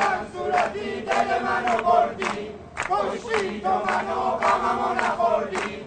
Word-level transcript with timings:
ایران 0.00 0.26
صورتی 0.32 1.00
دل 1.00 1.42
منو 1.42 1.82
بردی. 1.82 2.50
کشتی 2.88 3.60
تو 3.60 3.68
منو 3.68 4.20
غممو 4.20 4.94
نخوردی. 4.94 5.84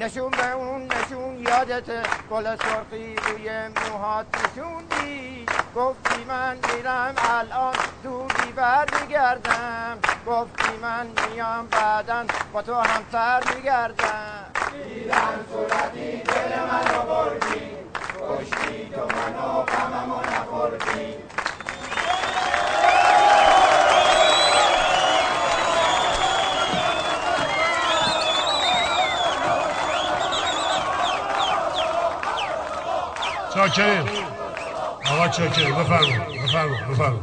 نشون 0.00 0.30
به 0.30 0.52
اون 0.52 0.92
نشون 0.92 1.36
یادت 1.36 2.06
گل 2.30 2.56
سرخی 2.56 3.16
روی 3.16 3.68
موهات 3.68 4.26
نشوندی. 4.36 5.46
گفتی 5.76 6.24
من 6.24 6.56
میرم 6.56 7.14
الان 7.30 7.74
زودی 8.02 8.52
برمیگردم. 8.56 9.98
گفتی 10.26 10.76
من 10.82 11.06
میام 11.06 11.66
بعدا 11.66 12.24
با 12.52 12.62
تو 12.62 12.74
هم 12.74 13.06
سر 13.12 13.42
میگردم. 13.54 14.50
ایران 14.72 15.46
صورتی 15.52 16.16
دل 16.16 16.60
منو 16.60 17.02
بردی. 17.08 17.76
کشتی 18.28 18.90
تو 18.94 19.00
منو 19.00 19.62
غممو 19.62 20.20
نخوردی. 20.20 21.35
چاکریم. 33.56 34.04
آقا 35.10 35.28
چاکریم 35.28 35.74
بفرمایید 35.74 36.22
بفرمایید 36.44 36.86
بفرمایید. 36.88 37.22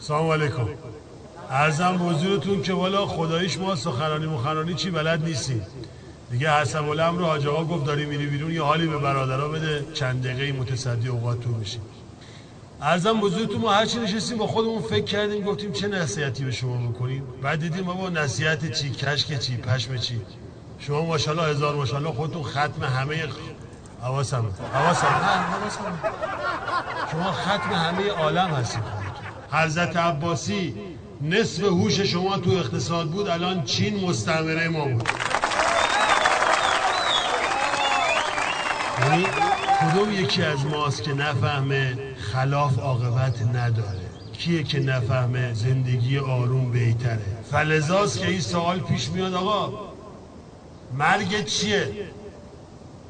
سلام 0.00 0.30
علیکم. 0.30 0.68
ارزم 1.50 2.08
حضورتون 2.08 2.62
که 2.62 2.72
والا 2.72 3.06
خداییش 3.06 3.58
ما 3.58 3.76
سخنرانی 3.76 4.26
مخنرانی 4.26 4.74
چی 4.74 4.90
بلد 4.90 5.24
نیستیم. 5.24 5.66
دیگه 6.30 6.52
حسب 6.52 6.88
الامر 6.88 7.22
حاج 7.22 7.46
آقا 7.46 7.64
گفت 7.64 7.84
داری 7.84 8.06
میری 8.06 8.26
بیرون 8.26 8.52
یه 8.52 8.62
حالی 8.62 8.86
به 8.86 8.98
برادرها 8.98 9.48
بده 9.48 9.84
چند 9.94 10.26
دقیقه 10.26 10.58
متصدی 10.60 11.08
اوقاتتون 11.08 11.54
میشیم 11.54 11.80
ارزم 12.82 13.20
بزرگتون 13.20 13.60
ما 13.60 13.72
هرچی 13.72 13.98
نشستیم 13.98 14.38
با 14.38 14.46
خودمون 14.46 14.82
فکر 14.82 15.04
کردیم 15.04 15.44
گفتیم 15.44 15.72
چه 15.72 15.88
نصیحتی 15.88 16.44
به 16.44 16.50
شما 16.50 16.90
بکنیم. 16.90 17.22
بعد 17.42 17.60
دیدیم 17.60 17.84
بابا 17.84 18.08
نصیحت 18.08 18.72
چی 18.72 18.90
کشک 18.90 19.38
چی 19.38 19.56
پشم 19.56 19.96
چی. 19.96 20.20
شما 20.78 21.02
ماشاءالله 21.02 21.50
هزار 21.50 21.74
ماشاءالله 21.74 22.12
خودتون 22.12 22.42
ختم 22.42 22.84
همه 22.84 23.28
حواسم 24.02 24.44
حواسم 24.74 25.06
حواسم 25.06 25.98
شما 27.12 27.32
ختم 27.32 27.72
همه 27.72 28.10
عالم 28.10 28.50
هستید. 28.50 28.82
حضرت 29.52 29.96
عباسی 29.96 30.74
نصف 31.22 31.62
هوش 31.62 32.00
شما 32.00 32.38
تو 32.38 32.50
اقتصاد 32.50 33.10
بود 33.10 33.28
الان 33.28 33.64
چین 33.64 34.08
مستعمره 34.08 34.68
ما 34.68 34.84
بود. 34.84 35.08
یعنی 39.00 39.26
کدوم 39.80 40.12
یکی 40.12 40.42
از 40.42 40.66
ماست 40.66 41.02
که 41.02 41.14
نفهمه 41.14 41.98
خلاف 42.32 42.78
عاقبت 42.78 43.42
نداره؟ 43.42 44.08
کیه 44.32 44.62
که 44.62 44.80
نفهمه 44.80 45.54
زندگی 45.54 46.18
آروم 46.18 46.72
بهتره؟ 46.72 47.22
فلزاست 47.50 48.20
که 48.20 48.26
این 48.26 48.40
سوال 48.40 48.80
پیش 48.80 49.08
میاد 49.08 49.34
آقا. 49.34 49.72
مرگ 50.98 51.44
چیه؟ 51.44 51.92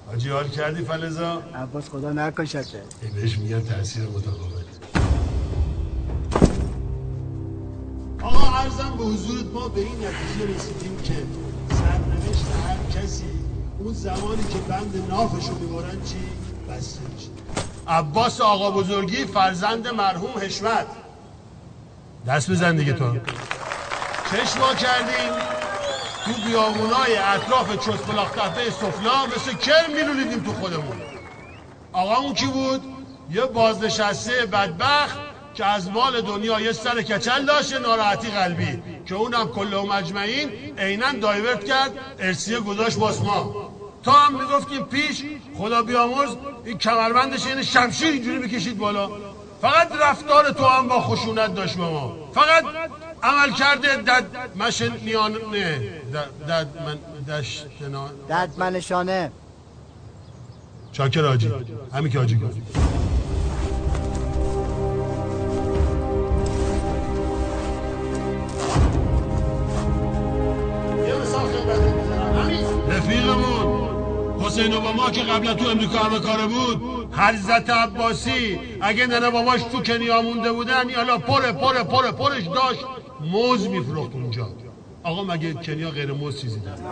حاجی 0.08 0.30
حال 0.30 0.48
کردی 0.48 0.84
فلزا؟ 0.84 1.42
عباس 1.54 1.88
خدا 1.88 2.12
نکشته 2.12 2.82
بهش 3.14 3.38
میگن 3.38 3.64
تاثیر 3.64 4.02
متقابل 4.02 4.62
آقا 8.22 8.56
عرضم 8.58 8.96
به 8.98 9.04
حضورت 9.04 9.44
ما 9.54 9.68
به 9.68 9.80
این 9.80 9.94
نتیجه 9.94 10.56
رسیدیم 10.56 10.96
که 11.04 11.14
سرنوشت 11.74 12.44
هر 12.66 13.00
کسی 13.00 13.24
اون 13.78 13.94
زمانی 13.94 14.42
که 14.42 14.58
بند 14.68 15.04
نافشو 15.08 15.54
می‌برن 15.54 16.02
چی؟ 16.04 16.16
بسته 16.70 17.00
میشه. 17.14 17.28
عباس 17.88 18.40
آقا 18.40 18.70
بزرگی 18.70 19.24
فرزند 19.24 19.88
مرحوم 19.88 20.30
حشمت. 20.40 20.86
دست 22.26 22.50
بزن 22.50 22.76
دیگه 22.76 22.92
تو. 22.92 23.16
چشما 24.30 24.74
کردیم 24.74 25.57
تو 26.28 26.42
بیابونای 26.48 27.16
اطراف 27.16 27.76
چسبلاخ 27.76 28.30
تپه 28.30 28.70
سفلا 28.70 29.26
مثل 29.26 29.52
کرم 29.52 29.90
میلولیدیم 29.94 30.42
تو 30.42 30.52
خودمون. 30.52 30.96
آقا 31.92 32.16
اون 32.16 32.34
کی 32.34 32.46
بود؟ 32.46 32.82
یه 33.30 33.46
بازنشسته 33.46 34.46
بدبخت 34.46 35.18
که 35.54 35.66
از 35.66 35.90
مال 35.90 36.20
دنیا 36.20 36.60
یه 36.60 36.72
سر 36.72 37.02
کچل 37.02 37.44
داشت 37.44 37.72
ناراحتی 37.72 38.30
قلبی 38.30 38.82
که 39.06 39.14
اونم 39.14 39.48
کل 39.48 39.72
و 39.74 39.86
مجمعین 39.86 40.50
عینا 40.78 41.12
دایورت 41.12 41.64
کرد 41.64 41.90
ارسیه 42.18 42.60
گذاشت 42.60 42.98
باس 42.98 43.20
ما. 43.20 43.70
تا 44.04 44.12
هم 44.12 44.34
می‌گفتیم 44.34 44.84
پیش 44.84 45.24
خدا 45.58 45.82
بیامرز 45.82 46.36
این 46.64 46.78
کمربندش 46.78 47.46
این 47.46 47.62
شمشیر 47.62 48.12
اینجوری 48.12 48.38
بکشید 48.38 48.78
بالا. 48.78 49.10
فقط 49.62 49.92
رفتار 50.00 50.50
تو 50.50 50.64
هم 50.64 50.88
با 50.88 51.00
خشونت 51.00 51.54
داشت 51.54 51.76
ما 51.76 52.16
فقط 52.34 52.64
عمل 53.22 53.52
کرده 53.52 53.96
دد 53.96 54.24
مشن 54.56 54.92
نیان 55.04 55.32
نه. 55.32 55.78
دد, 56.48 56.68
من 56.86 56.98
دش 57.38 57.64
دد 58.28 58.50
منشانه 58.58 59.32
چاکر 60.92 61.24
آجی. 61.26 61.52
همین 61.94 62.12
که 62.12 62.18
آجی 62.18 62.36
گفت. 62.36 62.56
رفیقمون. 72.88 73.88
حسین 74.40 74.72
اوباما 74.72 75.10
که 75.10 75.22
قبلا 75.22 75.54
تو 75.54 75.68
امریکا 75.68 75.98
همه 75.98 76.18
کاره 76.20 76.46
بود. 76.46 76.82
حضرت 77.14 77.70
عباسی. 77.70 78.60
اگه 78.80 79.06
ننه 79.06 79.30
باباش 79.30 79.62
تو 79.62 79.82
کنیا 79.82 80.22
مونده 80.22 80.52
بودن 80.52 80.88
یالا 80.88 81.18
پر 81.18 81.52
پر 81.52 81.82
پر 81.82 82.10
پرش 82.10 82.44
داشت. 82.44 82.84
موز 83.20 83.68
میفروخت 83.68 84.14
اونجا. 84.14 84.48
آقا 85.02 85.24
مگه 85.24 85.54
کنیا 85.54 85.90
غیر 85.90 86.12
موز 86.12 86.40
چیزی 86.40 86.60
داره؟ 86.60 86.82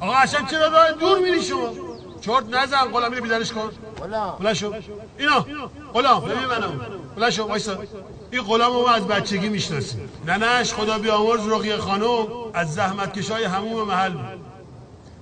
آقا 0.00 0.14
اصلا 0.14 0.42
چرا 0.50 0.68
راه 0.68 0.92
دور 0.92 1.18
میری 1.18 1.42
شما؟ 1.42 1.72
چرت 2.20 2.44
نزن 2.50 2.76
غلام 2.76 3.12
اینو 3.12 3.22
بیدارش 3.22 3.52
کن. 3.52 3.70
غلام 4.38 4.54
شو. 4.54 4.74
اینا 5.18 5.46
غلام 5.94 6.20
ببین 6.20 6.46
منو. 6.46 6.68
غلام 7.16 7.30
شو 7.30 7.42
وایسا. 7.42 7.78
این 8.30 8.42
غلام 8.42 8.72
ما 8.72 8.90
از 8.90 9.06
بچگی 9.06 9.48
می‌شناسیم 9.48 10.08
ننش 10.26 10.74
خدا 10.74 10.98
بیامرز 10.98 11.48
رقیه 11.48 11.76
خانم 11.76 12.26
از 12.54 12.74
زحمت 12.74 13.18
کشای 13.18 13.44
هموم 13.44 13.88
محل 13.88 14.12
بود. 14.12 14.40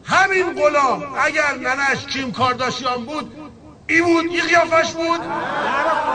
همین 0.05 0.55
غلام 0.55 1.03
اگر 1.19 1.55
ننش 1.55 2.07
کیم 2.07 2.33
کارداشیان 2.33 3.05
بود 3.05 3.33
ای 3.89 4.03
بود 4.03 4.25
ای 4.25 4.41
قیافش 4.41 4.93
بود؟ 4.93 5.21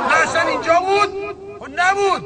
نه 0.09 0.23
اصلا 0.23 0.41
اینجا 0.41 0.73
بود؟ 0.79 1.09
و 1.61 1.67
نبود. 1.75 2.25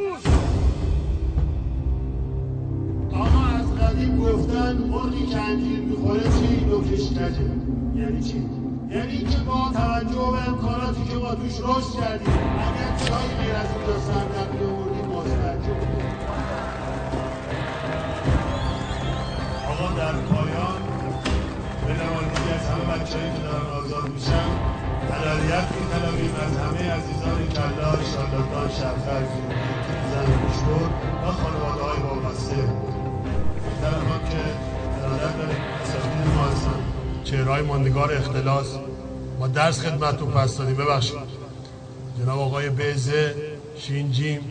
مرغی 4.78 5.26
که 5.26 5.42
انجیر 5.42 5.80
می‌خوره 5.80 6.24
چی؟ 6.24 6.66
نوکش 6.66 7.12
نجه. 7.12 7.52
یعنی 7.96 8.24
چی؟ 8.24 8.46
یعنی 8.90 9.18
که 9.18 9.38
با 9.38 9.72
توجه 9.74 10.32
به 10.32 10.50
امکاناتی 10.50 11.04
که 11.10 11.16
ما 11.16 11.36
توش 11.36 11.60
رشد 11.60 12.00
کردیم 12.00 12.34
اگر 12.68 12.92
جایی 13.06 13.34
غیر 13.40 13.56
از 13.56 13.68
اینجا 13.76 14.00
سر 14.00 14.26
در 14.34 14.58
بیاوردیم 14.58 15.08
باز 15.14 15.26
تعجب 15.26 15.80
آقا 19.72 19.94
در 19.98 20.12
پایان 20.12 20.82
به 21.88 21.94
نمایندگی 21.94 22.52
از 22.54 22.70
همه 22.70 22.86
بچه‌ای 22.94 23.34
که 23.36 23.42
دارن 23.44 23.68
آزاد 23.80 24.10
میشن 24.10 24.50
هلالیت 25.12 25.68
میطلبیم 25.78 26.36
از 26.46 26.58
همه 26.58 26.92
عزیزان 26.92 27.48
کلا 27.48 27.92
شادابان 28.12 28.70
شبخر 28.70 29.24
زن 30.12 30.26
پیشبر 30.26 30.90
و 31.24 31.32
خانواده 31.32 31.84
های 31.84 32.02
وابسته. 32.02 33.03
که 37.24 37.32
چهرهای 37.32 37.62
ماندگار 37.62 38.14
اختلاس 38.14 38.68
ما 39.40 39.48
درس 39.48 39.80
خدمتتون 39.80 40.32
پس 40.32 40.58
دادیم 40.58 40.76
ببخشید 40.76 41.18
جناب 42.20 42.40
آقای 42.40 42.70
بیزه 42.70 43.36
شینجیم 43.78 44.42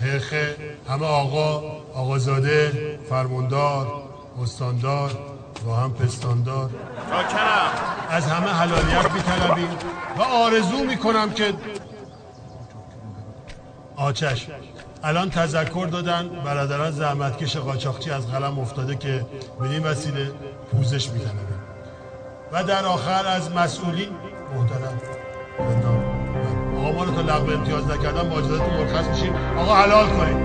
هخه 0.00 0.56
همه 0.88 1.06
آقا 1.06 1.62
آقازاده 1.94 2.98
فرماندار 3.08 4.02
استاندار 4.42 5.10
و 5.66 5.70
هم 5.70 5.92
پستاندار 5.92 6.70
از 8.10 8.26
همه 8.26 8.48
حلالیت 8.48 9.12
میطلبیم 9.12 9.68
و 10.18 10.22
آرزو 10.22 10.84
می‌کنم 10.84 11.30
که 11.30 11.52
آچش 13.96 14.46
الان 15.06 15.30
تذکر 15.30 15.86
دادن 15.86 16.28
برادران 16.44 16.90
زحمتکش 16.90 17.56
قاچاقچی 17.56 18.10
از 18.10 18.30
قلم 18.30 18.58
افتاده 18.58 18.96
که 18.96 19.26
به 19.60 19.70
این 19.70 19.82
وسیله 19.82 20.32
پوزش 20.72 21.10
میطلبیم 21.10 21.60
و 22.52 22.64
در 22.64 22.84
آخر 22.84 23.26
از 23.26 23.52
مسئولین 23.52 24.08
محترم 24.54 25.00
آقا 26.78 26.92
ما 26.92 27.04
رو 27.04 27.14
تا 27.14 27.20
لغو 27.20 27.52
امتیاز 27.52 27.86
نکردن 27.86 28.28
با 28.28 28.38
اجازهتون 28.38 28.74
مرخص 28.74 29.06
میشیم. 29.06 29.34
آقا 29.58 29.74
حلال 29.74 30.06
کنید. 30.06 30.36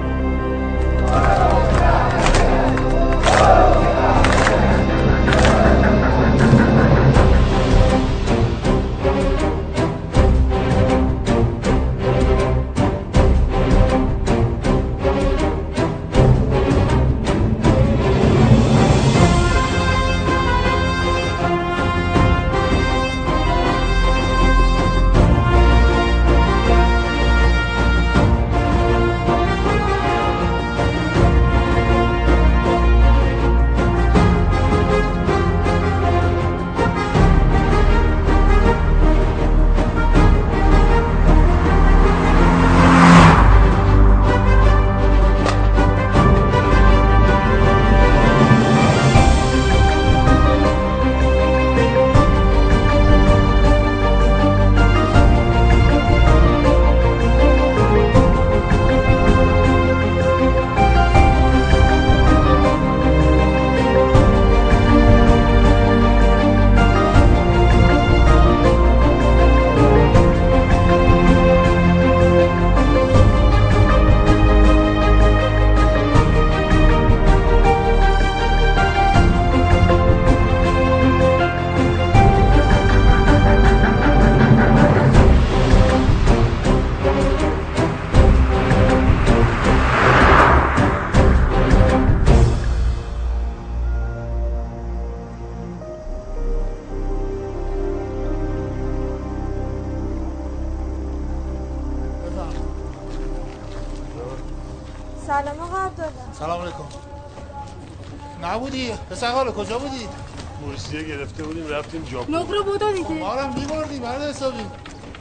حسابی. 114.32 114.58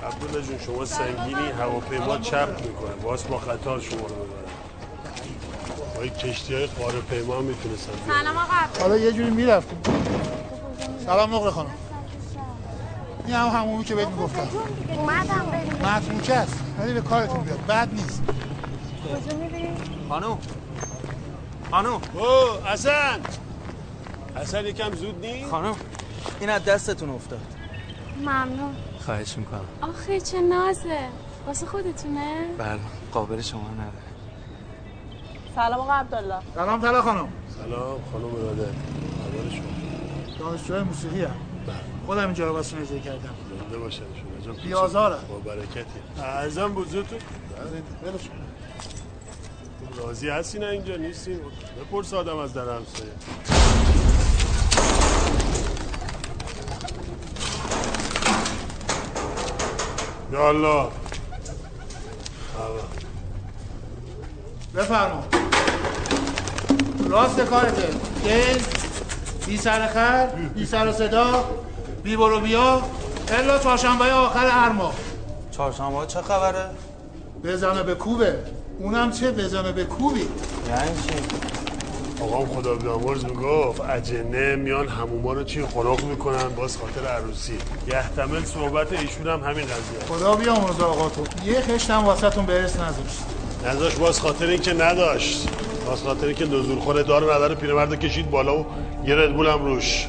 عبدالله 0.06 0.46
جون 0.46 0.58
شما 0.58 0.84
سنگینی 0.84 1.50
هواپیما 1.58 2.18
چپ 2.18 2.48
می‌کنه. 2.66 2.94
باز 3.02 3.28
با 3.28 3.36
قطار 3.36 3.80
شما 3.80 4.00
رو 4.00 4.14
ببرن 4.14 4.50
با 5.96 6.02
این 6.02 6.12
کشتی 6.12 6.54
های 6.54 6.66
قاره 6.66 7.00
پیما 7.00 7.36
هم 7.36 7.44
می‌تونستن. 7.44 7.92
سلام 8.06 8.36
آقا. 8.36 8.80
حالا 8.80 8.96
یه 8.96 9.12
جوری 9.12 9.30
می‌رفتیم. 9.30 9.78
سلام 11.06 11.34
نقره 11.34 11.50
خانم. 11.50 11.70
این 13.26 13.36
هم 13.36 13.48
همونی 13.48 13.84
که 13.84 13.94
بهت 13.94 14.08
می‌گفتم. 14.08 14.48
اومدم 14.96 15.46
بریم. 15.52 15.72
متروکه 15.72 16.34
است 16.34 16.58
ولی 16.78 16.92
به 16.92 17.00
کارتون 17.00 17.40
بیاد. 17.40 17.66
بد 17.66 17.88
نیست. 17.92 18.22
کجا 19.26 19.36
میریم 19.36 19.76
خانم. 20.08 20.38
خانم. 21.70 21.92
او 21.92 22.00
حسن. 22.64 23.20
حسن 24.36 24.66
یکم 24.66 24.94
زود 24.94 25.26
نیست 25.26 25.50
خانم 25.50 25.76
این 26.40 26.50
از 26.50 26.64
دستتون 26.64 27.10
افتاد. 27.10 27.40
ممنون. 28.20 28.76
خواهش 29.00 29.38
می‌کنم. 29.38 29.64
آخه 29.82 30.20
چه 30.20 30.40
نازه. 30.40 30.98
واسه 31.46 31.66
خودتونه؟ 31.66 32.46
بله 32.58 32.80
قابل 33.12 33.40
شما 33.40 33.70
نداره. 33.70 34.10
سلام 35.54 35.80
آقا 35.80 35.92
عبدالله. 35.92 36.38
سلام 36.54 36.80
تلا 36.80 37.02
خانم. 37.02 37.28
سلام 37.48 37.98
خانم 38.12 38.24
اراده 38.24 38.62
خبر 38.62 39.56
شما. 39.56 39.70
دانشجوی 40.38 40.82
موسیقی 40.82 41.24
هم. 41.24 41.36
خودم 42.06 42.24
اینجا 42.24 42.48
رو 42.48 42.52
واسه 42.52 42.76
نزدیک 42.76 43.02
کردم. 43.02 43.34
زنده 43.60 43.78
باشن 43.78 43.98
شما. 44.00 44.44
جان 44.54 44.64
بیازارم. 44.64 45.24
با 45.28 45.38
برکتی. 45.38 45.84
ارزم 46.18 46.74
بزرگتون 46.74 47.18
کن. 47.18 48.46
راضی 49.98 50.28
هستی؟ 50.28 50.58
نه 50.58 50.66
اینجا 50.66 50.96
نیستیم. 50.96 51.40
بپرس 51.80 52.14
آدم 52.14 52.36
از 52.36 52.52
در 52.52 52.60
همسایه. 52.60 53.12
یا 60.32 60.48
الله. 60.48 60.86
بفرما. 64.76 65.24
راست 67.08 67.40
کارته. 67.40 67.88
دل 68.24 68.58
بی 69.46 69.56
سر 69.56 69.86
خر 69.86 70.26
بی 70.26 70.66
سر 70.66 70.88
و 70.88 70.92
صدا 70.92 71.44
بی 72.02 72.16
برو 72.16 72.40
بیا. 72.40 72.82
الا 73.28 73.58
چهارشنبه 73.58 74.12
آخر 74.12 74.46
هر 74.46 74.72
ماه 74.72 74.94
چهارشنبه 75.50 76.06
چه 76.06 76.22
خبره؟ 76.22 76.70
بزنه 77.44 77.82
به 77.82 77.94
کوبه. 77.94 78.38
اونم 78.78 79.12
چه 79.12 79.30
بزنه 79.30 79.72
به 79.72 79.84
کوبی؟ 79.84 80.20
یعنی 80.68 80.90
چی؟ 81.06 81.59
آقام 82.20 82.46
خدا 82.46 82.74
بیامرز 82.74 83.24
می‌گفت 83.24 83.80
اجنه 83.80 84.56
میان 84.56 84.88
هموما 84.88 85.32
رو 85.32 85.44
چی 85.44 85.62
خلاق 85.66 86.04
می‌کنن؟ 86.04 86.48
باز 86.48 86.76
خاطر 86.76 87.06
عروسی. 87.08 87.58
یحتمل 87.86 88.44
صحبت 88.44 88.92
ایشون 88.92 89.28
هم 89.28 89.40
همین 89.40 89.64
قضیه. 89.64 90.00
خدا 90.08 90.36
بیامرز 90.36 90.80
آقا 90.80 91.08
تو. 91.08 91.24
یه 91.44 91.60
خشتم 91.60 92.04
واسه 92.04 92.30
تون 92.30 92.46
برس 92.46 92.76
نذاشت. 92.76 93.20
نذاش 93.66 93.94
باز 93.94 94.20
خاطر 94.20 94.46
اینکه 94.46 94.72
نداشت. 94.72 95.48
باز 95.86 96.02
خاطر 96.02 96.26
اینکه 96.26 96.44
نزول 96.44 96.78
خوره 96.78 97.02
دار 97.02 97.34
نداره 97.34 97.54
پیرمرد 97.54 98.00
کشید 98.00 98.30
بالا 98.30 98.58
و 98.58 98.66
یه 99.04 99.14
ردبول 99.14 99.46
هم 99.46 99.64
روش. 99.64 100.06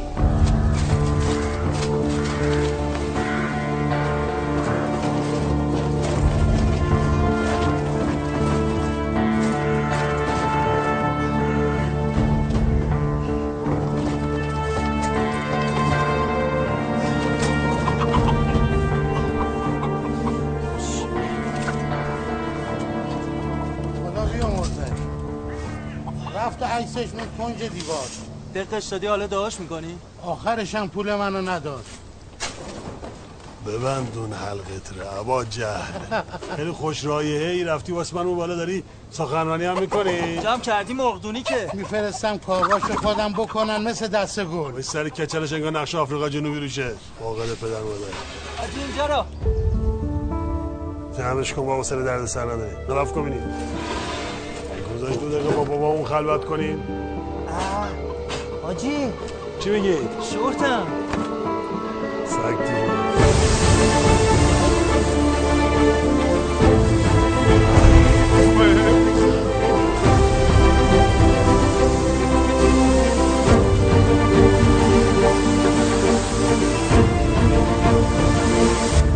کنج 27.52 27.70
دیوار. 27.70 28.08
دقش 28.56 28.86
دادی 28.86 29.08
حالا 29.08 29.28
دعاش 29.28 29.60
می‌کنی؟ 29.60 29.98
آخرش 30.24 30.76
هم 30.76 30.90
پول 30.90 31.16
منو 31.16 31.50
نداشت 31.50 31.86
ببند 33.68 34.18
اون 34.18 34.34
حلقت 34.34 34.94
رو 34.98 35.20
عبا 35.20 35.46
جهل. 35.46 36.22
خیلی 36.56 36.72
خوش 36.72 37.06
رایحه 37.06 37.52
ای 37.52 37.64
رفتی 37.64 37.92
واسه 37.92 38.16
من 38.16 38.26
اون 38.26 38.38
بالا 38.38 38.56
داری 38.56 38.84
سخنرانی 39.12 39.66
هم 39.66 39.80
می‌کنی؟ 39.80 40.38
جمع 40.38 40.60
کردی 40.60 40.94
مقدونی 40.94 41.44
که. 41.44 41.70
میفرستم 41.74 42.38
کارباشو 42.38 42.96
خودم 42.96 43.34
بکنن 43.34 43.84
مثل 43.84 44.08
دست 44.08 44.44
گل. 44.44 44.72
به 44.72 44.82
سر 44.82 45.10
کچلش 45.10 45.54
انگار 45.54 45.72
نقش 45.72 45.96
آفریقا 45.96 46.30
جنوبی 46.30 46.60
روشه. 46.60 46.92
فاقد 47.20 47.54
پدر 47.54 47.82
مادر. 47.82 48.06
از 48.58 48.70
اینجا 48.78 49.06
را 49.06 49.26
جمعش 51.18 51.54
کن 51.54 51.66
بابا 51.66 51.84
سر 51.84 51.96
درد 51.96 52.26
سر 52.26 52.46
نداری. 52.46 52.76
نرفت 52.90 53.14
کن 53.14 53.24
بینیم 53.24 53.54
گذاشت 54.96 55.20
دو 55.20 55.30
دقیقه 55.30 55.50
با 55.50 55.64
بابا 55.64 55.88
اون 55.88 56.06
خلوت 56.06 56.46
کنیم. 56.46 57.01
حاجی 58.72 59.14
چی 59.60 59.70
میگی؟ 59.70 59.96
شورتم 60.32 60.88
دیگه 62.26 62.82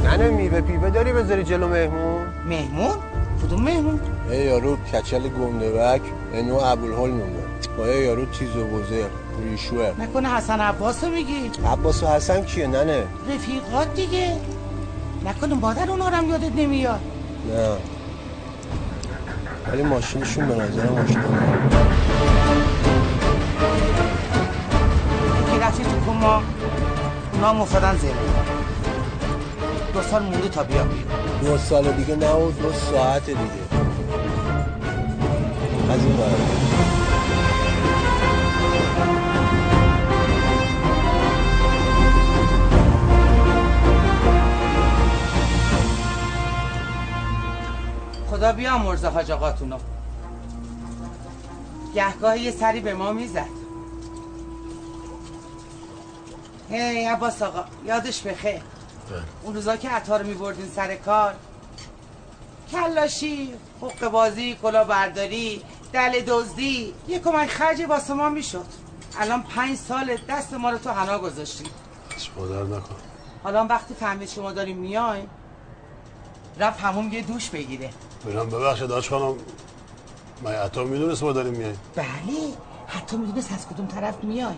ننه 0.03 0.29
میوه 0.29 0.61
پیوه 0.61 0.89
داری 0.89 1.13
بذاری 1.13 1.43
جلو 1.43 1.67
مهمون 1.67 2.27
مهمون؟ 2.45 2.95
کدوم 3.43 3.63
مهمون؟ 3.63 3.99
ای 4.29 4.45
یارو 4.45 4.77
کچل 4.77 5.27
گندوک 5.27 6.01
به 6.31 6.41
نوع 6.41 6.63
ابوالهول 6.63 7.09
مونده 7.09 7.44
با 7.77 7.87
یه 7.87 8.05
یارو 8.05 8.25
تیز 8.25 8.55
و 8.55 8.65
بزر 8.67 9.07
ریشوه 9.43 9.93
نکنه 9.99 10.35
حسن 10.35 10.59
عباس 10.59 11.03
رو 11.03 11.09
میگی 11.09 11.51
عباس 11.71 12.03
و 12.03 12.07
حسن 12.07 12.43
کیه؟ 12.43 12.67
ننه 12.67 13.03
رفیقات 13.29 13.93
دیگه. 13.93 14.37
نکنه 15.25 15.53
مادر 15.55 15.89
اونا 15.89 16.09
رو 16.09 16.15
هم 16.15 16.29
یادت 16.29 16.51
نمیاد. 16.55 16.99
نه. 17.53 17.69
ولی 19.71 19.83
ماشینشون 19.83 20.47
به 20.47 20.55
نظر 20.55 20.89
ماشین. 20.89 21.21
که 25.51 25.59
رفتی 25.61 25.83
تو 25.83 25.89
کما 26.05 26.41
اونا 27.33 27.49
هم 27.49 27.61
افتادن 27.61 27.97
زمین 27.97 28.13
دو 29.93 30.01
سال 30.01 30.23
مونده 30.23 30.49
تا 30.49 30.63
بیام. 30.63 30.87
بیرون 30.87 31.05
دو 31.41 31.57
سال 31.57 31.91
دیگه 31.91 32.15
نه 32.15 32.31
و 32.31 32.51
دو 32.51 32.73
ساعت 32.73 33.25
دیگه. 33.25 33.39
از 35.89 35.99
این 36.03 36.17
برای 36.17 36.31
خدا 48.35 48.51
بیامرزه 48.51 49.07
حاج 49.07 49.31
آقاتونو 49.31 49.77
گهگاهی 51.95 52.41
یه 52.41 52.51
سری 52.51 52.79
به 52.79 52.93
ما 52.93 53.11
می‌زد. 53.11 53.47
هی 56.69 57.05
عباس 57.05 57.41
آقا 57.41 57.65
یادش 57.85 58.21
بخیر. 58.21 58.61
اون 59.43 59.55
روزا 59.55 59.77
که 59.77 59.89
عطا 59.89 60.17
رو 60.17 60.27
میبردین 60.27 60.69
سر 60.75 60.95
کار 60.95 61.35
کلاشی 62.71 63.53
حق 63.81 64.07
بازی 64.07 64.55
کلا 64.61 64.83
برداری 64.83 65.61
دل 65.93 66.21
دزدی 66.21 66.93
یه 67.07 67.19
کمک 67.19 67.49
خرج 67.49 67.81
واسه 67.81 68.13
ما 68.13 68.29
می‌شد. 68.29 68.65
الان 69.19 69.43
پنج 69.43 69.77
سال 69.77 70.17
دست 70.29 70.53
ما 70.53 70.69
رو 70.69 70.77
تو 70.77 70.89
حنا 70.89 71.19
گذاشتیم 71.19 71.67
مادر 72.37 72.63
نکن. 72.63 72.95
حالا 73.43 73.65
وقتی 73.65 73.93
فهمید 73.93 74.29
شما 74.29 74.51
داریم 74.51 74.77
میایم 74.77 75.29
رفت 76.59 76.79
همون 76.79 77.11
یه 77.11 77.21
دوش 77.21 77.49
بگیره. 77.49 77.89
برم 78.25 78.49
ببخشید 78.49 78.87
داشت 78.87 79.09
خانم 79.09 79.35
من 80.43 80.51
عطا 80.51 80.83
می‌دونست 80.83 81.23
ما 81.23 81.31
داریم 81.31 81.53
میاییم 81.53 81.79
بله 81.95 82.05
حتی 82.87 83.17
می‌دونست 83.17 83.51
از 83.51 83.67
کدوم 83.67 83.87
طرف 83.87 84.23
میای 84.23 84.55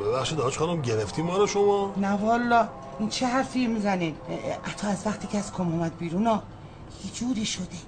ببخشید 0.00 0.38
داشت 0.38 0.58
خانم 0.58 0.82
گرفتی 0.82 1.22
ما 1.22 1.36
رو 1.36 1.46
شما؟ 1.46 1.94
نه 1.96 2.12
والا 2.12 2.68
این 2.98 3.08
چه 3.08 3.26
حرفی 3.26 3.66
می‌زنین 3.66 4.16
حتی 4.62 4.86
از 4.86 5.06
وقتی 5.06 5.26
که 5.26 5.38
از 5.38 5.52
کم 5.52 5.68
اومد 5.72 5.98
بیرون 5.98 6.26
ها 6.26 6.42
یه 7.04 7.10
جوری 7.10 7.46
شده. 7.46 7.80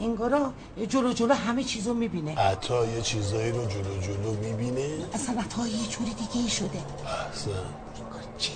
انگارا 0.00 0.52
جلو 0.88 1.12
جلو 1.12 1.34
همه 1.34 1.64
چیزو 1.64 1.94
می‌بینه. 1.94 2.38
عطا 2.38 2.86
یه 2.86 3.02
چیزایی 3.02 3.52
رو 3.52 3.66
جلو 3.66 4.00
جلو 4.00 4.32
می‌بینه؟ 4.42 4.88
اصلا 5.14 5.40
عطا 5.40 5.66
یه 5.66 5.86
جوری 5.88 6.14
دیگه 6.14 6.44
ای 6.44 6.48
شده. 6.48 6.82
احسن 7.28 7.50
چه 8.38 8.52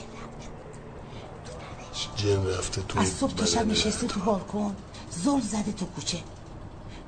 جن 2.17 2.47
رفته. 2.47 2.83
توی 2.83 3.03
از 3.03 3.09
صبح 3.09 3.35
تا 3.35 3.47
شب 3.47 3.67
نشسته 3.67 4.07
تو 4.07 4.21
بالکن. 4.21 4.77
زل 5.11 5.41
زده 5.41 5.73
تو 5.73 5.87
کوچه. 5.87 6.19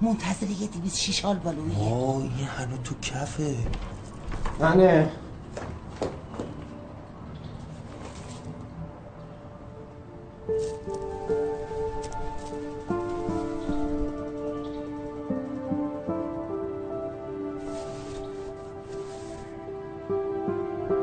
منتظر 0.01 0.51
یه 0.51 0.67
دیویز 0.67 0.97
شیشال 0.97 1.37
بالویه 1.37 1.79
آه 1.79 2.17
این 2.17 2.31
هنو 2.57 2.77
تو 2.77 2.95
کفه. 3.03 3.57
ننه 4.61 5.11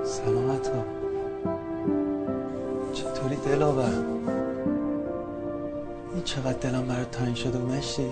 سلامت 0.03 0.67
ها. 0.67 0.83
چطوری 2.93 3.35
دلاور؟ 3.35 4.16
این 6.17 6.23
چقدر 6.23 6.53
دلم 6.53 6.87
برات 6.87 7.11
تنگ 7.11 7.35
شده 7.35 7.57
و 7.59 7.65
مشتی 7.65 8.09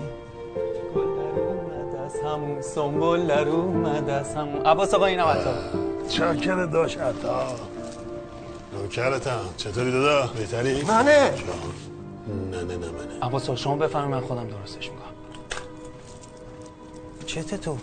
گل 0.94 1.06
در 1.16 1.40
اومد 1.40 1.96
از 1.96 2.20
همون 2.24 2.62
سنبول 2.62 3.26
در 3.26 3.48
اومد 3.48 4.08
از 4.08 4.34
همون 4.34 4.66
عباس 4.66 4.94
آقا 4.94 5.04
اینم 5.06 5.24
عطا. 5.24 5.54
چاکر 6.08 6.64
داشت 6.64 6.98
عطا. 6.98 7.56
نوکرتم. 8.72 9.40
چطوری 9.56 9.92
دادا؟ 9.92 10.26
بهتری؟ 10.26 10.82
منه. 10.82 11.30
نه 12.50 12.62
نه 12.62 12.64
نه 12.64 12.76
منه. 12.76 13.18
عباس 13.22 13.44
آقا 13.44 13.56
شما 13.56 13.76
بفرمایید 13.76 14.14
من 14.14 14.28
خودم 14.28 14.48
درستش 14.48 14.90
می‌کنم. 14.90 15.12
چته 17.26 17.56
تو؟ 17.56 17.78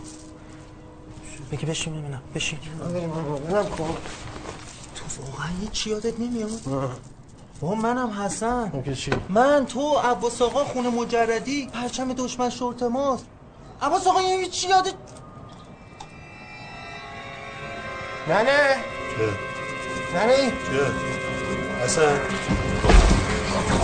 بگی 1.52 1.66
بشین 1.66 2.02
ببینم. 2.02 2.22
بشین. 2.36 2.60
ببینم 2.90 3.64
خب 3.64 3.78
تو 4.96 5.22
واقعا 5.32 5.48
هیچ 5.62 5.88
یادت 5.88 6.20
نمیاد؟ 6.20 6.50
با 7.64 7.76
منم 7.76 8.10
حسن. 8.10 8.72
چی؟ 8.96 9.12
من 9.30 9.66
تو 9.66 9.96
عباس 9.98 10.42
آقا 10.42 10.64
خونه 10.64 10.90
مجردی. 10.90 11.70
پرچم 11.74 12.14
دشمن 12.14 12.50
شورت 12.50 12.84
ماست. 12.84 13.26
عباس 13.82 14.08
آقا 14.08 14.22
یه 14.22 14.48
چی 14.48 14.68
یادت 14.68 14.94
ننه. 18.28 18.76
چه؟ 19.18 19.30
ننه. 20.16 20.34
این 20.34 20.50
چه؟ 20.50 20.86
حسن. 21.84 22.20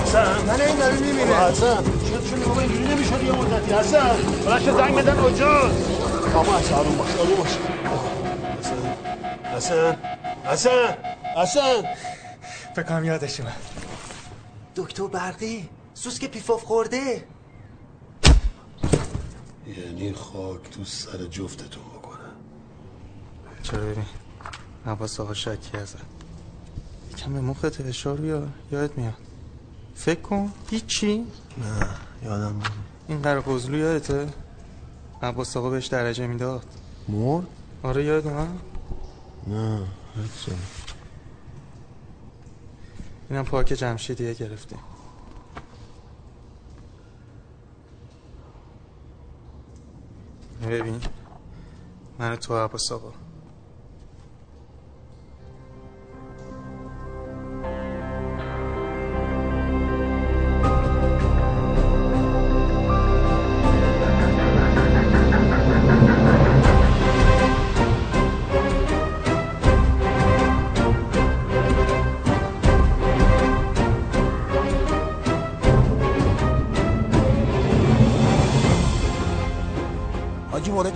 حسن. 0.03 0.45
ننه 0.47 0.63
این 0.63 0.75
داره 0.75 0.95
میمیره 0.99 1.35
حسن. 1.35 1.83
شد 2.09 2.25
شد 2.25 2.43
بابا 2.43 2.61
اینجوری 2.61 2.87
نمی‌شد 2.87 3.23
یه 3.23 3.31
مدتی. 3.31 3.73
حسن 3.73 4.15
بلش 4.45 4.63
زنگ 4.63 4.95
بدن 4.95 5.19
اجاز. 5.19 5.71
بابا 6.33 6.57
حسن 6.57 6.75
آروم 6.75 6.97
باش 6.97 7.15
آروم 7.19 7.35
باش. 7.35 7.57
حسن. 8.59 8.75
حسن. 9.55 9.97
حسن. 10.45 10.97
حسن. 11.35 11.83
فکرم 12.75 13.05
یادش 13.05 13.39
اومد 13.39 13.53
دکتر 14.75 15.07
برقی 15.07 15.69
سوسک 15.93 16.25
پیفاف 16.25 16.63
خورده. 16.63 17.27
یعنی 19.67 20.13
خاک 20.13 20.69
تو 20.69 20.83
سر 20.83 21.25
جفتتون 21.25 21.83
بکنه. 21.83 22.29
چرا 23.63 23.79
ببین؟ 23.85 24.05
عباس 24.85 25.19
آقا 25.19 25.33
شکی 25.33 25.77
ازت. 25.77 25.97
یکم 27.11 27.33
به 27.33 27.41
مخت 27.41 27.69
فشار 27.69 28.17
بیار 28.17 28.47
یادت 28.71 28.97
میاد. 28.97 29.13
فکر 29.95 30.21
کن 30.21 30.51
هیچی؟ 30.69 31.25
نه 31.57 31.87
یادم 32.23 32.45
نمیاد. 32.45 32.71
این 33.07 33.21
قرار 33.21 33.41
قزلو 33.41 33.77
یادته؟ 33.77 34.27
عباس 35.21 35.57
آقا 35.57 35.69
بهش 35.69 35.87
درجه 35.87 36.27
می‌داد. 36.27 36.65
مرد؟ 37.07 37.47
آره 37.83 38.03
یاد 38.03 38.27
اومد 38.27 38.59
نه 39.47 39.87
هیچ 40.15 40.55
اینم 43.29 43.43
پاک 43.43 43.65
جمشیدیه 43.73 44.33
گرفته 44.33 44.75
ببین 50.67 51.01
من 52.19 52.35
تو 52.35 52.57
عباس 52.57 52.91
آقا 52.91 53.13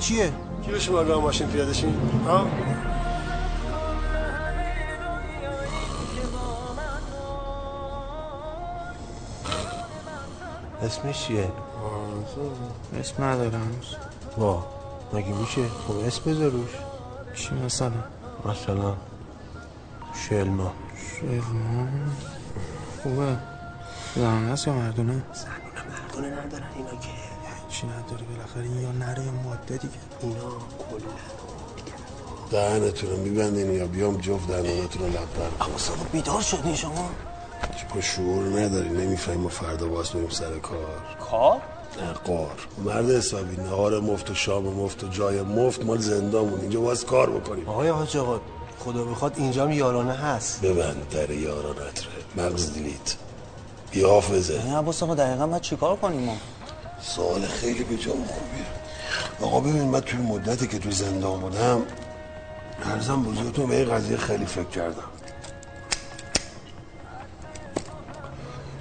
چیه؟ 0.03 0.31
کی 0.65 0.71
به 0.71 0.79
شما 0.79 1.03
گاه 1.03 1.21
ماشین 1.21 1.47
پیاده 1.47 1.73
شین؟ 1.73 1.95
ها؟ 2.27 2.47
اسمش 10.83 11.27
چیه؟ 11.27 11.51
اسم 12.99 13.23
ندارم 13.23 13.81
وا 14.37 14.65
مگه 15.13 15.33
میشه؟ 15.33 15.61
خب 15.87 15.97
اسم 16.07 16.31
بذار 16.31 16.51
روش 16.51 16.69
چی 17.35 17.55
مثلا 17.55 17.91
مثلا 18.45 18.95
شلما 20.29 20.73
شلما 21.19 21.87
خوبه 23.03 23.37
زنانه 24.15 24.51
است 24.51 24.67
یا 24.67 24.73
مردونه 24.73 25.23
مردونه 25.89 26.27
ندارن 26.27 26.67
اینا 26.75 26.89
که 26.89 27.22
چی 27.73 27.87
نداری 27.87 28.25
بالاخره؟ 28.25 28.81
یا 28.81 28.91
نره 28.91 29.25
یا 29.25 29.31
ماده 29.31 29.77
دیگه. 29.77 29.93
اینا 30.21 30.39
کلا 30.89 31.13
دهنتون 32.51 33.09
رو 33.09 33.17
میبندین 33.17 33.73
یا 33.73 33.87
بیام 33.87 34.17
جفت 34.17 34.47
دهنتون 34.47 35.01
رو 35.01 35.07
لبتر 35.07 35.65
عباس 35.65 35.91
آقا 35.91 36.03
بیدار 36.11 36.41
شدی 36.41 36.77
شما. 36.77 37.09
با 37.95 38.01
شعور 38.01 38.59
نداری. 38.59 38.89
نمی‌فهمی 38.89 39.37
ما 39.37 39.49
فردا 39.49 39.87
باز 39.87 40.09
بریم 40.09 40.29
سر 40.29 40.59
کار. 40.59 40.77
کار؟ 41.31 41.61
نه 42.01 42.13
قار. 42.13 42.67
مرد 42.85 43.09
حسابی. 43.09 43.55
نهار 43.55 43.99
مفت 43.99 44.29
و 44.29 44.33
شام 44.33 44.63
مفت 44.63 45.03
و 45.03 45.07
جای 45.07 45.41
مفت. 45.41 45.85
مال 45.85 45.97
زندامون. 45.97 46.59
اینجا 46.59 46.81
باز 46.81 47.05
کار 47.05 47.29
بکنیم. 47.29 47.69
آقای 47.69 47.89
حاج 47.89 48.17
آقا 48.17 48.39
خدا 48.79 49.03
بخواد 49.05 49.33
اینجا 49.37 49.63
هم 49.63 49.71
یارانه 49.71 50.13
هست. 50.13 50.61
ببند 50.61 51.09
در 51.11 51.29
یارانت 51.29 52.05
رو 52.05 52.43
مغز 52.43 52.73
دیلیت 52.73 53.15
بی 53.91 54.03
حافظه. 54.03 54.61
این 54.65 54.75
عباس 54.75 55.03
آقا 55.03 55.15
دقیقا 55.15 55.47
باید 55.47 55.61
چیکار 55.61 55.95
کنیم 55.95 56.19
ما؟ 56.19 56.35
سوال 57.03 57.45
خیلی 57.45 57.83
به 57.83 57.97
جام 57.97 58.25
خوبیه 58.25 58.65
آقا 59.41 59.59
ببین 59.59 59.83
من 59.83 59.99
توی 59.99 60.19
مدتی 60.19 60.67
که 60.67 60.79
تو 60.79 60.91
زندان 60.91 61.39
بودم 61.39 61.81
ارزم 62.85 63.23
بزرگتون 63.23 63.67
به 63.67 63.75
این 63.75 63.95
قضیه 63.95 64.17
خیلی 64.17 64.45
فکر 64.45 64.63
کردم. 64.69 65.03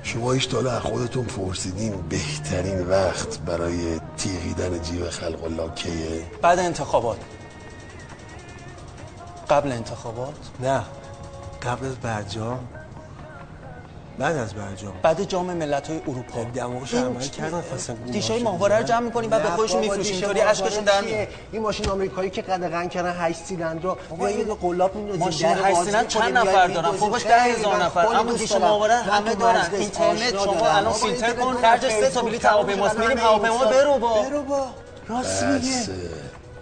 شما 0.02 0.32
هیچ 0.32 0.48
تا 0.48 0.56
حالا 0.56 0.72
از 0.72 0.82
خودتون 0.82 1.24
پرسیدین 1.24 2.02
بهترین 2.08 2.88
وقت 2.88 3.38
برای 3.38 4.00
تیغیدن 4.16 4.82
جیب 4.82 5.10
خلق 5.10 5.44
الله 5.44 5.74
کیه 5.74 6.26
بعد 6.42 6.58
انتخابات. 6.58 7.18
قبل 9.50 9.72
انتخابات؟ 9.72 10.34
نه. 10.60 10.82
قبل 11.62 11.86
از 11.86 11.96
برجام 11.96 12.68
بعد 14.22 14.36
از 14.36 14.54
برجام. 14.54 14.92
بعد 15.02 15.24
جام 15.24 15.46
ملت 15.46 15.88
های 15.88 16.00
اروپا 16.08 16.44
دماغش 16.54 16.94
عمل 16.94 17.20
کردن 17.20 17.60
خواستن 17.60 17.94
دیشای 17.94 18.42
ماهواره 18.42 18.78
رو 18.78 18.82
جمع 18.82 19.00
می‌کنیم 19.00 19.30
بعد 19.30 19.42
به 19.42 19.48
خودشون 19.48 19.80
میفروشیم. 19.80 20.14
اینطوری 20.14 20.40
اشکشون 20.40 20.84
در 20.84 21.00
میاد 21.00 21.28
این 21.52 21.62
ماشین 21.62 21.88
آمریکایی 21.88 22.30
که 22.30 22.42
قدغن 22.42 22.88
کردن 22.88 23.14
8 23.18 23.44
سیلندر 23.44 23.94
بیا 24.18 24.30
یه 24.30 24.44
دو 24.44 24.54
قلاب 24.54 24.94
میندازیم 24.94 25.24
ماشین 25.24 25.48
هشت 25.48 25.82
سیلندر 25.82 26.04
چند 26.04 26.38
نفر 26.38 26.66
دارن؟ 26.66 26.90
فوقش 26.90 27.26
ده 27.26 27.40
هزار 27.40 27.76
نفر. 27.76 28.06
اما 28.06 28.32
دیشا 28.32 28.58
ماهواره 28.58 28.94
همه 28.94 29.34
دارن. 29.34 29.70
اینترنت 29.72 30.38
شما 30.44 30.68
الان 30.68 30.92
فیلتر 30.92 31.32
کن 31.32 31.54
خرج 31.54 31.88
سه 31.88 32.10
تا 32.10 32.22
بلیط 32.22 32.44
هواپیماست 32.44 32.98
میریم 32.98 33.18
هواپیما 33.18 33.64
برو 33.64 33.98
با. 33.98 34.22
برو 34.22 34.42
با. 34.42 34.66
راست 35.08 35.42
میگه. 35.42 35.70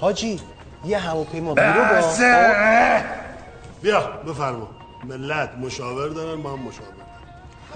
حاجی 0.00 0.40
یه 0.84 0.98
هواپیما 0.98 1.54
برو 1.54 1.84
با. 1.84 1.96
بسه. 1.96 3.04
بیا 3.82 4.00
بفرما. 4.00 4.68
ملت 5.04 5.50
مشاور 5.60 6.08
دارن 6.08 6.40
ما 6.40 6.50
هم 6.50 6.58
مشاور. 6.58 6.88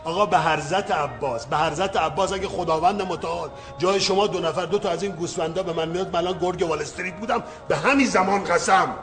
آقا 0.05 0.27
به 0.27 0.39
حرزت 0.39 0.91
عباس 0.91 1.47
به 1.47 1.57
حرزت 1.57 1.97
عباس 1.97 2.33
اگه 2.33 2.49
خداوند 2.49 3.03
متعال 3.03 3.49
جای 3.79 4.01
شما 4.01 4.27
دو 4.27 4.41
نفر 4.41 4.67
دو 4.67 4.79
تا 4.79 4.91
از 4.91 5.03
این 5.03 5.13
گوسفندا 5.13 5.63
به 5.63 5.73
من 5.73 5.89
میاد 5.89 6.17
من 6.17 6.39
گرگ 6.41 6.63
وال 6.63 6.81
استریت 6.81 7.15
بودم 7.15 7.43
به 7.69 7.77
همین 7.77 8.07
زمان 8.07 8.45
قسم. 8.45 8.95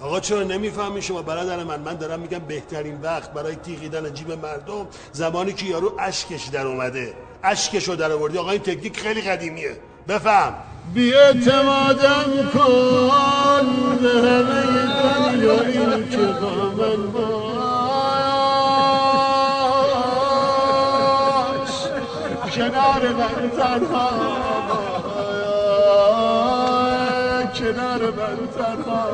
آقا 0.00 0.20
چرا 0.20 0.42
نمی‌فهمی 0.42 1.02
شما 1.02 1.22
برادر 1.22 1.64
من؟ 1.64 1.80
من 1.80 1.94
دارم 1.94 2.20
میگم 2.20 2.38
بهترین 2.38 3.00
وقت 3.02 3.32
برای 3.32 3.56
تیغیدن 3.56 4.14
جیب 4.14 4.32
مردم 4.32 4.86
زمانی 5.12 5.52
که 5.52 5.66
یارو 5.66 5.92
اشکش 5.98 6.44
در 6.44 6.66
اومده. 6.66 7.14
اشکشو 7.44 7.94
در 7.94 8.12
آوردی. 8.12 8.38
آقا 8.38 8.50
این 8.50 8.60
تکنیک 8.60 9.00
خیلی 9.00 9.22
قدیمیه. 9.22 9.76
بفهم. 10.08 10.54
بیاعتمادم 10.94 12.50
کن 12.54 13.96
به 14.02 14.08
همه 14.08 14.62
دنیا 15.32 15.60
این 15.60 16.10
که 16.10 16.16
با 16.16 16.50
من 16.50 17.12
باش. 17.12 17.49
کنار 22.90 23.08
من 23.12 23.50
تنها 23.50 24.10
کنار 27.58 28.02
من 28.10 28.38
تنها. 28.58 29.04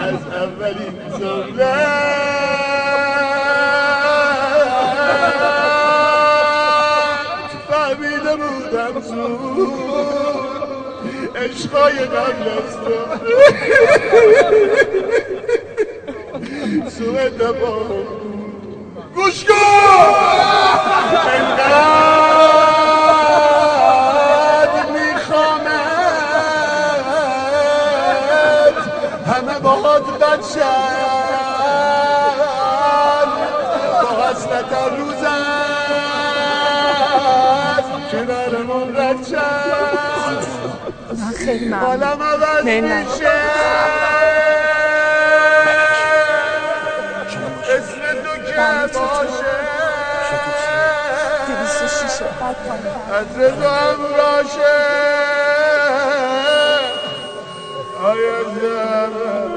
از 0.00 0.22
اولین 0.26 0.96
جمله 1.18 1.76
بودم 8.36 9.00
زود 9.00 9.72
عشقای 11.36 11.98
قبل 11.98 12.48
از 12.48 12.76
تو 12.84 12.96
سوء 16.90 17.28
تفاهم. 17.28 18.27
گوش 19.18 19.44
کن 19.44 19.54
انقدر 21.34 21.68
میخوامت. 24.90 25.68
همه 29.26 29.58
باهات 29.58 30.06
بچن 30.18 30.62
با 34.02 34.08
حسرت 34.24 34.72
هر 34.72 34.88
روزم 34.88 35.58
کنارمون 38.12 38.96
رد 38.96 39.26
شد 39.26 40.42
خیلی 41.44 41.70
حالم 41.70 42.22
عوض 42.22 42.64
میشه. 42.64 43.97
تو 53.08 53.14
هم 53.68 54.00
راشه 54.16 54.78
آیا 58.04 58.44
زمن 58.44 59.48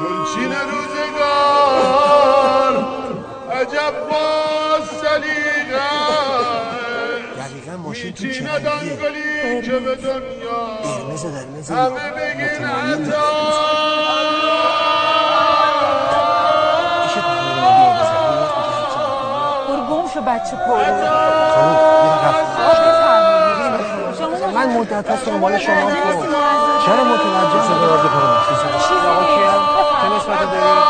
گلچین 0.00 0.52
روزگار. 0.70 1.94
عجب 3.52 3.94
با 4.10 4.26
سلیقه 5.00 5.90
دقیقا 7.38 7.74
ماشین 7.76 8.12
تو 8.12 8.30
چه 8.30 8.42
ندان 8.44 8.78
رنگیه 8.78 8.96
گلی 8.96 9.62
که 9.62 9.72
به 9.78 9.94
دنیا. 9.94 10.62
همه 10.84 11.14
متمایل 11.58 12.64
عطا 12.64 13.28
شو 20.14 20.20
بچه 20.20 20.56
پرو 20.56 20.76
من 24.54 24.76
مدت 24.76 25.10
هست 25.10 25.26
دنبال 25.26 25.58
شما 25.58 25.74
خب 25.74 25.80
چرا 26.86 27.04
متوجه 27.04 27.62
شده 27.66 27.86
وارد 27.86 28.10
چه 30.02 30.08
نسبت 30.16 30.50
داری؟ 30.50 30.80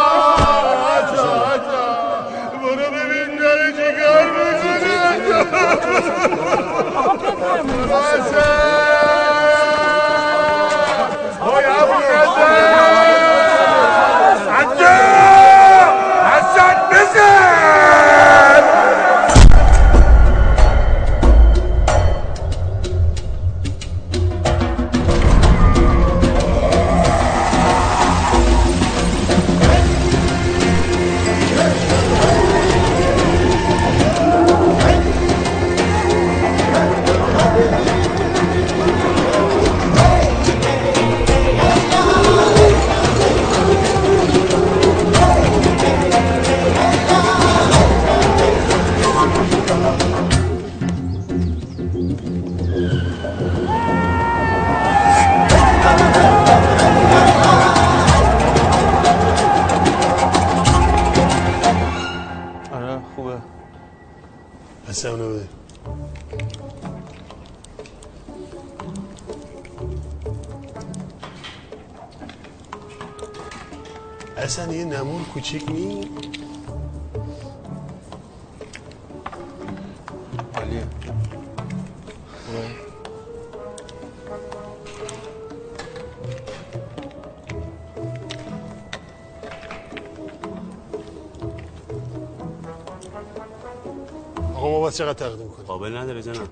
چقدر 94.94 95.12
تقدیم 95.12 95.48
کنیم 95.48 95.66
قابل 95.66 95.96
نداره 95.96 96.22
جناب. 96.22 96.48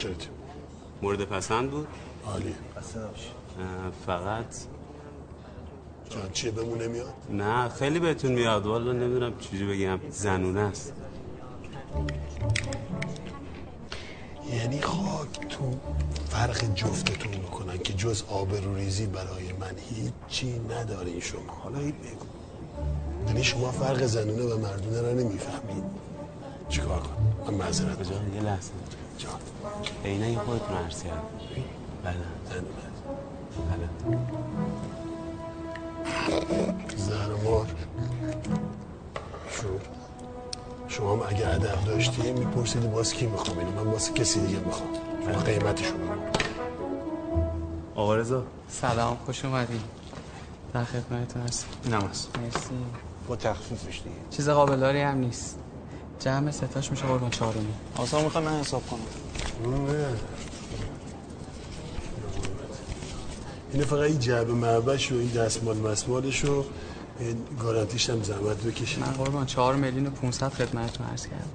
مورد 1.03 1.25
پسند 1.25 1.71
بود؟ 1.71 1.87
عالی. 2.27 2.55
فقط 4.07 4.47
جان 6.11 6.33
چیه؟ 6.33 6.51
بمونه 6.51 6.87
میاد 6.87 7.15
نه 7.31 7.69
خیلی 7.69 7.99
بهتون 7.99 8.33
میاد. 8.33 8.67
والا 8.67 8.93
نمی‌دونم 8.93 9.39
چجوری 9.39 9.67
بگم. 9.67 9.99
زنونه 10.11 10.61
است. 10.61 10.93
یعنی 14.53 14.81
خاک 14.81 15.49
تو 15.49 15.79
فرق 16.29 16.75
جفتتون 16.75 17.33
می‌کنن 17.33 17.79
که 17.79 17.93
جز 17.93 18.23
آبروریزی 18.29 19.07
برای 19.07 19.53
من 19.61 19.75
هیچی 19.91 20.59
ندارین 20.59 21.21
شما. 21.21 21.53
حالا 21.63 21.79
این 21.79 21.91
بگو. 21.93 22.27
یعنی 23.27 23.45
شما 23.45 23.71
فرق 23.71 24.03
زنونه 24.07 24.55
و 24.55 24.59
مردونه 24.59 25.01
رو 25.01 25.19
نمی‌فهمید. 25.19 25.85
چیکار 26.69 27.01
من 27.47 27.55
معذرت 27.55 27.99
کجا 27.99 28.15
یه 28.35 28.41
لحظه 28.41 28.71
جان. 29.19 29.33
عینه 30.05 30.39
خودتون 30.39 30.77
عرض 30.77 31.03
کرد 31.03 31.23
بله. 32.05 32.15
زنونه 32.51 32.67
بله. 33.71 33.89
زهرمار 36.97 37.67
شو. 39.51 39.69
شما 40.89 41.13
هم 41.13 41.23
اگه 41.29 41.49
ادب 41.49 41.85
داشتی 41.85 42.33
میپرسیدی 42.33 42.87
باز 42.87 43.13
کی 43.15 43.27
می‌خوام؟ 43.27 43.59
اینو 43.59 43.71
من 43.85 43.91
باز 43.91 44.15
کسی 44.15 44.41
دیگه 44.41 44.59
می‌خوام. 44.59 44.89
شما 45.25 45.43
قیمتشو 45.43 45.95
بگو 45.95 46.13
آقا 47.95 48.17
رضا. 48.17 48.43
سلام 48.69 49.17
خوش 49.27 49.45
اومدین 49.45 49.81
در 50.75 50.85
خدمتتون 50.85 51.43
هستم. 51.43 51.67
اینم 51.85 52.01
هست 52.01 52.39
مرسی. 52.39 52.71
با 53.29 53.37
تخفیفش 53.37 54.01
دیگه 54.01 54.17
چیز 54.31 54.49
قابلداری 54.49 55.01
هم 55.01 55.19
نیست. 55.19 55.59
جمع 56.25 56.51
ستاش 56.51 56.91
میشه 56.91 57.07
قربان 57.07 57.31
چهارمی 57.31 57.75
آسان 57.97 58.25
می‌خوام 58.25 58.45
من 58.45 58.61
حساب 58.61 58.83
کنم 58.87 59.01
نه. 59.87 60.07
اینو 63.73 63.85
فقط 63.85 64.01
این 64.01 64.19
جعبه 64.19 64.53
معبش 64.53 65.13
و 65.13 65.15
این 65.15 65.29
دستمال 65.29 65.77
مسمالش 65.77 66.45
و 66.45 66.65
این 67.21 67.37
گارانتیش 67.61 68.11
هم 68.11 68.23
زحمت 68.23 68.57
بکشید 68.57 69.01
من 69.01 69.13
قربان 69.13 69.47
چهار 69.47 69.77
میلیون 69.77 70.07
و 70.07 70.11
500 70.11 70.53
خدمتتون 70.53 71.07
عرض 71.07 71.27
کردم 71.27 71.47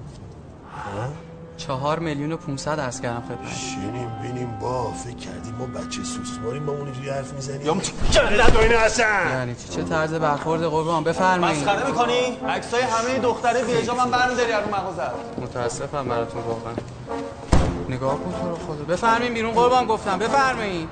ها؟ 0.94 1.12
چهار 1.58 1.98
میلیون 1.98 2.32
و 2.32 2.36
500 2.36 2.80
عرض 2.80 3.00
کردم 3.00 3.22
خدمت. 3.28 3.54
شینیم 3.56 4.10
بینیم 4.22 4.58
با 4.60 4.92
فکر 4.92 5.16
کردیم 5.16 5.54
ما 5.54 5.66
بچه 5.66 6.02
سوسماریم 6.02 6.62
ما 6.62 6.72
اونجوری 6.72 7.08
حرف 7.08 7.32
می‌زنیم. 7.32 7.66
یا 7.66 7.76
جلد 8.10 8.56
و 8.56 8.58
اینو 8.58 8.78
اصلا 8.78 9.06
یعنی 9.30 9.54
چی؟ 9.54 9.68
چه 9.68 9.82
طرز 9.82 10.14
برخورد 10.14 10.62
قربان؟ 10.62 11.04
بفرمایید. 11.04 11.62
مسخره 11.62 11.86
می‌کنی؟ 11.86 12.38
عکسای 12.48 12.82
همه 12.82 13.18
دختره 13.18 13.64
بیجا 13.64 13.94
من 13.94 14.10
برمیداری 14.10 14.52
از 14.52 14.64
مغازه. 14.68 15.10
متاسفم 15.42 16.08
براتون 16.08 16.42
واقعا. 16.42 16.72
نگاه 17.88 18.14
کن 18.14 18.34
تو 18.42 18.48
رو 18.48 18.56
خدا. 18.56 18.84
بفرمایید 18.84 19.34
بیرون 19.34 19.52
قربان 19.52 19.86
گفتم. 19.86 20.18
بفرمایید. 20.18 20.88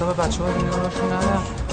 رو 0.00 0.08
اعصاب 0.08 0.26
بچه 0.26 0.44
ها 0.44 0.52
دیگه 0.52 0.70
راشون 0.70 1.65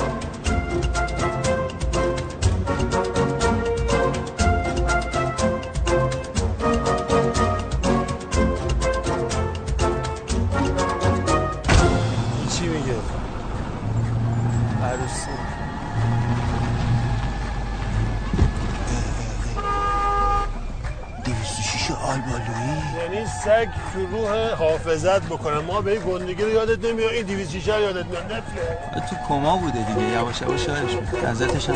تو 23.93 24.05
روح 24.05 24.53
حافظت 24.53 25.21
بکنه 25.21 25.59
ما 25.59 25.81
به 25.81 25.91
این 25.91 26.01
گندگی 26.01 26.43
رو 26.43 26.49
یادت 26.49 26.85
نمیاد. 26.85 27.11
این 27.11 27.25
دیویست 27.25 27.51
شیشه 27.51 27.75
رو 27.75 27.81
یادت 27.81 28.05
میاد 28.05 28.23
نفله 28.23 29.07
تو 29.09 29.15
کما 29.27 29.57
بوده 29.57 29.83
دیگه. 29.83 30.01
یواش 30.01 30.41
یواش 30.41 30.65
شاهش 30.65 30.95
بود. 30.95 31.25
ازتش 31.25 31.69
هم. 31.69 31.75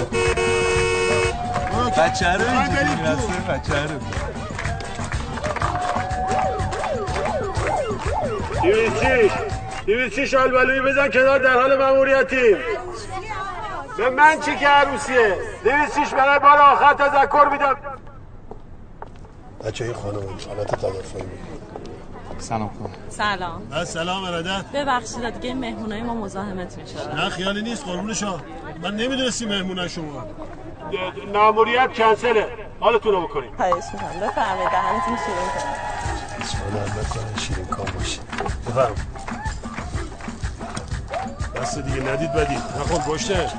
بچه 1.98 2.34
رو 2.34 2.44
بچه 3.50 3.84
رو 3.84 4.00
دیویست 9.86 10.16
شیش. 10.16 10.34
آلبالویی 10.34 10.82
بزن 10.82 11.10
کنار 11.10 11.40
در 11.40 11.54
حال 11.54 11.78
مأموریتی 11.78 12.56
به 13.98 14.10
من 14.10 14.40
چی 14.40 14.56
که 14.56 14.68
عروسیه؟ 14.68 15.38
دویست 15.64 16.00
شیش 16.00 16.14
برای 16.14 16.40
بار 16.40 16.58
آخر 16.58 16.94
تذکر 16.94 17.50
میدم. 17.52 17.76
بچه 19.66 19.86
های 19.86 19.94
خانم 19.94 20.24
حالت 20.48 20.76
تدافعی 20.76 21.24
سلام 22.40 22.70
کن. 22.70 22.90
سلام. 23.10 23.84
سلام 23.86 24.24
ارادت. 24.24 24.66
ببخشید 24.74 25.30
دیگه 25.40 25.54
مهمونای 25.54 26.02
ما 26.02 26.14
مزاحمتون 26.14 26.86
شد 26.86 27.16
نه 27.16 27.30
خیالی 27.30 27.62
نیست 27.62 27.86
قربون 27.86 28.14
شما. 28.14 28.40
من 28.82 28.96
نمی‌دونستی 28.96 29.46
مهمونه 29.46 29.88
شما. 29.88 30.26
مأموریت 31.34 31.94
کنسله. 31.94 32.48
حالتون 32.80 33.12
رو 33.12 33.28
بکنید 33.28 33.52
خواهش 33.58 33.84
می‌کنم. 33.94 34.20
بفرمایید 34.28 34.70
دهنتون 34.70 35.18
شیرین 35.26 35.50
کنید. 35.56 35.88
شما 36.52 36.80
نکنه 36.80 37.42
شیرین 37.42 37.66
کام 37.66 37.86
باشید 37.98 38.22
بفرم 38.68 38.96
دست 41.56 41.80
دیگه 41.80 42.02
ندید 42.02 42.34
بدید. 42.34 42.58
نخون 42.80 43.14
پشته 43.14 43.50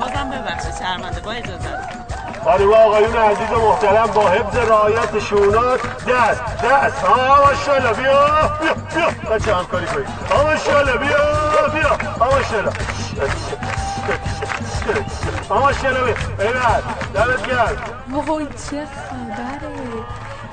بازم 0.00 0.30
ببخشید 0.30 0.74
شرمنده 0.78 1.20
با 1.20 1.30
اجازه. 1.30 1.99
خانم 2.44 2.70
و 2.70 2.74
آقایون 2.74 3.16
عزیز 3.16 3.52
و 3.52 3.58
محترم 3.68 4.06
با 4.06 4.28
حفظ 4.28 4.56
رعایت 4.56 5.18
شونات 5.18 5.80
دست 6.08 6.42
دست 6.64 7.04
ها 7.04 7.46
ماشاءالله 7.46 7.92
بیا 7.92 8.26
بیا 8.60 8.74
بیا. 8.94 9.30
بچه 9.30 9.54
همکاری 9.54 9.86
کنید. 9.86 10.06
ها 10.30 10.44
ماشاءالله 10.44 10.96
بیا 10.96 11.68
بیا. 11.74 11.88
ها 12.20 12.30
ماشاءالله. 12.30 12.72
ها 15.50 15.60
ماشاءالله 15.60 16.04
بیا. 16.04 16.14
ایوان 16.48 16.82
دمت 17.14 17.46
گرم. 17.46 18.26
وای 18.26 18.46
چه 18.46 18.86
خبره؟ 18.86 20.04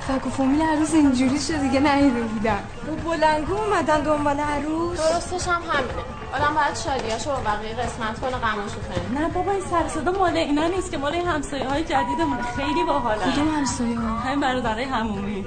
فک 0.08 0.26
و 0.26 0.30
فامیل 0.30 0.62
عروس 0.62 0.94
اینجوری 0.94 1.38
شد 1.40 1.60
دیگه 1.60 1.80
نیده 1.80 2.20
بودن 2.20 2.62
با 2.86 3.10
بلنگو 3.10 3.54
اومدن 3.54 4.00
دنبال 4.00 4.40
عروس. 4.40 4.98
درستش 4.98 5.48
هم 5.48 5.62
همینه. 5.62 6.17
آدم 6.34 6.54
باید 6.54 6.76
شادیاشو 6.76 7.30
با 7.30 7.36
بقیه 7.36 7.74
قسمت 7.74 8.20
کنه 8.20 8.36
غماشو 8.36 8.80
کنه. 8.80 9.20
نه 9.20 9.28
بابا 9.28 9.52
این 9.52 9.60
سر 9.60 9.88
صدا 9.88 10.12
مال 10.12 10.36
اینا 10.36 10.66
نیست 10.66 10.90
که 10.90 10.98
مال 10.98 11.12
این 11.12 11.26
همسایه 11.26 11.68
های 11.68 11.84
جدیدمون 11.84 12.42
خیلی 12.56 12.84
باحاله. 12.84 13.32
کدوم 13.32 13.48
همسایه؟ 13.48 13.98
ها 13.98 14.18
همین 14.18 14.40
برادرای 14.40 14.84
همومی. 14.84 15.46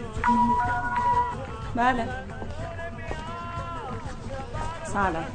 بله. 1.76 2.10
سلام. 4.94 5.26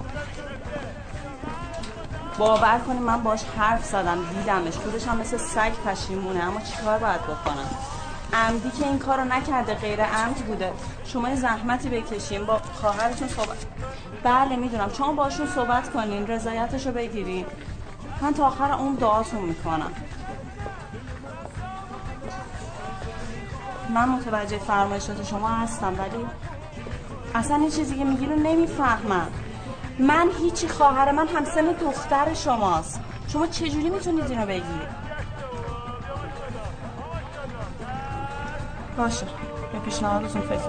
باور 2.39 2.79
کنید 2.87 3.03
من 3.03 3.23
باش 3.23 3.41
حرف 3.59 3.85
زدم 3.85 4.19
دیدمش. 4.35 4.75
خودش 4.75 5.07
هم 5.09 5.17
مثل 5.17 5.37
سگ 5.37 5.73
پشیمونه 5.87 6.45
اما 6.45 6.61
چیکار 6.61 6.99
باید 6.99 7.23
بکنم؟ 7.23 7.69
عمدی 8.33 8.71
که 8.71 8.87
این 8.87 8.99
کارو 8.99 9.25
نکرده 9.25 9.75
غیر 9.75 10.03
عمد 10.05 10.37
بوده. 10.37 10.73
شما 11.05 11.29
یه 11.29 11.37
زحمتی 11.37 11.89
بکشین 11.89 12.47
با 12.47 12.61
خواهرتون 12.75 13.29
صحبت 13.29 13.57
بله 14.23 14.57
می‌دونم. 14.57 14.91
شما 14.99 15.13
باشون 15.13 15.47
صحبت 15.47 15.93
کنین 15.93 16.27
رضایتشو 16.27 16.93
بگیرین. 16.93 17.47
من 18.21 18.35
تا 18.35 18.47
آخر 18.47 18.73
اون 18.73 18.95
دعاتون 18.95 19.41
می‌کنم. 19.41 19.91
من 23.95 24.09
متوجه 24.09 24.59
فرمایشات 24.59 25.25
شما 25.25 25.49
هستم 25.49 25.95
ولی 25.99 26.27
اصلا 27.35 27.57
این 27.57 27.71
چیزی 27.71 27.95
که 27.95 28.05
میگی 28.05 28.27
رو 28.27 28.37
نمی‌فهمم. 28.37 29.29
من 29.99 30.29
هیچی 30.43 30.69
خواهر 30.69 31.13
من 31.13 31.29
همسن 31.29 31.65
دختر 31.65 32.35
شماست. 32.35 33.01
شما 33.29 33.47
چجوری 33.47 33.91
می‌تونید 33.91 34.31
اینو 34.31 34.47
بگید 34.47 35.06
باشه 38.97 39.27
به 39.73 39.79
پیشنهادتون 39.79 40.43
فکر 40.43 40.61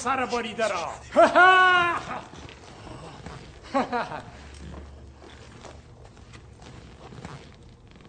سر 0.00 0.26
بریده 0.26 0.68
را 0.68 0.90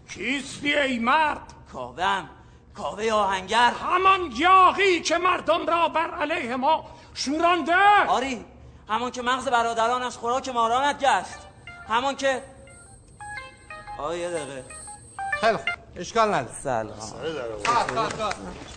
کیستی 0.10 0.74
ای 0.74 1.00
مرد؟ 1.00 1.54
کاوم 1.74 2.30
کاوه 2.78 3.12
آهنگر. 3.12 3.72
همان 3.72 4.32
یاغی 4.36 5.02
که 5.02 5.18
مردم 5.18 5.66
را 5.66 5.90
بر 5.90 6.12
علیه 6.12 6.56
ما 6.56 6.86
شورانده. 7.14 8.08
آری 8.08 8.46
همان 8.90 9.12
که 9.12 9.22
مغز 9.22 9.48
برادران 9.48 10.04
از 10.04 10.18
خوراک 10.18 10.50
مارانت 10.50 11.00
گشت. 11.00 11.40
همان 11.88 12.16
که 12.16 12.44
آه 14.00 14.18
یه 14.18 14.30
دقیقه. 14.30 14.66
خیلی 15.42 15.58
اشکال 15.96 16.28
نداره. 16.30 16.48
سلام. 16.64 16.90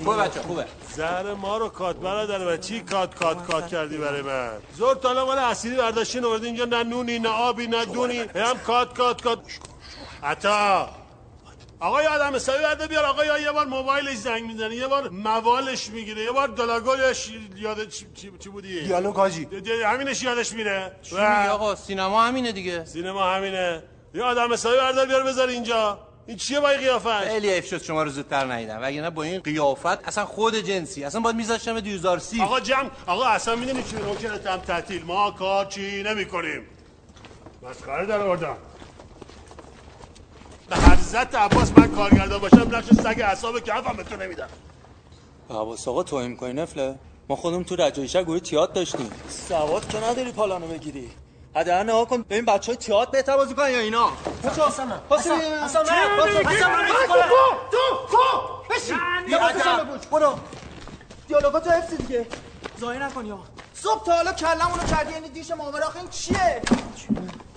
خوبه 0.05 0.16
بچه 0.16 0.40
خوبه. 0.42 0.64
زهر 0.96 1.35
ما 1.35 1.57
رو 1.59 1.68
کات 1.68 1.96
برادر 1.96 2.46
و 2.55 2.57
چی 2.57 2.81
کات 2.81 3.14
کات 3.14 3.46
کات 3.46 3.66
کردی 3.68 3.96
برای 3.96 4.22
من؟ 4.22 4.50
زور 4.77 4.94
تالا 4.96 5.27
مال 5.27 5.38
اصیلی 5.38 5.77
برداشتین 5.77 6.24
آوردی 6.24 6.46
اینجا 6.46 6.64
نه 6.64 6.83
نونی 6.83 7.18
نه 7.18 7.29
آبی 7.29 7.66
نه 7.66 7.85
دونی 7.85 8.18
هم 8.18 8.59
کات 8.66 8.96
کات 8.96 9.22
کات. 9.22 9.38
عطا. 10.22 10.88
آقای 11.81 12.07
آدم 12.07 12.35
حسابی 12.35 12.62
برده 12.62 12.87
بیار 12.87 13.05
آقا 13.05 13.24
یا 13.24 13.38
یه 13.38 13.53
بار 13.53 13.66
موبایلش 13.66 14.16
زنگ 14.16 14.42
می‌زنه 14.44 14.74
یه 14.74 14.87
بار 14.87 15.09
موالش 15.09 15.88
می‌گیره 15.90 16.22
یه 16.22 16.31
بار 16.33 16.48
دلاگویش 16.48 17.31
یاد 17.57 17.88
چی, 17.88 18.07
چی, 18.38 18.48
بودی؟ 18.48 18.81
دیالوگ 18.85 19.16
حاجی. 19.16 19.48
د- 19.64 19.68
همینش 19.68 20.22
یادش 20.22 20.53
میره. 20.53 20.92
چی 21.03 21.16
آقا؟ 21.50 21.74
سینما 21.74 22.22
همینه 22.24 22.53
دیگه. 22.53 22.85
سینما 22.85 23.35
همینه. 23.35 23.83
یه 24.14 24.22
آدم 24.22 24.53
حسابی 24.53 24.77
بردار 24.77 25.07
بیار 25.07 25.22
بذار 25.24 25.48
اینجا. 25.48 25.98
این 26.26 26.37
چیه 26.37 26.60
با 26.60 26.68
این 26.68 26.80
قیافش؟ 26.80 27.24
خیلی 27.24 27.50
حیف 27.50 27.66
شد 27.66 27.82
شما 27.82 28.02
رو 28.02 28.10
زودتر 28.10 28.52
ندیدم. 28.52 28.78
وگرنه 28.82 29.10
با 29.10 29.22
این 29.22 29.40
قیافت 29.40 30.08
اصلا 30.08 30.24
خود 30.24 30.56
جنسی 30.56 31.04
اصلا 31.04 31.20
باید 31.20 31.37
میذاشتم 31.37 31.80
دیوزار 31.80 32.18
سی 32.18 32.42
آقا 32.42 32.60
جمع 32.60 32.90
آقا 33.06 33.24
اصلا 33.24 33.56
می‌دونی 33.56 33.82
چی؟ 33.82 33.96
نوکرت 33.96 34.46
هم 34.46 34.60
تعطیل. 34.60 35.04
ما 35.04 35.30
کار 35.30 35.64
چی 35.64 36.02
نمی 36.02 36.24
کنیم 36.24 36.62
مسخره 37.62 38.06
در 38.06 38.20
آوردم. 38.20 38.56
به 40.70 40.76
حضرت 40.76 41.34
عباس 41.34 41.72
من 41.78 41.94
کارگردان 41.94 42.38
باشم 42.38 42.68
نقش 42.72 42.87
سگ 42.87 43.20
اعصاب 43.20 43.60
کفم 43.60 43.96
به 43.96 44.02
تو 44.02 44.16
نمیدم. 44.16 44.48
عباس 45.50 45.88
آقا 45.88 46.02
توهین 46.02 46.30
می‌کنی 46.30 46.52
نفله؟ 46.52 46.94
ما 47.28 47.37
خودمون 47.37 47.64
تو 47.64 47.76
رجایشر 47.76 48.24
گروه 48.24 48.40
تیات 48.40 48.72
داشتیم. 48.72 49.10
سواد 49.28 49.88
که 49.88 49.98
نداری 49.98 50.32
پالانو 50.32 50.66
بگیری. 50.66 51.10
حداقل 51.56 51.82
نگاه 51.84 52.08
کن. 52.08 52.22
ببین 52.22 52.44
بچه 52.44 52.72
های 52.72 52.76
تیات 52.76 53.10
بهتر 53.10 53.36
بازی 53.36 53.54
کنن 53.54 53.70
یا 53.70 53.78
اینا؟ 53.78 54.10
پاشو 54.42 54.62
حسن 54.66 54.84
من 54.84 54.98
پاشو 55.08 55.34
حسن 55.34 55.82
من 55.82 56.08
من 56.10 56.26
تو 56.96 57.12
تو 57.70 57.78
تو. 58.10 58.18
بشین. 58.74 58.96
بیا 59.26 59.48
حسن 59.48 59.84
بگوش 59.84 60.06
برو. 60.06 60.38
دیالوگاتو 61.28 61.70
حفظ 61.70 61.94
دیگه. 61.94 62.26
زایی 62.76 63.00
نکن 63.00 63.26
یا. 63.26 63.38
صبح 63.74 64.04
تا 64.04 64.12
حالا 64.12 64.32
کلمونو 64.32 64.82
کردی 64.90 65.12
یعنی 65.12 65.28
دیش 65.28 65.50
مامور 65.50 65.82
آخه 65.82 65.96
این 65.96 66.08
چیه؟ 66.08 66.62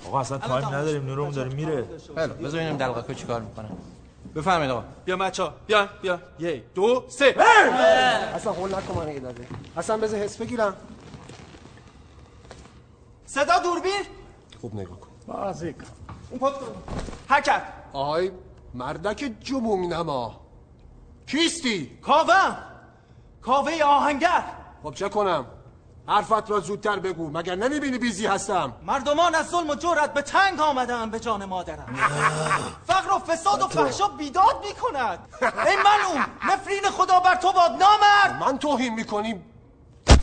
آقا 0.07 0.19
اصلا 0.19 0.37
تایم 0.37 0.65
نداریم 0.65 1.05
نورمون 1.05 1.31
داره 1.31 1.49
میره. 1.49 1.85
خیلی 2.15 2.33
بذار 2.33 2.59
ببینیم 2.59 2.77
دلقکو 2.77 3.13
چیکار 3.13 3.41
می‌کنه. 3.41 3.69
بفرمایید 4.35 4.71
آقا. 4.71 4.83
بیا 5.05 5.17
بچا 5.17 5.53
بیا 5.67 5.89
بیا. 6.01 6.19
یک 6.39 6.73
دو 6.73 7.05
سه. 7.09 7.35
اصلا 8.35 8.53
هول 8.53 8.75
نکن 8.75 8.93
من 8.93 9.19
داده 9.19 9.47
اصلا 9.77 9.97
بذار 9.97 10.19
حس 10.19 10.37
بگیرم. 10.37 10.75
صدا 13.27 13.59
دوربین؟ 13.59 14.03
خوب 14.61 14.75
نگاه 14.75 14.99
کن. 14.99 15.07
بازی 15.27 15.73
کن. 15.73 15.85
اون 16.29 16.39
پات 16.39 16.55
حرکت. 17.29 17.61
آی 17.93 18.31
مردک 18.73 19.33
جموم 19.39 19.93
نما. 19.93 20.41
کیستی؟ 21.27 21.99
کاوه. 22.01 22.55
کاوه 23.41 23.83
آهنگر. 23.83 24.43
خب 24.83 24.93
چه 24.93 25.09
کنم؟ 25.09 25.45
حرفت 26.07 26.51
را 26.51 26.59
زودتر 26.59 26.99
بگو. 26.99 27.29
مگر 27.29 27.55
نمی‌بینی 27.55 27.97
بیزی 27.97 28.25
هستم؟ 28.25 28.73
مردمان 28.83 29.35
از 29.35 29.47
ظلم 29.47 29.69
و 29.69 29.75
جورت 29.75 30.13
به 30.13 30.21
تنگ 30.21 30.59
آمدن 30.59 31.09
به 31.09 31.19
جان 31.19 31.45
مادرم. 31.45 31.95
فقر 32.87 33.13
و 33.13 33.19
فساد 33.19 33.61
و 33.61 33.67
فحشا 33.67 34.07
بیداد 34.07 34.65
می‌کند. 34.65 35.19
ای 35.41 35.75
منو 35.75 36.25
نفرین 36.53 36.83
خدا 36.83 37.19
بر 37.19 37.35
تو 37.35 37.51
باد. 37.51 37.71
نامرد. 37.71 38.43
من 38.43 38.57
توهین 38.57 38.93
می‌کنیم 38.93 39.45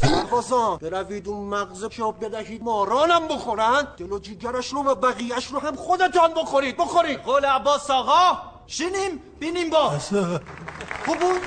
سربازان 0.03 0.77
بروید 0.77 1.29
اون 1.29 1.49
مغز 1.49 1.85
شاب 1.91 2.25
بدهید 2.25 2.63
مارانم 2.63 3.29
بخورن. 3.29 3.89
دل 3.97 4.13
و 4.13 4.19
جیگرش 4.19 4.73
رو 4.73 4.83
و 4.83 4.95
بقیهش 4.95 5.47
رو 5.47 5.59
هم 5.59 5.77
خودتان 5.77 6.35
بخورید. 6.35 6.77
بخورید. 6.77 7.21
قول 7.23 7.45
عباس 7.45 7.91
آقا. 7.91 8.39
شینیم 8.67 9.21
بینیم 9.41 9.71
با. 9.71 9.91
خوب 11.07 11.19
بود؟ 11.19 11.41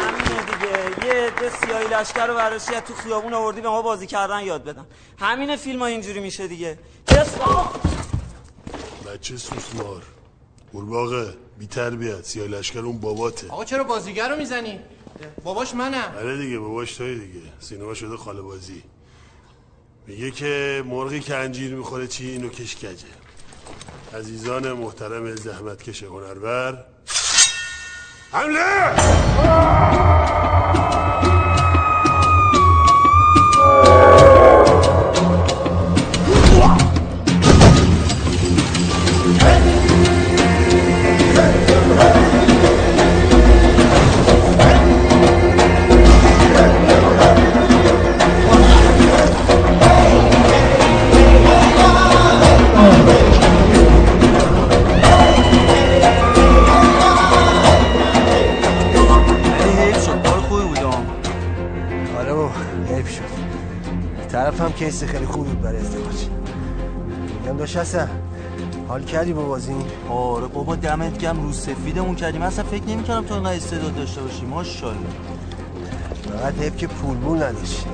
همینه 0.00 0.42
دیگه. 0.42 1.06
یه 1.06 1.26
عده 1.26 1.50
سیاهی 1.50 1.86
لشکر 1.88 2.26
رو 2.26 2.58
تو 2.80 2.94
خیابون 2.94 3.34
آوردی 3.34 3.60
به 3.60 3.68
ما 3.68 3.82
بازی 3.82 4.06
کردن 4.06 4.40
یاد 4.40 4.64
بدن. 4.64 4.86
همین 5.18 5.56
فیلم 5.56 5.80
ها 5.80 5.86
اینجوری 5.86 6.20
میشه 6.20 6.48
دیگه. 6.48 6.78
بچه 9.06 9.36
سوسمار. 9.36 10.02
قورباغه 10.72 11.34
بی 11.58 11.66
تربیت 11.66 12.24
سیاه 12.24 12.46
لشکر 12.46 12.78
اون 12.78 13.00
باباته. 13.00 13.48
آقا 13.48 13.64
چرا 13.64 13.84
بازیگر 13.84 14.28
رو 14.28 14.36
می‌زنی؟ 14.36 14.80
باباش 15.44 15.74
منم. 15.74 16.14
آره 16.18 16.36
دیگه 16.36 16.58
باباش 16.58 16.96
توی 16.96 17.14
دیگه. 17.14 17.40
سینما 17.60 17.94
شده 17.94 18.16
خاله 18.16 18.42
بازی. 18.42 18.82
میگه 20.06 20.30
که 20.30 20.84
مرغی 20.86 21.20
که 21.20 21.36
انجیر 21.36 21.74
می‌خوره 21.74 22.06
چی؟ 22.06 22.30
اینو 22.30 22.48
کش 22.48 22.76
کجه. 22.76 23.06
عزیزان 24.14 24.72
محترم 24.72 25.34
زحمتکش 25.34 26.02
هنرور. 26.02 26.84
حمله! 28.32 28.92
کیس 64.82 65.04
خیلی 65.04 65.26
خوبی 65.26 65.48
بود 65.48 65.60
برای 65.60 65.78
ازدواج. 65.78 66.26
میگم 67.40 67.56
داشت 67.56 67.76
هستم 67.76 68.08
حال 68.88 69.02
کردی 69.02 69.32
با 69.32 69.42
بازی؟ 69.42 69.74
آره 70.08 70.46
بابا 70.46 70.76
دمت 70.76 71.18
گم 71.18 71.42
رو 71.42 71.52
سفیدمون 71.52 72.14
کردیم. 72.14 72.42
اصلا 72.42 72.64
فکر 72.64 72.84
نمی‌کردم 72.84 73.26
تو 73.26 73.34
اینقدر 73.34 73.56
استعداد 73.56 73.94
داشته 73.94 74.20
باشی. 74.20 74.44
ماشاءالله. 74.44 75.06
فقط 76.32 76.58
حیف 76.58 76.76
که 76.76 76.86
پول 76.86 77.16
مول 77.16 77.42
نداشتی. 77.42 77.86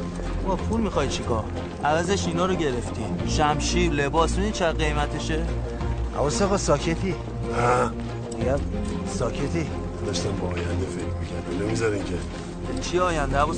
با 0.46 0.56
پول 0.56 0.80
می‌خوای 0.80 1.08
چیکار 1.08 1.44
عوضش 1.84 2.26
اینا 2.26 2.46
رو 2.46 2.54
گرفتی. 2.54 3.04
شمشیر 3.26 3.92
لباس 3.92 4.30
می‌دونی 4.30 4.52
چقدر 4.52 4.84
قیمتشه؟ 4.84 5.42
حواس 6.14 6.42
آقا 6.42 6.56
ساکتی. 6.56 7.10
نه 7.10 7.90
میگم 8.38 8.58
ساکتی. 9.06 9.66
داشتم 10.06 10.30
با 10.40 10.46
آینده 10.46 10.86
فکر 10.86 11.04
می‌کردم. 11.20 11.66
نمی‌ذارین 11.66 12.04
که؟ 12.04 12.14
چی 12.80 12.98
آینده؟ 12.98 13.38
آقا 13.38 13.52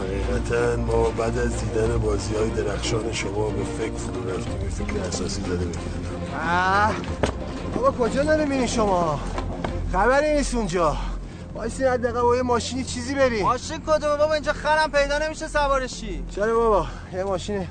حقیقتا 0.00 0.76
ما 0.76 1.10
بعد 1.10 1.38
از 1.38 1.60
دیدن 1.60 1.98
بازی 1.98 2.34
های 2.34 2.50
درخشان 2.50 3.12
شما 3.12 3.50
به 3.50 3.64
فکر 3.64 3.92
فرو 3.92 4.30
رفتیم. 4.30 4.60
یه 4.62 4.68
فکر 4.68 5.00
اساسی 5.00 5.40
زده 5.42 5.66
آه 6.50 6.92
بابا 7.74 7.90
کجا 7.90 8.22
داره 8.24 8.44
میرین 8.44 8.66
شما؟ 8.66 9.20
خبری 9.92 10.34
نیست 10.36 10.54
اونجا. 10.54 10.96
وایسی 11.54 11.84
حداقل 11.84 12.20
با 12.22 12.36
یه 12.36 12.42
ماشینی 12.42 12.84
چیزی 12.84 13.14
بریم 13.14 13.42
ماشین 13.42 13.78
کدومه 13.78 14.16
بابا 14.16 14.34
اینجا 14.34 14.52
خرم 14.52 14.90
پیدا 14.92 15.18
نمیشه 15.18 15.48
سوارشی 15.48 16.24
چرا 16.30 16.54
بابا؟ 16.58 16.86
یه 17.12 17.24
ماشین 17.24 17.66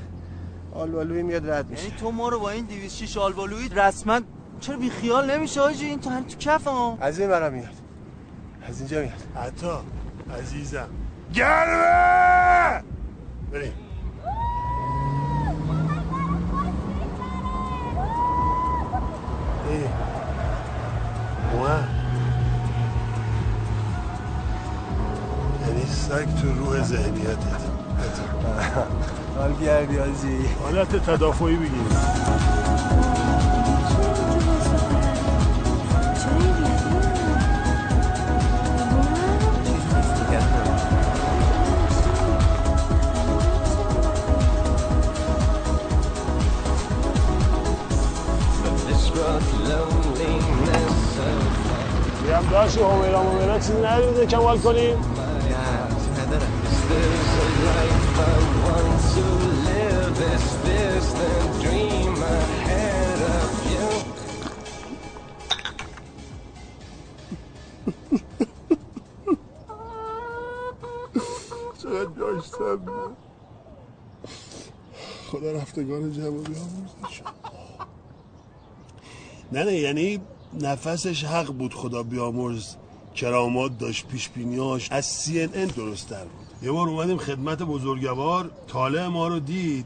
آلبالوی 0.74 1.24
میاد 1.24 1.50
رد 1.50 1.70
میشه. 1.70 1.84
یعنی 1.84 1.96
تو 2.00 2.12
ما 2.12 2.30
رو 2.30 2.40
با 2.40 2.50
این 2.50 2.66
206 2.66 3.18
آلبالویی 3.18 3.70
رسما 3.70 4.20
چرا 4.60 4.78
بی 4.78 4.90
خیال 4.90 5.32
نمیشه 5.32 5.62
آجی؟ 5.62 5.86
این 5.86 6.00
تو 6.00 6.10
هم 6.10 6.24
تو 6.24 6.38
کف 6.38 6.68
ها. 6.68 6.98
از 7.02 7.20
این 7.20 7.30
برم 7.30 7.54
میاد. 7.54 7.70
از 8.70 8.80
اینجا 8.80 9.00
میاد. 9.00 9.14
عطا 9.38 9.82
عزیزم. 10.40 10.90
گرمه 11.34 12.84
بریم. 13.52 13.74
اومد 21.54 21.88
یعنی 25.68 25.86
سگ 25.86 26.36
تو 26.42 26.54
روح 26.54 26.84
ذهنیتت. 26.84 27.70
حال 29.38 29.54
گردی 29.54 30.00
آجی 30.00 30.50
حالت 30.64 30.96
تدافعی 30.96 31.56
بگیر. 31.56 31.70
و 52.60 52.62
همیرا 52.62 53.24
ممیرا 53.24 53.60
چیزی 53.60 53.82
ندیده 53.82 54.26
کمال 54.26 54.58
کنیم. 54.58 54.98
چقدر 71.84 72.04
داشتم. 72.06 72.80
خدا 75.32 75.52
رفتگان 75.52 76.12
جمع 76.12 76.30
بیامرزش 76.30 77.22
نه 79.52 79.64
نه 79.64 79.74
یعنی 79.74 80.22
نفسش 80.54 81.24
حق 81.24 81.48
بود 81.48 81.74
خدا 81.74 82.04
بیامرز. 82.04 82.76
کرامات 83.16 83.78
داشت 83.78 84.08
پیش 84.08 84.30
بینیاش 84.30 84.92
از 84.92 85.06
سی 85.06 85.42
ان 85.42 85.66
درست 85.66 86.10
تر 86.10 86.24
بود. 86.24 86.64
یه 86.64 86.72
بار 86.72 86.90
اومدیم 86.90 87.18
خدمت 87.18 87.64
بزرگوار. 87.64 88.52
طالع 88.68 89.08
ما 89.08 89.28
رو 89.28 89.40
دید. 89.40 89.86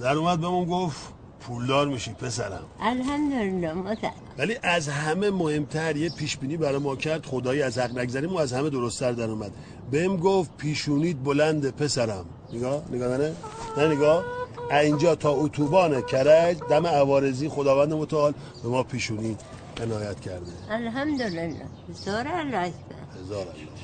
در 0.00 0.16
اومد 0.16 0.40
بهمون 0.40 0.64
گفت 0.64 1.00
پولدار 1.40 1.88
میشی 1.88 2.12
پسرم. 2.12 2.64
الحمدلله 2.80 3.72
مادر. 3.72 4.10
ولی 4.38 4.56
از 4.62 4.88
همه 4.88 5.30
مهمتر 5.30 5.96
یه 5.96 6.10
پیشبینی 6.10 6.56
برای 6.56 6.78
ما 6.78 6.96
کرد. 6.96 7.26
خدایی 7.26 7.62
از 7.62 7.78
حق 7.78 7.98
نگذریم 7.98 8.32
و 8.32 8.38
از 8.38 8.52
همه 8.52 8.70
درستتر 8.70 9.12
در 9.12 9.30
اومد. 9.30 9.52
بهم 9.90 10.16
گفت 10.16 10.56
پیشونیت 10.56 11.16
بلنده 11.16 11.70
پسرم. 11.70 12.24
نگاه 12.52 12.82
نگاه 12.92 13.16
نه 13.18 13.32
نه 13.76 13.88
نگاه. 13.88 14.24
اینجا 14.70 15.14
تا 15.14 15.30
اتوبان 15.30 16.02
کرج 16.02 16.58
دم 16.70 16.86
عوارضی 16.86 17.48
خداوند 17.48 17.92
متعال 17.92 18.34
به 18.62 18.68
ما 18.68 18.82
پیشونی 18.82 19.36
عنایت 19.82 20.20
کرده. 20.20 20.52
الحمدلله. 20.70 21.66
زار 21.92 22.28
الله 22.28 22.72
هزار 23.20 23.46
الله. 23.46 23.74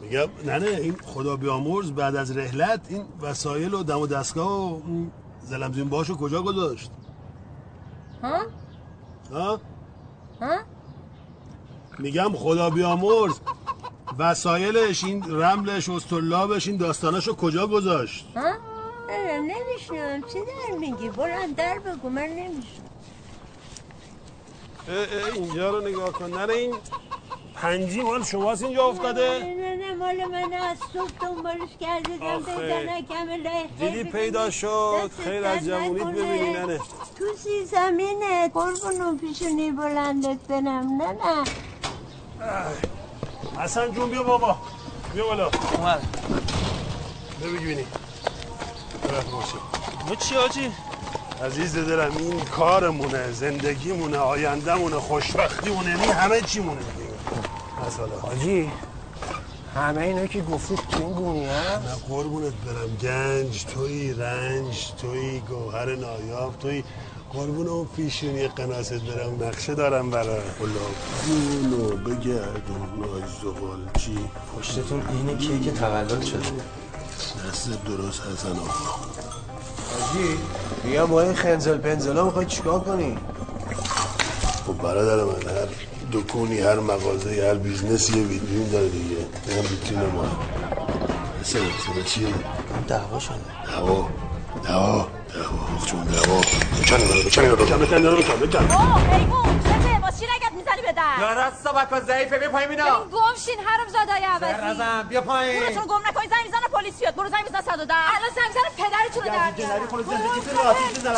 میگم 0.00 0.28
نه 0.44 0.58
نه 0.58 0.66
این 0.66 0.96
خدا 1.06 1.36
بیامرز 1.36 1.92
بعد 1.92 2.16
از 2.16 2.36
رحلت 2.36 2.80
این 2.88 3.04
وسایل 3.20 3.74
و 3.74 3.82
دم 3.82 3.98
و 4.00 4.06
دستگاه 4.06 4.72
و 4.72 4.80
زلمزین 5.42 5.88
باشو 5.88 6.16
کجا 6.16 6.42
گذاشت؟ 6.42 6.90
ها؟ 8.22 8.42
ها؟ 9.32 9.60
ها؟ 10.40 10.58
میگم 11.98 12.32
خدا 12.36 12.70
بیامرز. 12.70 13.34
وسایلش 14.18 15.04
این 15.04 15.40
رملش 15.40 15.88
استرلابش 15.88 16.68
این 16.68 16.76
داستاناشو 16.76 17.36
کجا 17.36 17.66
گذاشت؟ 17.66 18.26
ها؟ 18.36 18.52
نمیشنم 19.40 20.22
چی 20.32 20.38
در 20.38 20.78
میگی؟ 20.78 21.08
بلند 21.08 21.56
در 21.56 21.78
بگو 21.78 22.08
من 22.08 22.22
نمیشنم 22.22 22.85
اینجا 25.34 25.70
رو 25.70 25.88
نگاه 25.88 26.12
کن. 26.12 26.30
نه 26.30 26.46
نه 26.46 26.52
این 26.52 26.74
پنجی 27.54 28.02
مال 28.02 28.24
شماست 28.24 28.62
اینجا 28.62 28.84
افتاده. 28.84 29.38
نه 29.38 29.76
نه 29.76 29.94
مال 29.94 30.24
من 30.24 30.52
از 30.52 30.78
صبح 30.92 31.10
دنبالش 31.20 31.70
کردیدم. 31.80 32.42
پیدا 32.42 32.78
نکمه 32.80 33.68
دیدی 33.78 34.04
پیدا 34.04 34.50
شد. 34.50 35.10
خیر 35.24 35.44
از 35.44 35.64
جوونیت 35.64 36.06
ببینی 36.06 36.50
نه 36.50 36.66
نه. 36.66 36.78
تو 37.18 37.24
سی 37.36 37.64
زمینه. 37.64 38.48
قربونو 38.48 39.16
پیشونی 39.16 39.70
بلندت 39.70 40.38
برم. 40.48 41.02
نه 41.02 41.12
نه. 41.12 41.44
حسن 43.58 43.92
جون 43.92 44.10
بیا 44.10 44.22
بابا. 44.22 44.56
بیا 45.14 45.26
بالا. 45.26 45.50
اومد. 45.76 46.02
ببین 47.42 47.56
ببینی 47.56 47.86
باشه. 49.32 49.58
ما 50.08 50.14
چی 50.14 50.36
آجی؟ 50.36 50.72
عزیز 51.44 51.76
دلم 51.76 52.16
این 52.16 52.44
کارمونه 52.44 53.32
زندگیمونه 53.32 54.16
آیندهمونه 54.18 54.96
خوشبختیمونه 54.96 55.88
این 55.88 56.10
همه 56.10 56.40
چیمونه. 56.40 56.80
مثلا 57.86 58.18
حاجی 58.22 58.70
همه 59.74 60.00
اینا 60.00 60.26
که 60.26 60.42
گفتید 60.42 60.78
تو 60.90 61.02
این 61.02 61.12
گونی 61.12 61.46
ها؟ 61.46 61.52
نه 61.78 61.94
قربونت 62.08 62.52
برم. 62.52 62.96
گنج 63.02 63.64
توی 63.64 64.12
رنج 64.12 64.92
توی 65.00 65.40
گوهر 65.40 65.96
نایاب 65.96 66.58
توی 66.58 66.84
قربون 67.32 67.68
اون 67.68 67.86
پیشونی 67.96 68.48
قناست 68.48 68.92
برم. 68.92 69.48
نقشه 69.48 69.74
دارم 69.74 70.10
برای 70.10 70.40
گلابونو 70.60 71.96
بگردون 71.96 72.88
ناز 73.00 73.30
زغالچی 73.42 74.18
پشتتون 74.56 75.02
این 75.08 75.38
کیک 75.38 75.74
تولد 75.74 76.22
شده. 76.24 76.38
دست 77.48 77.84
درست 77.84 78.20
حسن 78.20 78.58
آقا. 78.58 78.70
حاجی 79.90 80.38
بیا 80.84 81.06
با 81.06 81.22
این 81.22 81.34
خنزل 81.34 81.78
پنزلا 81.78 82.24
می‌خوای 82.24 82.46
چیکار 82.46 82.80
کنی؟ 82.80 83.18
خب 84.66 84.82
برادر 84.82 85.24
من 85.24 85.56
هر 85.56 85.68
دکونی 86.12 86.60
هر 86.60 86.80
مغازه 86.80 87.48
هر 87.48 87.54
business 87.54 88.11
ی 88.11 88.18
یه 88.18 88.26
ویترین 88.26 88.68
داره 88.68 88.88
دیگه. 88.88 89.16
این 89.46 89.58
هم 89.58 89.64
ویترین 89.70 90.00
ما. 90.00 90.24
مثل 91.40 91.58
مثل 91.58 92.02
چیه؟ 92.04 92.28
دعوا 92.88 93.18
شده. 93.18 93.34
دعوا. 93.66 94.08
دعوا. 94.64 95.06
دعوا. 95.34 95.86
جون 95.86 96.04
دعوا. 96.04 96.40
اینو 97.38 97.56
بکن 97.56 97.94
اینو 97.94 98.16
بکن 98.16 98.36
بکن 98.46 99.85
چی 100.10 100.24
نگت 100.24 100.52
می‌زنی 100.52 100.82
به 100.82 100.92
در 100.92 101.20
یا 101.20 101.32
راست 101.32 101.68
بکن 101.68 102.00
ضعیفه 102.00 102.38
بیا 102.38 102.50
پایین 102.50 102.70
اینا 102.70 102.84
ببین 102.84 103.08
گم 103.10 103.34
شین 103.44 103.60
حرم 103.66 103.88
زادای 103.88 104.24
عوضی 104.24 104.70
رزم 104.70 105.06
بیا 105.08 105.20
پایین 105.20 105.74
برو 105.74 105.86
گم 105.86 106.00
نکنی 106.08 106.28
زنگ 106.28 106.44
می‌زنه 106.44 106.68
پلیس 106.72 106.98
بیاد 106.98 107.14
برو 107.14 107.28
زنگ 107.28 107.44
بزن 107.44 107.60
110 107.60 107.94
الان 107.94 108.30
زنگ 108.34 108.48
می‌زنه 108.48 108.70
پدرتون 108.76 109.22
رو 109.22 109.28
در 109.28 109.50
بیارن. 109.50 109.86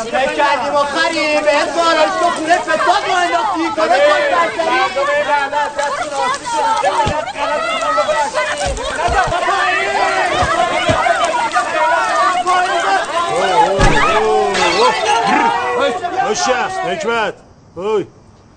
فکر 0.03 0.33
کردیم 0.33 0.75
آخری 0.75 1.39
تو 2.19 2.29
خونه 2.29 2.57
فساد 2.57 3.03
رو 3.07 3.13
انداختی 3.15 3.69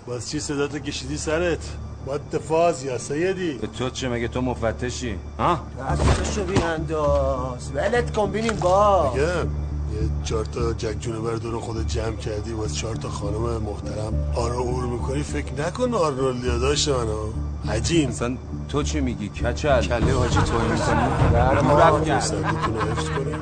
باز 0.07 0.31
چی 0.31 0.41
صداتو 0.41 0.79
کشیدی 0.79 1.17
سرت؟ 1.17 1.59
باید 2.07 2.21
فاز 2.49 2.85
یا 2.85 2.99
سیدی 2.99 3.53
به 3.53 3.67
تو 3.67 3.91
چه؟ 3.91 4.09
مگه 4.09 4.29
تو 4.29 4.41
مفتشی؟ 4.41 5.17
ها؟ 5.39 5.59
دستشو 5.81 6.45
بیانداز 6.45 7.71
ولت 7.75 8.13
کن 8.17 8.31
بینیم 8.31 8.57
با 8.61 9.13
میگم 9.15 9.27
یه 9.27 10.09
چهار 10.25 10.45
تا 10.45 10.73
جک 10.73 11.01
جونور 11.01 11.37
دور 11.37 11.61
خود 11.61 11.87
جمع 11.87 12.17
کردی 12.17 12.53
باز 12.53 12.77
چهار 12.77 12.97
تا 12.97 13.09
خانم 13.09 13.63
محترم 13.63 14.15
آرا 14.37 14.59
اور 14.59 14.85
می‌کنی. 14.85 15.23
فکر 15.23 15.67
نکن 15.67 15.95
آرنولدیا 15.95 16.59
داشت 16.59 16.89
منو 16.89 17.33
عجیم 17.71 18.09
اصلا 18.09 18.37
تو 18.69 18.83
چی 18.83 19.01
میگی؟ 19.01 19.29
کچل. 19.29 19.81
کله 19.81 20.15
حاجی 20.15 20.39
توی 20.39 20.59
می‌کنی؟ 20.73 21.01
بله 21.33 21.61
ما 21.61 21.79
رفتیم 21.79 22.21
سردتون 22.21 22.75
رو 22.75 22.81
حفظ 22.81 23.09
کنیم 23.09 23.37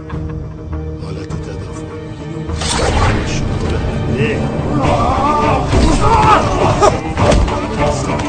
حالت 1.04 1.28
تدافع 1.28 1.90
اصلا 7.88 8.20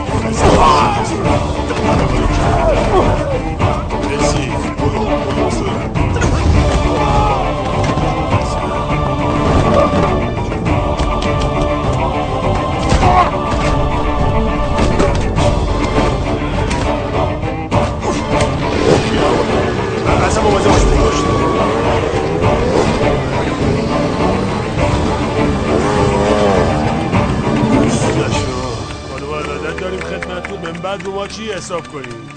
بعد 30.92 31.04
رو 31.04 31.12
ما 31.12 31.28
چی 31.28 31.52
حساب 31.52 31.88
کنیم؟ 31.88 32.30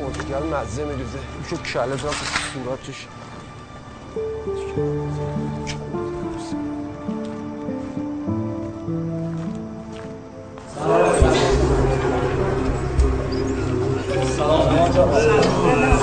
مرتکل 0.00 0.46
مزه 0.46 0.84
میدوزه 0.84 1.18
شو 1.50 1.56
کله 1.56 1.96
زن 1.96 2.10
صورتش 2.54 3.06
نفر 14.96 15.95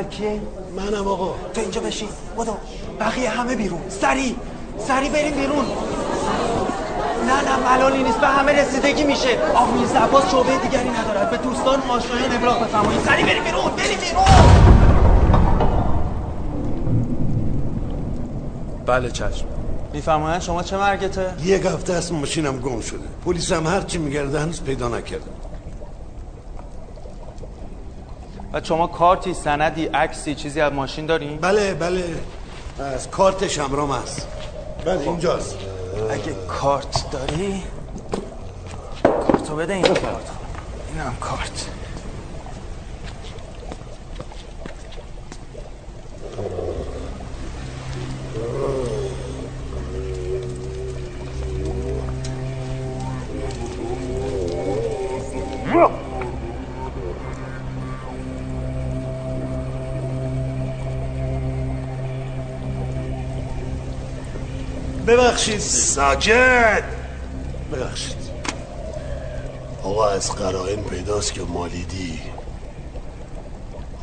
اول 0.00 0.08
کیه؟ 0.08 0.40
منم 0.76 1.08
آقا. 1.08 1.34
تو 1.54 1.60
اینجا 1.60 1.80
بشین. 1.80 2.08
بدو 2.38 2.56
بقیه 3.00 3.28
همه 3.30 3.56
بیرون. 3.56 3.80
سری 3.88 4.36
سری 4.78 5.08
بریم 5.08 5.34
بیرون. 5.34 5.64
نه 7.26 7.50
نه 7.50 7.70
ملالی 7.70 8.02
نیست. 8.02 8.20
به 8.20 8.26
همه 8.26 8.52
رسیدگی 8.52 9.04
میشه. 9.04 9.38
آقا 9.54 9.72
میرزا 9.72 9.98
عباس 9.98 10.30
شعبه 10.30 10.56
دیگری 10.56 10.90
ندارد. 10.90 11.30
به 11.30 11.36
دوستان 11.36 11.80
آشنایان 11.90 12.32
ابلاغ 12.32 12.64
بفرمایید. 12.64 13.00
سریع 13.00 13.26
بریم 13.26 13.44
بیرون. 13.44 13.64
بریم 13.64 13.98
بیرون. 14.00 14.24
بله 18.86 19.10
چشم. 19.10 19.46
میفرمایند 19.92 20.40
شما 20.40 20.62
چه 20.62 20.76
مرگته 20.76 21.34
یک 21.44 21.66
هفته 21.66 21.92
است 21.92 22.12
ماشینم 22.12 22.60
گم 22.60 22.80
شده. 22.80 22.98
پلیس 23.24 23.52
هم 23.52 23.66
هرچی 23.66 23.98
میگرده 23.98 24.40
هنوز 24.40 24.62
پیدا 24.62 24.88
نکرده. 24.88 25.39
و 28.52 28.60
شما 28.62 28.86
کارتی 28.86 29.34
سندی 29.34 29.86
عکسی 29.86 30.34
چیزی 30.34 30.60
از 30.60 30.72
ماشین 30.72 31.06
دارین؟ 31.06 31.36
بله 31.36 31.74
بله. 31.74 32.04
از 32.78 33.10
کارتش 33.10 33.58
همرام 33.58 33.92
هست. 33.92 34.28
بله 34.84 35.00
اینجاست. 35.00 35.56
اگه 36.10 36.34
کارت 36.48 37.10
داری 37.10 37.62
کارتو 39.02 39.56
بده 39.56 39.74
این 39.74 39.82
کارت. 39.82 40.30
این 40.92 41.00
هم 41.00 41.16
کارت. 41.20 41.66
ببخشید. 65.50 65.70
ساکت 65.70 66.82
ببخشید. 67.72 68.16
آقا 69.82 70.08
از 70.08 70.32
قرائن 70.32 70.82
پیداست 70.82 71.34
که 71.34 71.42
مالیدی. 71.42 72.18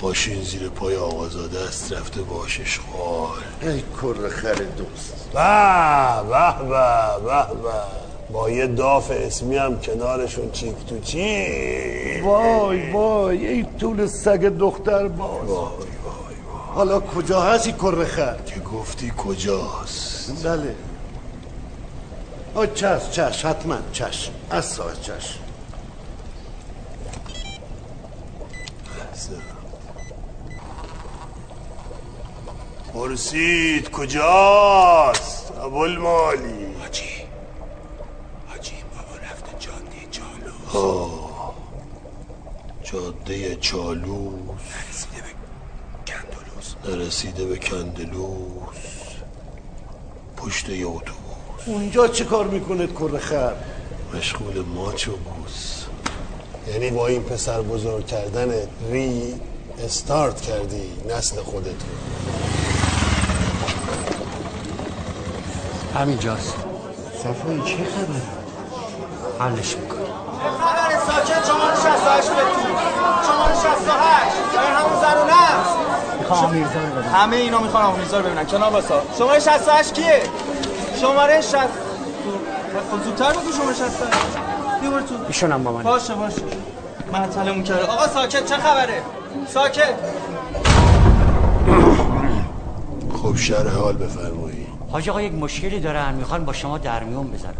ماشین 0.01 0.43
زیر 0.43 0.69
پای 0.69 0.95
آقازاده 0.95 1.59
است 1.59 1.93
رفته 1.93 2.21
باش 2.21 2.59
اشغال 2.59 3.37
ای 3.61 3.81
کر 4.01 4.29
خر 4.29 4.53
دوست. 4.53 5.29
به 5.33 5.39
به 6.29 6.69
به 6.69 7.25
به 7.25 7.61
به 7.63 7.73
با 8.33 8.49
یه 8.49 8.67
داف 8.67 9.11
اسمی 9.11 9.57
هم 9.57 9.79
کنارشون 9.79 10.51
چیک 10.51 10.75
تو 10.89 10.99
چی؟ 10.99 12.21
وای 12.21 12.91
وای 12.91 13.47
ای 13.47 13.65
طول 13.79 14.07
سگ 14.07 14.39
دختر 14.59 15.07
باز. 15.07 15.49
حالا 16.75 16.99
کجا 16.99 17.41
هستی 17.41 17.71
کر 17.71 18.05
خر؟ 18.05 18.35
که 18.45 18.59
گفتی 18.59 19.13
کجاست؟ 19.17 20.47
بله. 20.47 20.75
آه 22.57 22.67
چشم 22.67 23.11
چشم 23.11 23.49
حتما 23.49 23.77
چشم 23.91 24.31
از 24.49 24.65
ساعت 24.65 25.01
چشم 25.01 25.39
پرسید 32.93 33.91
کجاست 33.91 35.51
ابوالمالی 35.51 36.73
حاجی 36.79 37.03
حاجی 38.47 38.75
بابا 38.91 39.17
رفته 39.31 39.51
جاده 39.59 40.07
جالو 40.11 40.79
آه 40.79 41.55
جاده 42.83 43.55
چالوس 43.55 44.61
نرسیده 46.85 47.45
به 47.45 47.57
کندلوس 47.57 48.95
پشت 50.37 50.69
یه 50.69 50.87
اتوبوس 50.87 51.16
اونجا 51.67 52.07
چه 52.07 52.25
کار 52.25 52.47
می‌کنه 52.47 52.87
کر 52.87 53.17
خر؟ 53.17 53.53
مشغول 54.17 54.65
ماچ 54.75 55.07
و 55.07 55.11
بوس 55.11 55.83
یعنی 56.67 56.89
با 56.89 57.07
این 57.07 57.23
پسر 57.23 57.61
بزرگ 57.61 58.05
کردن 58.05 58.53
ری 58.91 59.41
استارت 59.85 60.41
کردی 60.41 60.91
نسل 61.09 61.41
خودتو 61.41 61.85
همینجاست 65.95 66.55
صفایی 67.23 67.61
چه 67.65 67.75
خبر 67.75 68.21
حلش 69.39 69.77
می‌کنم. 69.77 69.99
خبر 70.59 70.99
ساکت 71.07 71.45
شماره 71.47 71.75
68 71.75 72.29
بتون 72.29 72.71
شماره 73.27 73.55
68 73.55 74.35
این 74.51 74.61
همون 74.61 75.01
زرونه 75.01 75.51
است 75.51 75.75
می‌خوام 76.19 76.51
ببینم 76.51 77.13
همه 77.13 77.35
اینا 77.35 77.59
می‌خوان 77.59 77.83
آقا 77.83 77.97
میرزا 77.97 78.17
رو 78.19 78.25
ببینن 78.25 78.45
کنار 78.45 78.71
باسا 78.71 79.01
شماره 79.17 79.39
68 79.39 79.93
کیه؟ 79.93 80.21
شماره 81.01 81.41
60 81.41 81.57
خب 82.91 83.03
زودتر 83.03 83.31
بگو 83.31 83.51
شماره 83.51 83.75
68 83.75 84.01
بیا 84.81 84.91
برو 84.91 85.01
تو 85.01 85.13
ایشونم 85.27 85.63
با 85.63 85.71
من. 85.71 85.83
باشه 85.83 86.13
باشه. 86.15 86.41
معطلمون 87.13 87.63
کرده 87.63 87.85
آقا 87.85 88.07
ساکت 88.07 88.45
چه 88.45 88.55
خبره؟ 88.57 89.01
ساکت. 89.47 89.93
خب 93.23 93.35
شرح 93.35 93.75
حال 93.75 93.97
بفرمایی. 93.97 94.67
حاج 94.91 95.09
آقا 95.09 95.21
یک 95.21 95.33
مشکلی 95.33 95.79
دارن. 95.79 96.13
می‌خوان 96.13 96.45
با 96.45 96.53
شما 96.53 96.77
در 96.77 97.03
میون 97.03 97.27
بذارن 97.31 97.53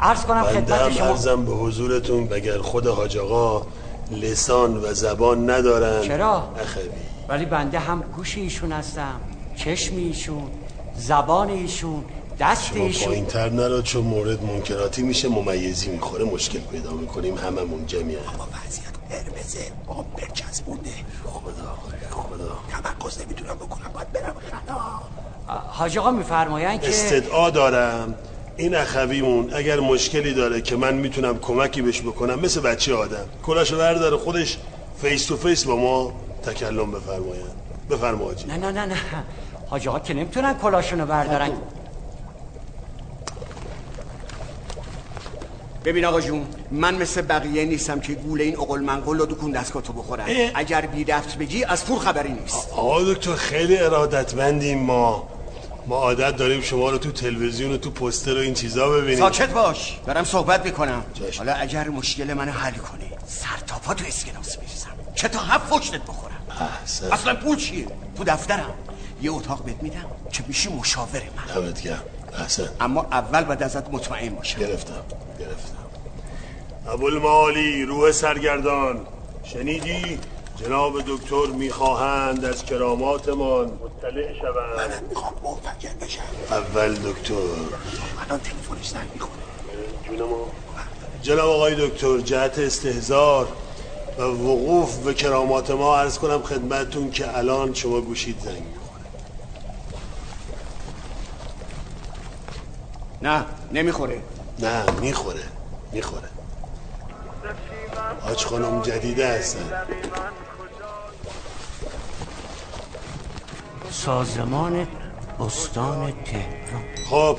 عرض 0.00 0.24
کنم 0.24 0.42
خدمت 0.42 0.72
هم 0.80 0.90
شما 0.90 1.06
عرضم 1.06 1.44
به 1.44 1.52
حضورتون 1.52 2.26
بگر 2.26 2.58
خود 2.58 2.86
حاج 2.86 3.18
آقا 3.18 3.66
لسان 4.10 4.76
و 4.76 4.94
زبان 4.94 5.50
ندارن. 5.50 6.02
چرا؟ 6.02 6.48
اخوی 6.62 6.82
ولی 7.28 7.44
بنده 7.44 7.78
هم 7.78 8.02
گوش 8.16 8.38
ایشون 8.38 8.72
هستم 8.72 9.20
چشم 9.56 9.96
ایشون 9.96 10.50
زبان 10.96 11.48
ایشون 11.48 12.04
دست 12.40 12.72
شما 12.92 13.14
تر 13.28 13.48
نرو 13.48 13.82
چون 13.82 14.02
مورد 14.02 14.42
منکراتی 14.42 15.02
میشه 15.02 15.28
ممیزی 15.28 15.90
می‌خوره 15.90 16.24
مشکل 16.24 16.58
پیدا 16.58 16.90
می‌کنیم. 16.92 17.38
هممون 17.38 17.86
جمعیه 17.86 18.18
وضعیت 18.18 18.94
قرمزه 19.10 19.58
آب 19.86 20.06
برچسبونده. 20.16 20.90
خدا 21.24 21.76
خدا. 22.10 22.58
تمرکز 22.68 23.20
نمی‌تونم 23.20 23.54
بکنم 23.54 23.90
باید 23.94 24.12
برم 24.12 24.34
خلا 24.50 24.78
حاج 25.48 25.98
آقا 25.98 26.10
میفرمایند 26.10 26.80
که 26.80 26.88
استدعا 26.88 27.50
دارم. 27.50 28.14
این 28.56 28.74
اخویمون 28.74 29.54
اگر 29.54 29.80
مشکلی 29.80 30.34
داره 30.34 30.60
که 30.60 30.76
من 30.76 30.94
می‌تونم 30.94 31.38
کمکی 31.38 31.82
بهش 31.82 32.00
بکنم 32.00 32.40
مثل 32.40 32.60
بچه 32.60 32.94
آدم. 32.94 33.24
کلاشو 33.42 33.78
برداره 33.78 34.16
خودش 34.16 34.58
face 35.02 35.26
to 35.26 35.36
face 35.36 35.64
با 35.64 35.76
ما 35.76 36.12
تکلم 36.42 36.92
بفرماین 36.92 37.42
بفرما 37.90 38.24
حاجی 38.24 38.46
نه 38.46 38.56
نه 38.56 38.70
نه 38.70 38.86
نه. 38.86 38.96
حاج 39.66 39.88
آقا 39.88 39.98
که 39.98 40.14
نمی‌تونن 40.14 40.54
کلاشونو 40.54 41.06
بردارن. 41.06 41.50
ببین 45.86 46.04
آقا 46.04 46.20
جون 46.20 46.46
من 46.70 46.94
مثل 46.94 47.22
بقیه 47.22 47.64
نیستم 47.64 48.00
که 48.00 48.14
گول 48.14 48.44
این 48.44 48.58
اقل 48.58 48.80
منقل 48.80 49.20
و 49.20 49.26
دکون 49.26 49.50
دستگاه 49.50 49.82
تو 49.82 49.92
بخورم. 49.92 50.26
اگر 50.54 50.80
بی 50.80 51.04
دفت 51.04 51.38
بگی 51.38 51.64
از 51.64 51.84
پول 51.84 51.98
خبری 51.98 52.32
نیست. 52.32 52.68
آقا 52.72 53.02
دکتر 53.02 53.34
خیلی 53.34 53.78
ارادتمندیم 53.78 54.78
ما. 54.78 55.28
ما 55.86 55.96
عادت 55.96 56.36
داریم 56.36 56.60
شما 56.60 56.90
رو 56.90 56.98
تو 56.98 57.12
تلویزیون 57.12 57.72
و 57.72 57.76
تو 57.76 57.90
پوستر 57.90 58.34
و 58.36 58.40
این 58.40 58.54
چیزا 58.54 58.88
ببینیم. 58.88 59.18
ساکت 59.18 59.50
باش. 59.50 59.98
دارم 60.06 60.24
صحبت 60.24 60.64
می‌کنم. 60.64 61.04
حالا 61.38 61.54
اگر 61.54 61.88
مشکل 61.88 62.34
منو 62.34 62.52
حل 62.52 62.72
کنی 62.72 63.10
سر 63.26 63.66
تا 63.66 63.78
پا 63.78 63.94
تو 63.94 64.04
اسکناس 64.08 64.58
میریزم. 64.58 64.90
چه 65.14 65.28
تا 65.28 65.38
هفت 65.38 65.74
فشتت 65.74 66.02
بخورم. 66.02 66.40
احسن 66.60 67.12
اصلا 67.12 67.34
پول 67.34 67.56
چیه؟ 67.56 67.86
تو 68.16 68.24
دفترم. 68.24 68.74
یه 69.22 69.32
اتاق 69.32 69.64
بهت 69.64 69.82
میدم 69.82 70.06
که 70.32 70.44
میشی 70.48 70.68
مشاور 70.68 71.22
من. 71.36 71.54
دمت 71.54 71.82
گرم. 71.82 72.02
احسن. 72.38 72.68
اما 72.80 73.06
اول 73.12 73.44
باید 73.44 73.62
ازت 73.62 73.90
مطمئن 73.90 74.34
باشم. 74.34 74.60
گرفتم 74.60 75.04
گرفتم. 75.40 75.76
ابوالمعالی 76.88 77.84
روح 77.84 78.12
سرگردان. 78.12 79.06
شنیدی؟ 79.44 80.18
جناب 80.60 80.92
دکتر 81.06 81.46
می‌خواهند 81.46 82.44
از 82.44 82.64
کراماتمان 82.64 83.64
مطلع 83.66 84.32
شوند. 84.40 84.90
منم 84.90 85.08
می‌خوام 85.08 85.34
منفجر 85.44 86.06
بشم. 86.06 86.22
اول 86.50 86.94
دکتر. 86.94 87.34
الان 87.34 88.40
تلفنش 88.40 88.88
زنگ 88.88 89.08
می‌خوره. 89.14 89.42
جون 90.04 90.28
ما 90.28 90.36
جناب 91.22 91.48
آقای 91.48 91.88
دکتر 91.88 92.18
جهت 92.18 92.58
استهزار 92.58 93.48
و 94.18 94.22
وقوف 94.22 94.96
به 94.96 95.14
کرامات 95.14 95.70
ما 95.70 95.96
عرض 95.96 96.18
کنم 96.18 96.42
خدمتتون 96.42 97.10
که 97.10 97.38
الان 97.38 97.74
شما 97.74 98.00
گوشید 98.00 98.40
زنگ 98.40 98.62
نه 103.22 103.44
نمی‌خوره. 103.72 104.22
نه 104.58 104.84
می‌خوره 105.00 105.44
می‌خوره. 105.92 106.28
حاج 108.20 108.44
خانم 108.44 108.82
جدیده 108.82 109.28
هستن. 109.38 109.72
سازمان 113.90 114.88
استان 115.40 116.12
تهران. 116.24 116.82
خب 117.10 117.38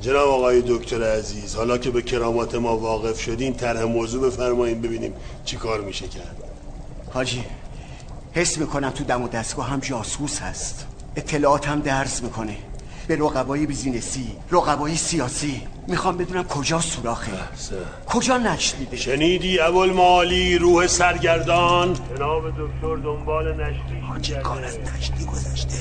جناب 0.00 0.28
آقای 0.28 0.62
دکتر 0.68 1.18
عزیز 1.18 1.56
حالا 1.56 1.78
که 1.78 1.90
به 1.90 2.02
کرامات 2.02 2.54
ما 2.54 2.76
واقف 2.76 3.20
شدین 3.20 3.54
طرح 3.54 3.82
موضوع 3.82 4.30
بفرمایید 4.30 4.82
ببینیم 4.82 5.14
چی 5.44 5.56
کار 5.56 5.80
میشه 5.80 6.08
کرد. 6.08 6.36
حاجی 7.12 7.44
حس 8.32 8.58
می‌کنم 8.58 8.90
تو 8.90 9.04
دم 9.04 9.22
و 9.22 9.28
دستگاه 9.28 9.68
هم 9.68 9.80
جاسوس 9.80 10.38
هست. 10.40 10.86
اطلاعات 11.16 11.68
هم 11.68 11.80
درس 11.80 12.22
می‌کنه. 12.22 12.56
به 13.08 13.16
رقبای 13.16 13.66
بیزینسی 13.66 14.36
رقبای 14.50 14.96
سیاسی. 14.96 15.62
می‌خوام 15.88 16.16
بدونم 16.16 16.44
کجا 16.44 16.80
سوراخه. 16.80 17.32
کجا 18.06 18.38
نشت 18.38 18.76
میده؟ 18.78 18.96
شنیدی 18.96 19.60
اول 19.60 19.90
مالی 19.92 20.58
روح 20.58 20.86
سرگردان؟ 20.86 21.94
جناب 22.16 22.50
دکتر 22.50 22.96
دنبال 22.96 23.54
نشتی 23.54 24.00
حاجی 24.08 24.34
کار 24.34 24.64
از 24.64 24.78
نشتی 24.78 25.24
گذشته؟ 25.24 25.76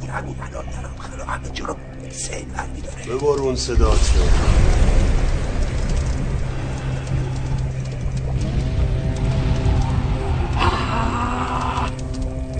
این 0.00 0.10
همین 0.10 0.36
الان 0.40 0.64
دارم 0.64 0.94
خیلی 1.00 1.22
همه 1.22 1.50
جا 1.52 1.64
رو 1.64 1.76
سیل 2.10 2.44
بردی 2.44 2.80
داره. 2.80 3.04
ببر 3.04 3.42
اون 3.42 3.56
صدات 3.56 4.12
رو. 4.16 4.22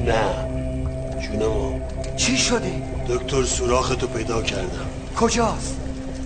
نه. 0.04 0.50
جونمو 1.20 1.80
چی 2.16 2.36
شده؟ 2.36 2.89
دکتر 3.10 3.44
سوراختو 3.44 4.06
پیدا 4.06 4.42
کردم. 4.42 4.88
کجاست؟ 5.16 5.76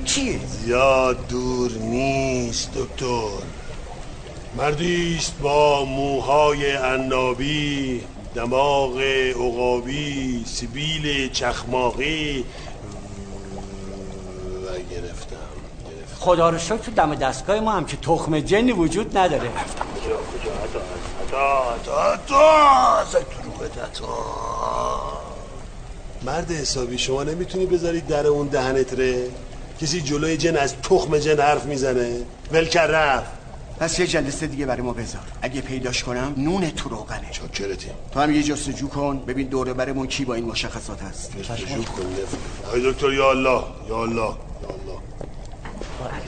کیه؟ 0.05 0.41
زیاد 0.47 1.29
دور 1.29 1.73
نیست 1.73 2.71
دکتر. 2.75 3.45
مردی 4.57 5.17
است 5.19 5.39
با 5.39 5.85
موهای 5.85 6.77
عنابی 6.77 8.01
دماغ 8.35 9.01
عقابی 9.37 10.45
سبیل 10.47 11.29
چخماقی. 11.33 12.45
و 14.65 14.67
گرفتم 14.91 15.37
خدا 16.19 16.51
رو 16.51 16.59
شکر 16.59 16.77
تو 16.77 16.91
دم 16.91 17.15
دستگاه 17.15 17.61
ما 17.61 17.73
هم 17.73 17.85
که 17.85 17.97
تخم 17.97 18.41
جنی 18.41 18.73
وجود 18.73 19.19
نداره. 19.19 19.49
کجا؟ 19.49 20.17
کجا 20.17 20.53
حتا 20.65 20.81
حتا 21.25 22.15
حتا 22.15 23.05
تو 23.05 23.65
حتا 23.65 25.24
مرد 26.27 26.51
حسابی 26.51 26.99
شما 26.99 27.23
نمی‌تونی 27.23 27.67
بذاری 27.67 28.01
در 28.01 28.27
اون 28.27 28.49
دهنت 28.49 28.93
ره 28.95 29.31
کسی 29.81 30.01
جلوی 30.01 30.37
جن 30.37 30.57
از 30.57 30.75
تخم 30.83 31.19
جن 31.19 31.41
حرف 31.41 31.65
می‌زنه؟ 31.65 32.21
ولکر 32.53 32.87
رفت. 32.87 33.31
پس 33.81 33.99
یه 33.99 34.07
جلسه 34.07 34.47
دیگه 34.47 34.67
برای 34.67 34.83
ما 34.83 34.93
بذار. 34.93 35.23
اگه 35.43 35.61
پیداش 35.61 36.05
کنم 36.05 36.35
نون 36.37 36.71
تو 36.71 36.89
روغنه. 36.89 37.31
چاکرتی. 37.31 37.91
تو 38.13 38.21
هم 38.21 38.35
یه 38.35 38.43
جستجو 38.43 38.89
کن 38.89 39.19
ببین 39.19 39.47
دوره 39.49 39.73
برمون 39.73 40.07
کی 40.07 40.25
با 40.25 40.35
این 40.35 40.45
مشخصات 40.45 41.03
هست. 41.03 41.37
جستجو 41.43 41.83
کن 41.83 42.03
آقای 42.67 42.93
دکتر 42.93 43.13
یا 43.13 43.31
الله 43.31 43.63
یا 43.89 44.03
الله 44.03 44.21
یا 44.63 44.69
الله. 44.69 45.01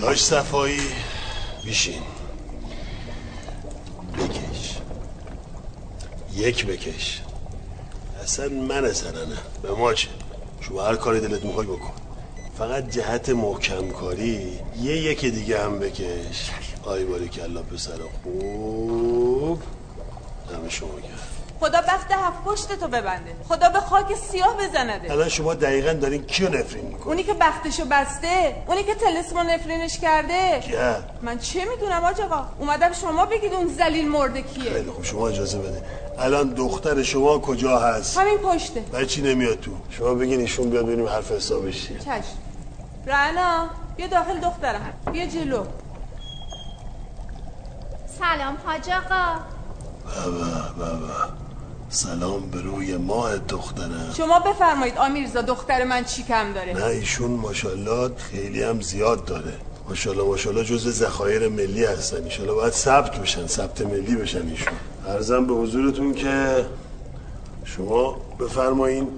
داش 0.00 0.24
صفایی 0.24 0.80
بیشین 1.64 2.02
بکش. 4.18 4.78
یک 6.34 6.66
بکش. 6.66 7.22
اصلا 8.26 8.48
من 8.48 8.92
سرنه 8.92 9.38
به 9.62 9.70
ما 9.70 9.94
چه؟ 9.94 10.08
شما 10.60 10.82
هر 10.82 10.96
کاری 10.96 11.20
دلت 11.20 11.44
می‌خوای 11.44 11.66
بکن. 11.66 11.92
فقط 12.58 12.90
جهت 12.90 13.28
محکم 13.28 13.88
کاری 13.90 14.60
یه 14.82 14.96
یکی 14.96 15.30
دیگه 15.30 15.64
هم 15.64 15.78
بکش. 15.78 16.50
آی 16.84 17.04
باری 17.04 17.28
کلا 17.28 17.62
پسر 17.62 17.98
خوب. 18.22 19.62
دم 20.50 20.68
شما 20.68 21.00
کرد 21.00 21.45
خدا 21.60 21.80
بخت 21.80 22.12
هفت 22.12 22.44
پشت 22.44 22.80
تو 22.80 22.88
ببنده. 22.88 23.36
خدا 23.48 23.68
به 23.68 23.80
خاک 23.80 24.14
سیاه 24.14 24.56
بزنده. 24.56 25.12
الان 25.12 25.28
شما 25.28 25.54
دقیقا 25.54 25.92
دارین 25.92 26.22
کیو 26.24 26.48
نفرین 26.48 26.84
میکن 26.84 27.10
اونی 27.10 27.22
که 27.22 27.34
بختشو 27.34 27.84
بسته 27.90 28.56
اونی 28.66 28.82
که 28.82 28.94
تلسمو 28.94 29.42
نفرینش 29.42 29.98
کرده. 29.98 30.60
کیه؟ 30.60 30.96
من 31.22 31.38
چه 31.38 31.64
می‌دونم 31.64 32.04
آج 32.04 32.20
آقا 32.20 32.44
اومدم 32.58 32.92
شما 32.92 33.26
بگید 33.26 33.54
اون 33.54 33.68
زلیل 33.68 34.08
مرده 34.08 34.42
کیه. 34.42 34.72
خیلی 34.72 34.90
خوب 34.90 35.04
شما 35.04 35.28
اجازه 35.28 35.58
بده. 35.58 35.82
الان 36.18 36.54
دختر 36.54 37.02
شما 37.02 37.38
کجا 37.38 37.78
هست؟ 37.78 38.18
همین 38.18 38.38
پشته. 38.38 38.80
برای 38.80 39.06
چی 39.06 39.22
نمیاد 39.22 39.60
تو؟ 39.60 39.70
شما 39.90 40.14
بگین 40.14 40.40
ایشون 40.40 40.70
بیاد 40.70 40.86
ببینیم 40.86 41.08
حرف 41.08 41.32
حسابش 41.32 41.86
چیه. 41.86 41.98
چشم. 41.98 42.38
رعنا 43.06 43.66
بیا 43.96 44.06
داخل 44.06 44.40
دخترم. 44.40 44.92
بیا 45.12 45.26
جلو. 45.26 45.64
سلام 48.18 48.56
حاج 48.66 48.90
آقا 48.90 49.40
بابا 50.06 50.44
بابا 50.78 51.45
سلام 51.88 52.50
به 52.50 52.60
روی 52.60 52.96
ماه 52.96 53.38
دخترم. 53.38 54.14
شما 54.16 54.38
بفرمایید 54.38 54.98
آمیرزا 54.98 55.42
دختر 55.42 55.84
من 55.84 56.04
چی 56.04 56.22
کم 56.22 56.52
داره؟ 56.52 56.72
نه 56.74 56.84
ایشون 56.84 57.30
ماشاءالله 57.30 58.10
خیلی 58.16 58.62
هم 58.62 58.80
زیاد 58.80 59.24
داره. 59.24 59.52
ماشاءالله 59.88 60.24
ماشاءالله 60.26 60.64
جز 60.64 60.88
ذخایر 60.88 61.48
ملی 61.48 61.84
هستن. 61.84 62.24
ایشالله 62.24 62.52
باید 62.54 62.72
ثبت 62.72 63.18
بشن 63.18 63.46
ثبت 63.46 63.80
ملی 63.80 64.16
بشن 64.16 64.48
ایشون. 64.48 64.74
ارزم 65.08 65.46
به 65.46 65.54
حضورتون 65.54 66.14
که 66.14 66.66
شما 67.64 68.16
بفرمایین 68.40 69.08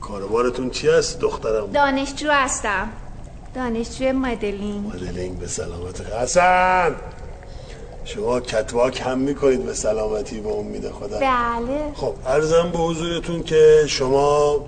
کاروبارتون 0.00 0.70
چی 0.70 0.88
هست؟ 0.88 1.20
دخترم. 1.20 1.72
دانشجو 1.72 2.30
هستم. 2.30 2.88
دانشجو 3.54 4.12
مدلینگ. 4.12 4.86
مدلینگ 4.86 5.38
به 5.38 5.46
سلامت. 5.46 6.00
حسن! 6.00 6.94
شما 8.06 8.40
کتواک 8.40 9.00
هم 9.00 9.18
می‌کنید 9.18 9.66
به 9.66 9.74
سلامتی 9.74 10.40
به 10.40 10.48
امید 10.48 10.90
خدا. 10.90 11.18
بله. 11.18 11.92
خب 11.94 12.14
ارزم 12.26 12.70
به 12.72 12.78
حضورتون 12.78 13.42
که 13.42 13.84
شما 13.86 14.60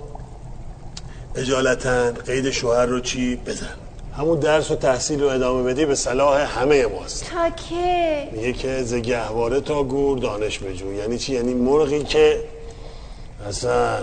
اجالتا 1.35 2.11
قید 2.11 2.49
شوهر 2.49 2.85
رو 2.85 2.99
چی 2.99 3.35
بزن؟ 3.35 3.75
همون 4.17 4.39
درس 4.39 4.71
و 4.71 4.75
تحصیل 4.75 5.21
رو 5.21 5.27
ادامه 5.27 5.63
بدی 5.63 5.85
به 5.85 5.95
صلاح 5.95 6.59
همه 6.59 6.85
ماست. 6.85 7.25
تا 7.31 7.49
که؟ 7.49 8.27
میگه 8.31 8.53
که 8.53 8.83
ز 8.83 8.93
گهواره 8.93 9.61
تا 9.61 9.83
گور 9.83 10.17
دانش 10.17 10.59
بجو. 10.59 10.93
یعنی 10.93 11.17
چی؟ 11.17 11.33
یعنی 11.33 11.53
مرغی 11.53 12.03
که 12.03 12.43
اصلا 13.47 13.97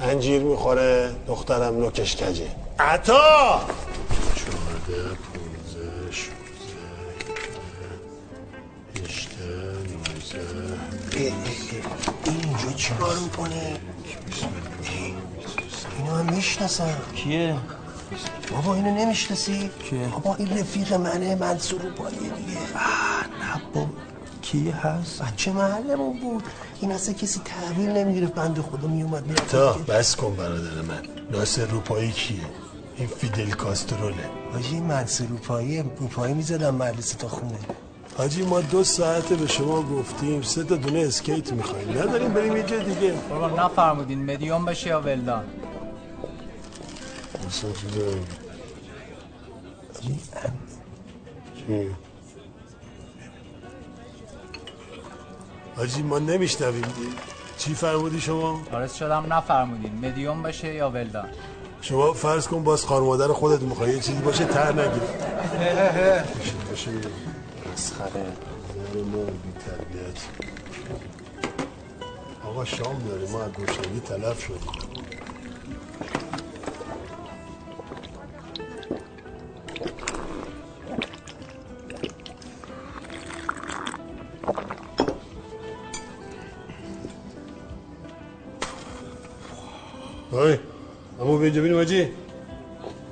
انجیر 0.00 0.42
می‌خوره 0.42 1.10
دخترم 1.28 1.78
نوکش 1.78 2.16
کجه. 2.16 2.44
عطا! 2.78 3.60
اینجا 12.76 12.88
چی 12.88 12.94
کار 12.94 13.18
می‌کنه؟ 13.18 13.80
اینو 15.98 16.14
هم 16.14 16.34
می‌شناسم 16.34 16.96
کیه؟ 17.14 17.56
بابا 18.50 18.74
اینو 18.74 18.90
نمی‌شناسی؟ 18.90 19.70
کیه؟ 19.90 20.08
بابا 20.08 20.34
این 20.34 20.58
رفیق 20.58 20.92
منه 20.94 21.34
منصور 21.34 21.82
روپاییه 21.82 22.20
دیگه 22.20 22.58
نه 23.40 23.62
بابا 23.74 23.90
کی 24.42 24.70
هست؟ 24.70 25.22
بچه 25.22 25.52
محلمون 25.52 26.20
بود 26.20 26.44
این 26.80 26.92
اصلا 26.92 27.14
کسی 27.14 27.40
تحویل 27.44 27.88
نمی‌گرفت 27.88 28.34
بنده 28.34 28.62
خدا 28.62 28.88
میومد 28.88 29.26
می‌رفت 29.26 29.50
تا 29.50 29.72
بس 29.72 30.16
کن 30.16 30.36
برادر 30.36 30.82
من 30.82 31.02
ناصر 31.30 31.66
روپایی 31.66 32.12
کیه؟ 32.12 32.40
این 32.96 33.08
فیدل 33.08 33.50
کاستروله 33.50 34.30
حاجی 34.52 34.74
این 34.74 34.84
منصور 34.84 35.26
روپایی 35.28 35.82
روپایی 35.82 36.34
می‌زدم 36.34 36.74
مدرسه 36.74 37.16
تا 37.16 37.28
خونه 37.28 37.58
حاجی 38.18 38.42
ما 38.42 38.60
دو 38.60 38.84
ساعته 38.84 39.34
به 39.34 39.46
شما 39.46 39.82
گفتیم 39.82 40.42
سه 40.42 40.64
تا 40.64 40.76
دونه 40.76 40.98
اسکیت 40.98 41.52
می‌خوایم. 41.52 41.90
نداریم 41.90 42.32
بریم 42.32 42.56
یه 42.56 42.62
جای 42.62 42.84
دیگه. 42.84 43.14
بابا 43.30 43.64
نفرمودین 43.64 44.32
مدیوم 44.32 44.64
بشه 44.64 44.88
یا 44.88 45.00
ولدان. 45.00 45.44
حاجی 55.76 56.02
ما 56.02 56.18
نمیشنویم. 56.18 56.84
چی 57.58 57.74
فرمودی 57.74 58.20
شما؟ 58.20 58.60
عرض 58.72 58.94
شدم 58.94 59.32
نفرمودین 59.32 60.08
مدیوم 60.08 60.42
بشه 60.42 60.74
یا 60.74 60.90
ولدان. 60.90 61.28
شما 61.80 62.12
فرض 62.12 62.48
کن 62.48 62.64
باز 62.64 62.84
خار 62.84 63.02
مادر 63.02 63.28
خودت 63.28 63.62
می‌خوای 63.62 63.90
یه 63.90 64.00
چیزی 64.00 64.22
باشه 64.22 64.44
تر 64.44 64.72
نگیر. 64.72 65.02
باشه 66.70 66.90
مسخره. 67.76 68.24
بی 68.92 69.52
تربیت 69.66 70.18
آقا 72.44 72.64
شام 72.64 73.02
داریم 73.08 73.30
ما 73.30 73.42
از 73.42 73.52
گوشنگی 73.52 74.00
تلف 74.00 74.40
شدیم. 74.40 74.58
های 90.32 90.58
اما 91.20 91.36
به 91.36 91.44
اینجا 91.44 91.62
بینیم 91.62 91.78
آجی 91.78 92.08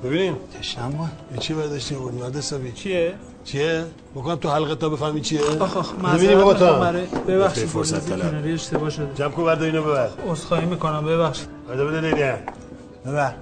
ببینیم. 0.03 0.37
تشنم 0.59 0.89
بود 0.91 1.09
این 1.31 1.39
چی 1.39 1.53
برداشتی 1.53 1.95
بود 1.95 2.35
حسابی. 2.35 2.71
چیه؟ 2.71 3.15
چیه؟ 3.45 3.85
بکنم 4.15 4.35
تو 4.35 4.49
حلقه 4.49 4.75
تا 4.75 4.89
بفهمی 4.89 5.21
چیه؟ 5.21 5.41
آخ 5.59 5.77
آخ 5.77 5.93
ببینیم 5.93 6.37
بابا 6.37 6.53
تا؟ 6.53 6.91
ببخشید 7.27 7.65
فرصت 7.65 8.09
طلب. 8.09 8.45
اشتباه 8.53 8.89
شده. 8.89 9.15
جمع 9.15 9.29
کن 9.31 9.43
برد 9.43 9.63
اینو 9.63 9.83
ببر. 9.83 10.09
عذرخواهی 10.27 10.65
می‌کنم 10.65 11.05
ببخشید. 11.05 11.47
بده 11.69 11.85
بده 11.85 12.01
لیلیه 12.01 12.39
ببر. 13.05 13.33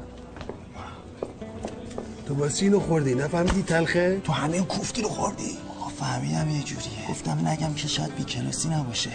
تو 2.28 2.36
باسی 2.36 2.66
اینو 2.66 2.80
خوردی؟ 2.80 3.16
نفهمیدی 3.16 3.64
تلخه؟ 3.64 4.22
تو 4.24 4.34
همه 4.34 4.58
اون 4.58 4.66
کوفتی 4.66 5.01
رو 5.01 5.10
خوردی؟ 5.10 5.58
آقا 5.80 5.89
فهمیدم 5.89 6.49
یه 6.49 6.64
جوریه. 6.64 7.10
گفتم 7.10 7.47
نگم 7.47 7.74
که 7.74 7.88
شاید 7.88 8.16
بیکلاسی 8.16 8.70
نباشه. 8.70 9.10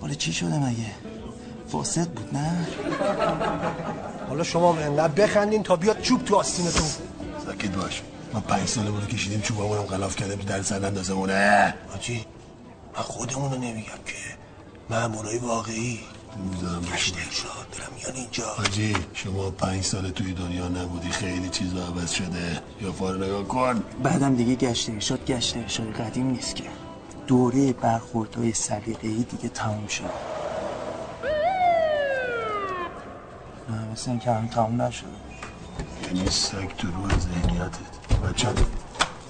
حالا 0.00 0.14
چی 0.14 0.32
شده 0.32 0.58
مگه؟ 0.58 0.86
فاسد 1.68 2.08
بود 2.08 2.28
نه؟ 2.32 2.66
حالا 4.28 4.42
شما 4.42 4.76
انقدر 4.76 5.22
بخندین 5.22 5.62
تا 5.62 5.76
بیاد 5.76 6.00
چوب 6.00 6.24
تو 6.24 6.36
آستینتون. 6.36 6.86
ساکت 7.46 7.76
باش. 7.76 8.02
ما 8.32 8.40
پنج 8.40 8.68
سالمون 8.68 9.06
کشیدیم 9.06 9.40
چوبامون 9.40 9.78
هم 9.78 9.84
غلاف 9.84 10.16
کردیم 10.16 10.38
در 10.38 10.62
سر 10.62 10.86
اندازمونه 10.86 11.74
آجی 11.94 12.26
من 12.96 13.02
خودمونو 13.02 13.56
نمیگم 13.56 14.02
که. 14.06 14.14
مامورای 14.90 15.38
واقعی. 15.38 16.00
گشت 16.92 17.16
ارشاد 17.26 17.66
دارم 17.72 17.90
میان 17.96 18.16
اینجا. 18.16 18.44
حاجی 18.46 18.96
شما 19.14 19.50
پنج 19.50 19.82
سال 19.84 20.10
توی 20.10 20.32
دنیا 20.32 20.68
نبودی 20.68 21.10
خیلی 21.10 21.48
چیزا 21.48 21.86
عوض 21.86 22.10
شده. 22.10 22.62
یا 22.80 22.92
فار 22.92 23.24
نگاه 23.24 23.44
کن. 23.44 23.82
بعدم 24.02 24.34
دیگه 24.34 24.54
گشت 24.54 24.90
ارشاد 24.90 25.24
گشت 25.26 25.56
ارشاد 25.56 25.92
قدیم 25.92 26.26
نیست 26.26 26.56
که. 26.56 26.64
دوره 27.26 27.72
برخوردهای 27.72 28.52
سلیقه‌ای 28.52 29.26
دیگه 29.30 29.48
تموم 29.48 29.86
شد. 29.86 30.10
نه 33.70 33.84
مثل 33.92 34.10
اینکه 34.10 34.30
هم 34.30 34.46
تموم 34.46 34.82
نشده. 34.82 35.08
یعنی 36.06 36.30
سگ 36.30 36.68
تو 36.78 36.88
روح 36.90 37.18
ذهنیتت 37.18 37.91
بچه 38.10 38.48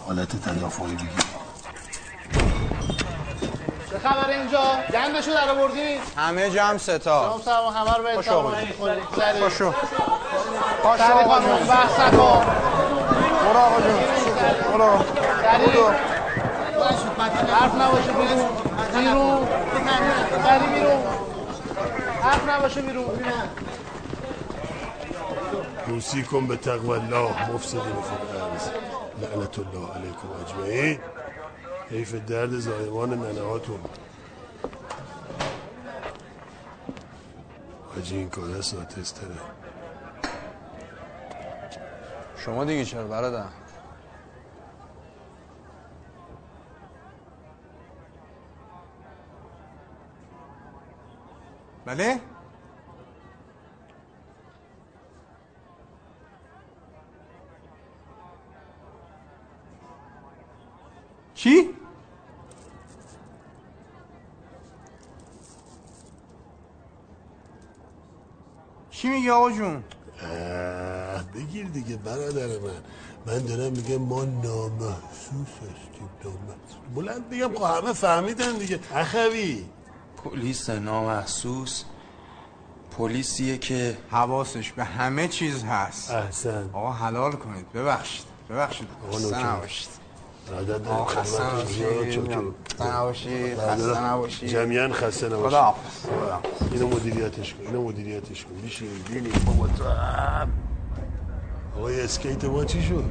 حالت 0.07 0.29
تدافعی 0.29 0.95
بگیر 0.95 1.09
چه 3.91 3.99
خبر 3.99 4.31
اینجا؟ 4.31 4.63
گندشو 4.93 5.31
در 5.31 5.51
آوردی؟ 5.51 5.99
همه 6.17 6.51
جمع 6.51 6.79
ستا 6.79 7.23
شما 7.25 7.41
سر 7.45 7.79
همه 7.79 7.97
رو 7.97 8.03
به 8.03 8.31
آقا. 8.31 8.53
سریع. 9.17 9.43
خوشو. 9.49 9.73
سریع 10.99 11.25
خانم 11.29 11.59
بحث 11.69 12.01
نکن 12.01 12.47
برو 13.45 13.59
آقا 13.59 13.81
جون. 13.81 13.99
برو. 14.73 14.99
سریع 15.43 15.91
حرف 17.55 17.75
نباشه 17.75 18.13
بیرون. 18.13 18.49
بیرون. 18.95 19.49
سریع 20.45 20.69
بیرون. 20.75 21.03
حرف 22.23 22.49
نباشه 22.49 22.83
بیرون. 22.83 23.05
موسیکم 23.05 23.72
به 26.49 26.57
تقوی 26.57 26.91
الله. 26.91 27.53
مفسدین 27.53 27.83
فی 27.83 28.15
الارض 28.15 28.69
لعنت 29.21 29.59
الله 29.59 29.95
علیکم 29.95 30.29
اجمعین. 30.47 30.99
حیف 31.91 32.15
درد 32.15 32.59
زایمان 32.59 33.15
ننه 33.15 33.41
هاتون 33.41 33.81
حاجی 37.95 38.17
این 38.17 38.31
کاره 38.31 38.61
ساتستره 38.61 39.35
شما 42.37 42.65
دیگه 42.65 42.85
چرا 42.85 43.07
برادر؟ 43.07 43.47
بله؟ 51.87 52.21
چی؟ 61.43 61.71
چی 68.91 69.09
میگی 69.09 69.31
آقا 69.31 69.51
جون؟ 69.51 69.85
اه، 70.23 71.23
بگیر 71.23 71.67
دیگه 71.67 71.97
برادر 71.97 72.47
من. 72.47 72.71
من 73.27 73.39
دارم 73.39 73.73
میگم 73.73 73.97
ما 73.97 74.25
نامحسوس 74.25 75.49
هستیم 75.57 76.11
نامحسوس. 76.25 76.95
بلند 76.95 77.31
بگم 77.31 77.55
خب 77.55 77.63
همه 77.63 77.93
فهمیدن 77.93 78.59
دیگه. 78.59 78.81
اخوی. 78.95 79.65
پلیس 80.25 80.71
نامحسوس 80.71 81.85
پلیسیه 82.99 83.59
که 83.59 83.99
حواسش 84.11 84.73
به 84.73 84.85
همه 84.85 85.29
چیز 85.29 85.65
هست. 85.65 86.11
احسن. 86.11 86.71
آقا 86.73 86.93
حلال 86.93 87.33
کنید. 87.33 87.73
ببخشید. 87.73 88.25
ببخشید. 88.51 88.89
آقا 89.13 89.67
خسته. 91.07 91.43
نباشید 92.81 93.59
خسته 93.59 94.05
نباشید 94.05 94.49
خسته 94.49 94.49
جمعیان 94.49 94.93
خسته 94.93 95.27
نباشید 95.27 95.49
خداحافظ. 95.49 96.07
اینو 96.73 96.89
مدیریتش 96.89 97.55
کن 97.55 97.67
اینو 97.67 97.83
مدیریتش 97.83 98.45
کن 98.45 98.51
بیشی 98.63 98.85
بینی 99.13 99.29
بابا 99.47 99.67
تو 99.67 99.85
آقای 101.79 102.01
اسکیت 102.01 102.45
ما 102.45 102.65
چی 102.65 102.83
شد؟ 102.83 103.05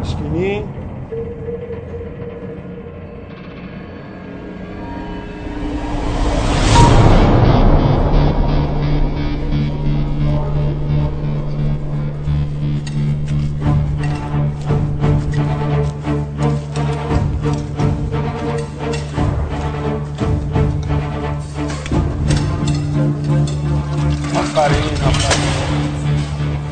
اشکینی؟ 0.00 0.64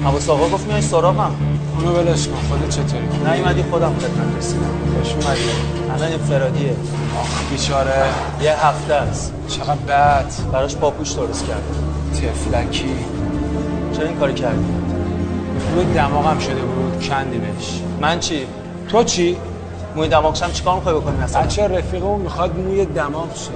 حواس 0.04 0.30
آقا 0.30 0.48
گفت 0.48 0.66
میای 0.66 0.82
سراغم. 0.82 1.34
اونو 1.78 1.98
ولش 1.98 2.28
کن 2.28 2.36
خودت 2.48 2.68
چطوری؟ 2.68 3.06
نیومدی 3.34 3.62
خودم 3.62 3.94
خدمت 3.98 4.38
رسیدم 4.38 4.70
خوش 4.98 5.12
اومدی. 5.12 5.40
الان 5.94 6.12
انفرادیه. 6.12 6.76
آخ 7.20 7.50
بیچاره. 7.50 8.04
یه 8.42 8.66
هفته 8.66 8.94
است. 8.94 9.32
چقدر 9.48 9.74
بد. 9.74 10.26
براش 10.52 10.76
پاپوش 10.76 11.12
درست 11.12 11.46
کردم 11.46 11.62
تفلکی. 12.12 12.94
چرا 13.96 14.06
این 14.06 14.16
کاری 14.16 14.34
کردی؟ 14.34 14.64
روی 15.74 15.84
دماغم 15.84 16.38
شده 16.38 16.62
بود 16.62 17.08
کندیمش 17.08 17.80
من 18.00 18.20
چی؟ 18.20 18.46
تو 18.88 19.04
چی؟ 19.04 19.36
موی 19.96 20.08
دماغشم 20.08 20.52
چیکار 20.52 20.74
می‌خوای 20.74 20.94
بکنی 20.94 21.16
مثلا؟ 21.16 21.42
بچه 21.42 21.68
رفیقمون 21.68 22.20
می‌خواد 22.20 22.58
موی 22.58 22.84
دماغ 22.84 23.36
شه. 23.36 23.50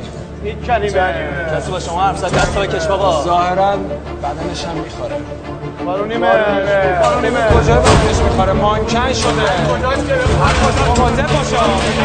یک 0.44 0.66
کلمه 0.66 1.14
کسی 1.56 1.70
با 1.70 1.80
شما 1.80 2.02
حرف 2.02 2.18
زد 2.18 2.34
دست 2.34 2.58
بکش 2.58 2.86
بابا. 2.86 3.22
ظاهرا 3.24 3.76
بدنش 4.22 4.64
هم 4.64 4.74
می‌خوره. 4.74 5.16
بارونیمه 5.86 6.28
بارونیمه 7.02 7.40
کجا 7.40 7.74
بدنش 7.74 8.16
می‌خوره؟ 8.24 8.52
مانکن 8.52 9.12
شده. 9.12 9.30
مواظب 10.96 11.26
باشا 11.26 11.56
خاموش 11.56 11.98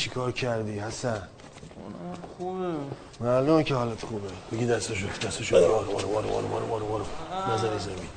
چیکار 0.00 0.32
کردی؟ 0.32 0.78
حسن. 0.78 1.22
خوبه. 2.38 2.72
معلومه 3.20 3.64
که 3.64 3.74
حالت 3.74 4.04
خوبه. 4.04 4.28
بگی 4.52 4.66
دستشو 4.66 5.06
دستشو 5.06 5.56
وارو 5.56 5.92
وارو 5.92 6.08
وارو 6.08 6.28
وارو 6.28 6.66
وارو 6.66 6.86
وارو 6.86 7.04
نزنی 7.54 7.78
زمین. 7.78 8.08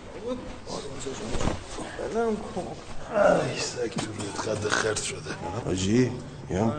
بلم 2.14 2.36
کن. 2.36 2.93
ای 3.14 3.60
سگ 3.60 3.92
تو 3.92 4.06
روت 4.06 4.38
خد 4.38 4.68
خرد 4.68 5.02
شده 5.02 5.18
حاجی 5.66 6.12
میگم 6.50 6.72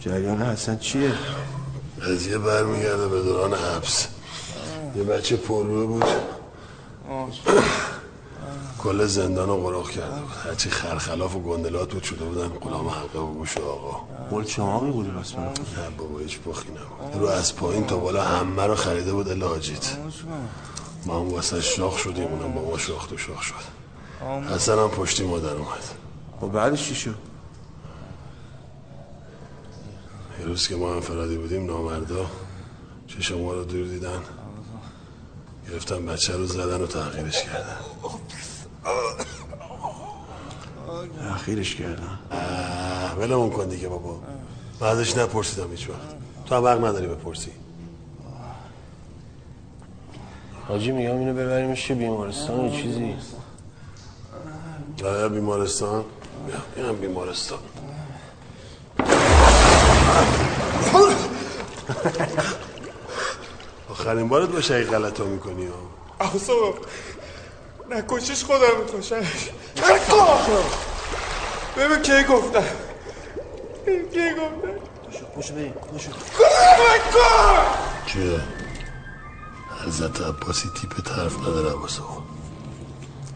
جریان 0.00 0.42
حسن 0.42 0.78
چیه؟ 0.78 1.12
قضیه 2.02 2.38
برمیگرده 2.38 3.08
به 3.08 3.22
دوران 3.22 3.54
حبس. 3.54 4.08
یه 4.96 5.02
بچه 5.02 5.36
پرروه 5.36 5.86
بود. 5.86 6.04
کل 8.78 9.06
زندان 9.06 9.48
رو 9.48 9.56
قراق 9.62 9.90
کرده 9.90 10.20
بود 10.20 10.30
هرچی 10.44 10.70
خرخلاف 10.70 11.36
و 11.36 11.40
گندلات 11.40 11.92
بود 11.92 12.02
شده 12.02 12.24
بودن 12.24 12.48
غلام 12.48 12.88
حقه 12.88 13.18
و 13.18 13.26
گوش 13.34 13.56
آقا. 13.58 14.00
قول 14.30 14.44
چماقی 14.44 14.90
بودی 14.90 15.10
راست 15.10 15.36
من 15.36 15.44
نه 15.44 15.52
بابا 15.98 16.18
هیچ 16.18 16.38
پخی 16.38 16.68
نبود. 16.68 17.22
رو 17.22 17.26
از 17.26 17.56
پایین 17.56 17.86
تا 17.86 17.96
بالا 17.96 18.24
همه 18.24 18.66
رو 18.66 18.74
خریده 18.74 19.12
بود 19.12 19.28
الا 19.28 19.48
حاجیت. 19.48 19.96
ما 21.06 21.20
هم 21.20 21.28
واسه 21.28 21.60
شاخ 21.60 21.98
شدیم 21.98 22.24
اونم 22.24 22.52
با 22.54 22.70
ما 22.70 22.78
شاخ 22.78 23.06
تو 23.06 23.18
شاخ 23.18 23.42
شد. 23.42 23.77
حسن 24.54 24.78
هم 24.78 24.88
پشتی 24.88 25.24
مادر 25.24 25.54
اومد. 25.54 25.84
و 26.42 26.46
بعدش 26.46 26.88
چی 26.88 26.94
شد؟ 26.94 27.14
یه 30.40 30.46
روز 30.46 30.68
که 30.68 30.76
ما 30.76 30.94
انفرادی 30.94 31.36
بودیم 31.36 31.66
نامردا 31.66 32.26
چه 33.06 33.34
ما 33.34 33.52
رو 33.52 33.64
دور 33.64 33.86
دیدن 33.86 34.20
گرفتن 35.70 36.06
بچه 36.06 36.36
رو 36.36 36.46
زدن 36.46 36.82
و 36.82 36.86
تغییرش 36.86 37.42
کردن. 37.42 37.76
اخیرش 41.30 41.74
کردم 41.74 42.18
ولمون 43.18 43.50
کن 43.50 43.68
دیگه 43.68 43.88
بابا. 43.88 44.20
ازش 44.80 45.16
نپرسیدم 45.16 45.70
هیچ 45.70 45.90
وقت. 45.90 46.16
تو 46.46 46.54
هم 46.54 46.66
حق 46.66 46.84
نداری 46.84 47.06
بپرسی. 47.06 47.50
حاجی 50.68 50.90
میگم 50.90 51.18
اینو 51.18 51.34
ببریمش 51.34 51.88
چه 51.88 51.94
بیمارستان 51.94 52.70
چیزی؟ 52.72 53.14
آیا 55.04 55.28
بیمارستان. 55.28 56.04
بیا 56.46 56.56
اینم 56.76 56.96
بیمارستان. 56.96 57.58
آخرین 63.90 64.28
بارت 64.28 64.48
باشه 64.48 64.74
این 64.74 64.86
غلط 64.86 65.20
می‌کنی 65.20 65.66
ها 65.66 66.26
آسا 66.26 66.52
نکشش 67.90 68.44
خودم 68.44 68.80
میکشش 68.94 69.50
نکن 69.76 70.38
ببین 71.76 72.02
کی 72.02 72.24
گفتم 72.24 72.62
کی 73.84 74.30
گفتم 74.30 74.78
پشو 75.36 75.54
بریم 75.54 75.72
پشو 75.72 76.10
نکن 76.10 76.18
چیه؟ 78.06 78.40
حضرت 79.86 80.20
عباسی 80.20 80.68
تیپ 80.80 81.00
طرف 81.00 81.38
نداره 81.38 81.70
عباس 81.72 82.00
آقا. 82.00 82.22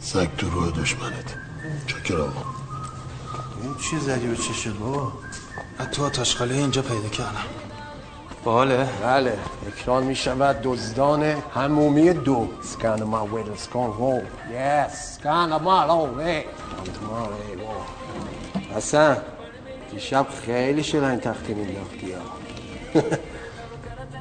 سگ 0.01 0.29
تو 0.39 0.51
روح 0.51 0.71
دشمنت. 0.71 1.35
چکر 1.87 2.17
آقا 2.17 2.43
این 3.63 3.75
چی 3.75 3.99
زدی 3.99 4.27
به 4.27 4.37
چشت 4.37 4.69
بابا؟ 4.69 5.13
تو 5.93 6.11
تاشقاله 6.11 6.55
اینجا 6.55 6.83
پیدا 6.83 7.09
کردم. 7.09 7.45
باله 8.45 8.89
بله. 9.03 9.39
اکران 9.67 10.05
می 10.05 10.15
شود 10.15 10.61
دزدان 10.63 11.23
همومی 11.55 12.13
دو. 12.13 12.49
سکن 12.63 13.03
ما 13.03 13.27
ویل 13.27 13.57
سکن 13.57 13.87
هو 13.87 14.21
یس 14.53 15.19
سکن 15.19 15.53
ما 15.63 15.85
لو 15.85 16.23
وی 16.23 16.43
حسن 18.77 19.17
دیشب 19.91 20.27
خیلی 20.47 20.85
شلنگ 20.85 21.21
تختی 21.21 21.55
مینداختی 21.55 22.13
ها. 22.13 22.21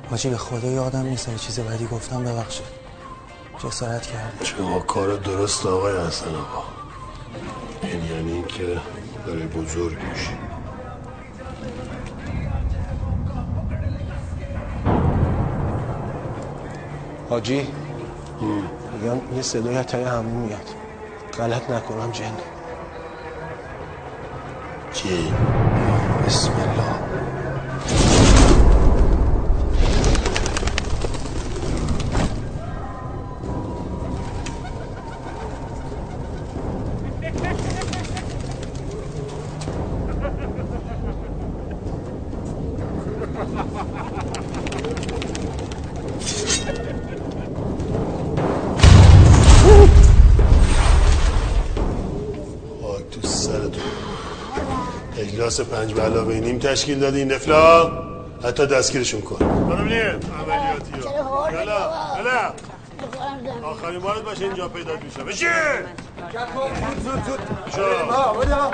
حاجی 0.10 0.30
به 0.30 0.38
خدا 0.38 0.68
یادم 0.68 1.02
نیست 1.04 1.30
یه 1.30 1.36
چیز 1.38 1.60
بدی 1.60 1.88
گفتم 1.88 2.24
ببخشید. 2.24 2.66
جسارت 3.64 4.08
کرد 4.08 4.40
شما 4.44 4.80
کار 4.80 5.16
درست 5.16 5.66
آقای 5.66 5.98
حسن 6.08 6.36
آقا. 6.36 6.81
این 7.84 8.06
یعنی 8.06 8.32
اینکه 8.32 8.80
داره 9.26 9.48
بزرگ 9.48 9.98
میشی. 10.10 10.32
حاجی 17.30 17.68
میگم 18.42 19.36
یه 19.36 19.42
صدای 19.42 19.78
اتای 19.78 20.04
همون 20.04 20.44
میاد. 20.44 20.70
غلط 21.38 21.70
نکنم 21.70 22.12
جن. 22.12 22.32
چی؟ 24.94 25.34
تشکیل 56.62 57.00
دادی 57.00 57.18
این 57.18 57.32
نفلا 57.32 57.92
حتی 58.44 58.66
دستگیرشون 58.66 59.22
کن. 59.22 59.36
برو 59.36 59.76
ببینیم 59.76 60.02
عملیاتی 60.02 61.08
ها. 61.22 61.52
یالا 61.52 61.92
یالا. 62.18 62.54
آخرین 63.64 64.00
بارت 64.00 64.22
باشه 64.22 64.46
اینجا 64.46 64.68
پیدا 64.68 64.92
میشه. 65.04 65.24
بشین! 65.24 65.50
زود 67.04 67.24
زود 67.26 67.40
شو. 67.76 67.82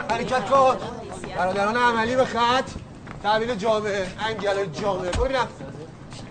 حرکت 0.10 0.50
کن 0.50 0.76
برادران 1.38 1.78
عملی 1.78 2.16
به 2.16 2.26
خط 2.26 2.70
تحویل 3.24 3.56
جامعه 3.56 4.08
انگل 4.30 4.66
جامعه. 4.66 5.12
ببینم. 5.12 5.48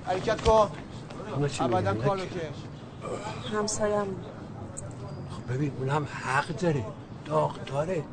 حرکت 0.07 0.41
کن. 0.41 0.71
ابدا 1.61 1.95
کالو 1.95 2.25
کش 2.25 2.33
همسایم 3.55 4.17
ببین 5.51 5.73
اونم 5.79 6.09
حق 6.25 6.49
داره. 6.49 6.85
داغداره 7.27 8.05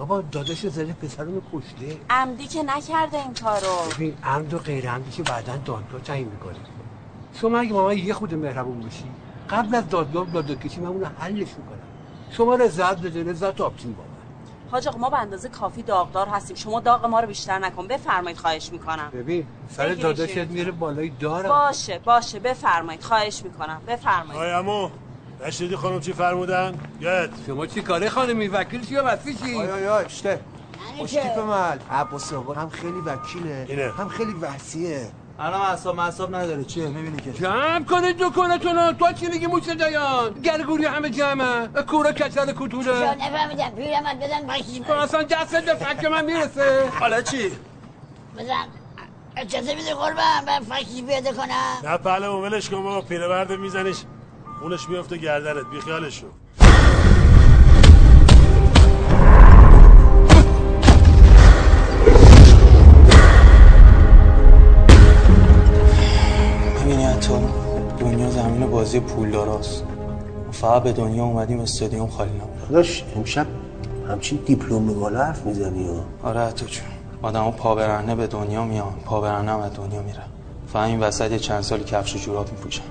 بابا 0.00 0.20
داداش 0.20 0.66
زده 0.66 0.92
پسرونو 0.92 1.40
کشته. 1.52 1.96
عمدی 2.10 2.46
که 2.46 2.62
نکرده 2.62 3.16
این 3.16 3.34
کارو. 3.34 3.90
ببین 3.94 4.14
عمد 4.24 4.54
و 4.54 4.58
غیر 4.58 4.90
عمدی 4.90 5.10
که 5.10 5.22
بعدا 5.22 5.56
دادگاه 5.56 6.00
تعیین 6.00 6.28
می‌کنه. 6.28 6.54
شما 7.34 7.58
اگه 7.58 7.72
ماما 7.72 7.92
یه 7.92 8.14
خود 8.14 8.34
مهربون 8.34 8.80
باشی 8.80 9.04
قبل 9.50 9.74
از 9.74 9.88
دادگاه 9.88 10.26
دادگاه 10.26 10.56
کشی 10.56 10.80
من 10.80 10.86
اونو 10.86 11.06
حلش 11.18 11.38
می‌کنم. 11.38 11.78
شما 12.30 12.54
رضایت 12.54 12.98
بده 12.98 13.30
رضایت 13.30 13.60
آبتین 13.60 13.92
با 13.92 14.02
حاج 14.70 14.88
آقا 14.88 14.98
ما 14.98 15.10
به 15.10 15.18
اندازه 15.18 15.48
کافی 15.48 15.82
داغدار 15.82 16.28
هستیم. 16.28 16.56
شما 16.56 16.80
داغ 16.80 17.06
ما 17.06 17.20
رو 17.20 17.26
بیشتر 17.26 17.58
نکن. 17.58 17.86
بفرمایید 17.86 18.38
خواهش 18.38 18.72
می‌کنم. 18.72 19.10
ببین 19.14 19.46
سر 19.70 19.88
داداشت 19.94 20.38
میره 20.38 20.70
بالای 20.70 21.08
دارم. 21.08 21.48
باشه 21.48 21.98
باشه. 21.98 22.38
بفرمایید 22.38 23.02
خواهش 23.02 23.44
می‌کنم. 23.44 23.80
بفرمایید. 23.86 24.36
آقای 24.36 24.52
نشنیدی 25.46 25.76
خانم 25.76 26.00
چی 26.00 26.12
فرمودن؟ 26.12 26.74
گت 27.02 27.30
شما 27.46 27.66
چی 27.66 27.82
کاره 27.82 28.08
خانمی 28.08 28.48
وکیل 28.48 28.86
چی 28.86 28.94
یا 28.94 29.02
وسیشی 29.06 29.54
آی 29.56 29.70
آی 29.70 29.86
آی 29.86 30.08
شته 30.08 30.40
خوشتیپ 30.98 31.38
مل 31.38 31.78
عباس 31.90 32.32
آقا 32.32 32.54
هم 32.54 32.68
خیلی 32.68 33.00
وکیله. 33.06 33.66
اینه. 33.68 33.92
هم 33.98 34.08
خیلی 34.08 34.32
وحسیه. 34.32 35.10
الان 35.38 35.60
اصاب 35.60 36.00
مصاب 36.00 36.34
نداره. 36.34 36.64
چیه؟ 36.64 36.88
می‌بینی 36.88 37.16
که. 37.16 37.32
جمع 37.32 37.84
کنید 37.84 38.16
دکانتونو 38.18 38.92
تو 38.92 39.12
چی 39.12 39.26
میگی 39.26 39.46
موش 39.46 39.68
دیان 39.68 40.34
گرگوری 40.42 40.84
همه 40.84 41.10
جمعه. 41.10 41.68
کورا 41.82 42.12
کچل 42.12 42.52
کتوله 42.52 43.14
نفهمیدم 43.14 43.70
پیرمت 43.70 44.16
بزن 44.16 44.46
باشی 44.46 44.80
تو 44.80 44.92
اصلا 44.92 45.22
دست 45.22 45.56
به 45.64 45.74
فک 45.74 46.04
من 46.04 46.24
می‌رسه. 46.24 46.90
حالا 47.00 47.22
چی؟ 47.22 47.50
بزن. 48.38 48.66
اجازه 49.36 49.74
بده 49.74 49.94
قربان 49.94 50.44
من 50.46 50.60
فکری 50.60 51.02
پیدا 51.02 51.32
کنم. 51.32 51.90
نه 51.90 51.96
پهلوان 51.96 52.42
ولش 52.52 52.70
کن 52.70 52.82
بابا. 52.82 53.00
پیرمرد 53.00 53.52
میزنیش. 53.52 53.96
اونش 54.62 54.88
میفته 54.88 55.16
گردنت 55.16 55.66
بیخیالش 55.70 56.20
شو 56.20 56.26
ببینی 66.80 67.14
تو 67.14 67.40
دنیا 67.98 68.30
زمین 68.30 68.70
بازی 68.70 69.00
پول 69.00 69.30
داراست 69.30 69.84
فقط 70.52 70.82
به 70.82 70.92
دنیا 70.92 71.24
اومدیم 71.24 71.60
استادیوم 71.60 72.08
خالی 72.08 72.30
نبود. 72.30 72.68
داداش 72.68 73.04
امشب 73.16 73.46
همچین 74.08 74.38
دیپلم 74.46 75.00
بالا 75.00 75.24
حرف 75.24 75.46
می‌زنی 75.46 75.88
آره 76.22 76.40
حتی 76.40 76.66
جون. 76.66 76.84
آدم 77.22 77.42
ها 77.44 77.50
پابرهنه 77.50 78.14
به 78.14 78.26
دنیا 78.26 78.64
میان 78.64 78.92
پابرهنه 79.04 79.50
هم 79.50 79.60
از 79.60 79.74
دنیا 79.74 80.02
میرن. 80.02 80.26
فقط 80.72 80.88
این 80.88 81.00
وسط 81.00 81.30
یه 81.30 81.38
چند 81.38 81.60
سالی 81.60 81.84
کفش 81.84 82.16
و 82.16 82.18
جوراب 82.18 82.50
میپوشن. 82.52 82.82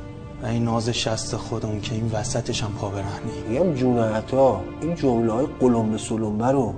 این 0.44 0.64
ناز 0.64 0.90
شست 0.90 1.36
خودمون 1.36 1.82
که 1.82 1.96
این 1.96 2.12
وسطش 2.14 2.64
هم 2.64 2.72
پابرهنه 2.74 3.32
میگم 3.50 3.74
جون 3.74 4.00
عطا 4.00 4.62
این 4.82 4.96
جمله 4.96 5.32
های 5.32 5.48
قلمبه 5.60 5.98
سلمبه 5.98 6.46
رو 6.46 6.74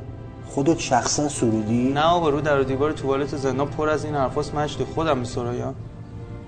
خودت 0.47 0.79
شخصا 0.79 1.29
سرودی؟ 1.29 1.93
نه 1.93 2.01
آبا 2.01 2.29
رو 2.29 2.41
در 2.41 2.59
و 2.59 2.63
دیوار 2.63 2.91
توالت 2.91 3.37
زندان 3.37 3.67
پر 3.67 3.89
از 3.89 4.05
این 4.05 4.15
حرفاست 4.15 4.55
مجد 4.55 4.83
خودم 4.83 5.17
میسرایم 5.17 5.75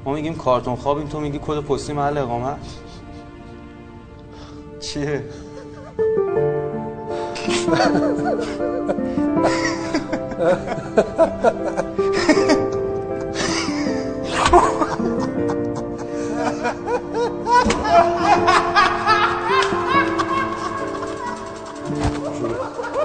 ما 0.06 0.14
میگیم 0.14 0.36
کارتون 0.36 0.76
خوابیم 0.76 1.08
تو 1.08 1.20
میگی 1.20 1.40
کد 1.48 1.60
پستی 1.60 1.94
محل 1.94 2.18
اقامت. 2.18 2.58
چیه؟ 4.80 5.24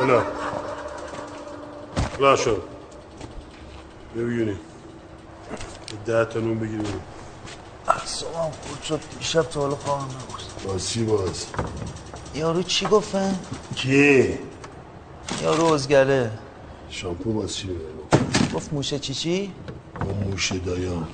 بلا 0.01 0.23
بلا 2.19 2.37
شد 2.37 2.63
ببینیم 4.17 4.59
ده 6.07 6.25
تا 6.25 6.41
نون 6.41 6.59
بگیریم 6.59 6.83
بریم. 6.83 7.01
اعصابم 7.89 8.51
خود 8.63 8.83
شد 8.83 9.01
دیشب 9.19 9.43
تا 9.43 9.61
حالا 9.61 9.75
خوابم 9.75 10.05
نبرد 10.05 10.63
باز 10.65 10.89
چی 10.91 11.05
باز 11.05 11.47
یارو 12.35 12.63
چی 12.63 12.87
گفتن؟ 12.87 13.39
کی؟ 13.77 14.39
یارو 15.43 15.65
ازگله 15.65 16.31
شامپو 16.91 17.33
باز 17.33 17.57
چی؟ 17.57 17.71
گفت 18.55 18.73
موشه 18.73 18.99
چی 18.99 19.15
چی؟ 19.15 19.53
با 20.01 20.07
موشه 20.07 20.59
دایان 20.59 21.09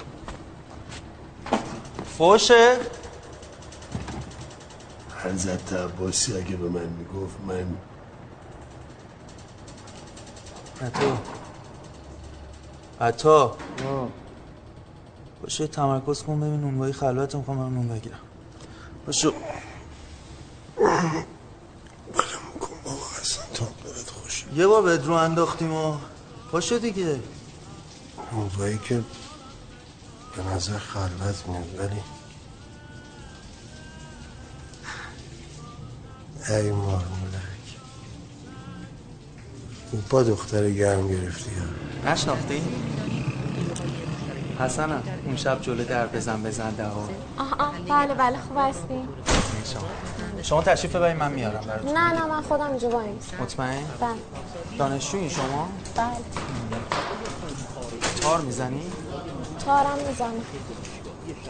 فوشه؟ 2.19 2.77
حضرت 5.25 5.73
عباسی 5.73 6.37
اگه 6.37 6.57
به 6.57 6.69
من 6.69 6.87
می‌گفت 6.87 7.37
من 7.47 7.77
عطا. 10.87 11.19
عطا. 13.01 13.57
باشه 15.43 15.67
تمرکز 15.67 16.23
کن 16.23 16.41
ببین 16.41 16.61
نونوایی 16.61 16.93
خلوت 16.93 17.35
می‌خوام 17.35 17.57
من 17.57 17.75
نون 17.75 17.89
بگیرم. 17.89 18.19
باشه. 19.07 19.33
یه 24.57 24.67
بار 24.67 24.83
بدرو 24.83 25.13
انداختیم 25.13 25.75
و 25.75 25.97
باشه 26.53 26.79
دیگه. 26.79 27.21
موضوعی 28.33 28.79
که 28.79 29.03
به 30.37 30.43
نظر 30.55 30.79
خلوت 30.79 31.47
میاد 31.49 31.79
ولی 31.79 32.01
ای 36.49 36.71
مارمولک 36.71 37.45
با 40.11 40.23
دختر 40.23 40.71
گرم 40.71 41.09
گرفتی 41.09 41.51
ها. 42.05 42.13
نشناختی؟ 42.13 42.63
حسنم 44.61 45.03
اون 45.25 45.37
شب 45.37 45.63
جلو 45.63 45.85
در 45.85 46.07
بزن 46.07 46.43
بزن 46.43 46.75
ها 46.81 47.09
آه 47.39 47.55
آه 47.59 47.73
بله 47.89 48.15
بله 48.15 48.39
خوب 48.49 48.57
هستیم 48.59 49.09
شما. 50.43 50.63
تشریف 50.63 50.97
ببرید 50.97 51.17
من 51.17 51.33
میارم 51.33 51.61
براتون. 51.67 51.97
نه 51.97 52.13
نه 52.13 52.27
من 52.27 52.43
خودم 52.43 52.71
اینجا 52.71 52.89
وای 52.91 53.09
مطمئن؟ 53.41 53.85
بله. 54.01 54.11
دانشجویی 54.79 55.31
شما؟ 55.31 55.69
بله. 55.97 56.07
تار 58.21 58.41
می‌زنی؟ 58.41 58.83
تارم 59.65 59.99
می‌زنم 60.09 60.33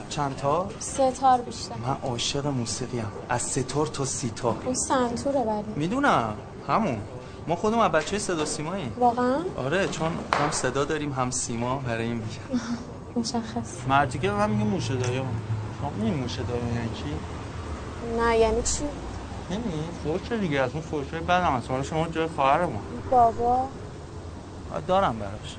چند 0.09 0.37
تا؟ 0.37 0.69
سه 0.79 1.11
تار 1.13 1.41
بیشتر. 1.41 1.75
من 1.87 1.97
عاشق 2.11 2.47
موسیقی 2.47 2.99
هم. 2.99 3.13
از 3.29 3.43
ستار 3.43 3.87
تا 3.87 4.05
سیتار 4.05 4.57
اون 4.65 4.75
سنتوره 4.75 5.41
ولی 5.41 5.65
می‌دونم. 5.77 6.35
همون. 6.69 6.99
ما 7.49 7.57
خودمون 7.57 7.85
از 7.85 7.93
بچه 7.93 8.19
صدا 8.19 8.45
سیماییم. 8.45 8.93
واقعا؟ 8.99 9.37
آره 9.57 9.89
چون 9.89 10.09
هم 10.33 10.51
صدا 10.51 10.85
داریم 10.85 11.13
هم 11.13 11.31
سیما 11.31 11.77
برای 11.77 12.05
این 12.05 12.23
مشخص. 13.17 13.87
مردی 13.89 14.19
که 14.19 14.31
من 14.31 14.51
میگه 14.51 14.65
موشه 14.65 14.97
دایم 14.97 15.25
شما 15.81 15.93
این 16.07 16.15
موشه 16.15 16.43
دایم 16.43 16.75
یعنی 16.77 16.89
چی؟ 16.95 17.05
نه 18.21 18.39
یعنی 18.39 18.63
چی؟ 18.63 18.85
نمی 19.51 19.63
فوش 20.05 20.39
دیگه 20.39 20.61
از 20.61 20.71
اون 20.73 20.83
فوشای 20.83 21.21
بدم 21.21 21.53
هست 21.57 21.71
حالا 21.71 21.83
شما 21.83 22.09
جای 22.09 22.27
خواهرمون 22.27 22.79
بابا. 23.11 23.69
دارم 24.87 25.19
براش. 25.19 25.57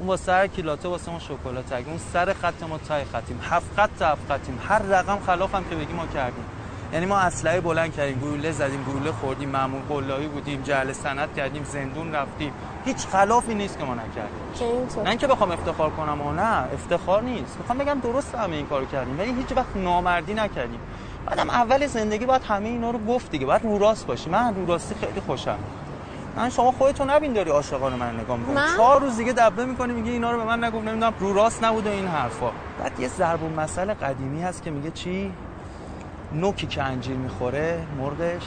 اون 0.00 0.06
با 0.06 0.16
سر 0.16 0.46
کیلاته 0.46 0.88
واسه 0.88 1.12
ما 1.12 1.18
شکلات 1.18 1.72
اگه 1.72 1.88
اون 1.88 1.98
سر 2.12 2.32
خط 2.32 2.62
ما 2.62 2.78
تای 2.78 3.04
خطیم. 3.04 3.40
هفت 3.50 3.74
خط 3.76 3.90
تا 3.98 4.06
هفت 4.06 4.32
خطیم. 4.32 4.58
هر 4.68 4.78
رقم 4.78 5.18
خلاف 5.26 5.54
هم 5.54 5.64
که 5.64 5.76
بگی 5.76 5.92
ما 5.92 6.06
کردیم. 6.06 6.44
یعنی 6.92 7.06
ما 7.06 7.18
اسلحه 7.18 7.60
بلند 7.60 7.94
کردیم 7.94 8.18
گلوله 8.18 8.52
زدیم 8.52 8.84
گلوله 8.84 9.12
خوردیم 9.12 9.48
معمول 9.48 9.80
قلابی 9.88 10.26
بودیم 10.26 10.62
جعل 10.62 10.92
سند 10.92 11.34
کردیم 11.36 11.64
زندون 11.64 12.14
رفتیم. 12.14 12.52
هیچ 12.84 13.06
خلافی 13.06 13.54
نیست 13.54 13.78
که 13.78 13.84
ما 13.84 13.94
نکردیم. 13.94 14.52
که 14.58 15.00
نه 15.00 15.10
اینکه 15.10 15.26
بخوام 15.26 15.50
افتخار 15.50 15.90
کنم 15.90 16.20
و 16.20 16.32
نه 16.32 16.64
افتخار 16.74 17.22
نیست. 17.22 17.56
می‌خوام 17.58 17.78
بگم 17.78 18.00
درست 18.00 18.34
همه 18.34 18.56
این 18.56 18.66
کارو 18.66 18.86
کردیم 18.86 19.18
ولی 19.18 19.34
هیچ 19.34 19.52
وقت 19.56 19.76
نامردی 19.76 20.34
نکردیم. 20.34 20.80
بعدم 21.26 21.50
اول 21.50 21.86
زندگی 21.86 22.26
باید 22.26 22.42
همه 22.42 22.68
اینا 22.68 22.90
رو 22.90 22.98
گفت 22.98 23.30
دیگه. 23.30 23.46
باید 23.46 23.62
رو 23.62 23.78
راست 23.78 24.06
باشی. 24.06 24.30
من 24.30 24.54
رو 24.54 24.66
راستی 24.66 24.94
خیلی 24.94 25.20
خوشم. 25.20 25.58
من 26.36 26.50
شما 26.50 26.72
خودتون 26.72 27.10
نبین 27.10 27.32
داری 27.32 27.50
عاشقانه 27.50 27.96
من 27.96 28.20
نگاه 28.20 28.36
می‌کنی؟ 28.36 28.56
چهار 28.76 29.00
روز 29.00 29.16
دیگه 29.16 29.32
دبه 29.32 29.64
می‌کنی 29.64 29.92
میگه 29.92 30.10
اینا 30.10 30.30
رو 30.30 30.38
به 30.38 30.44
من 30.44 30.64
نگفت 30.64 30.84
نمی‌دونم 30.84 31.12
رو 31.20 31.32
راست 31.32 31.64
نبود 31.64 31.86
و 31.86 31.90
این 31.90 32.06
حرفا. 32.06 32.50
بعد 32.80 33.00
یه 33.00 33.08
ضرب 33.08 33.60
مسئله 33.60 33.94
قدیمی 33.94 34.42
هست 34.42 34.62
که 34.62 34.70
میگه 34.70 34.90
چی؟ 34.90 35.32
نوکی 36.32 36.66
که 36.66 36.82
انجیر 36.82 37.16
می‌خوره 37.16 37.86
مرغش 37.98 38.42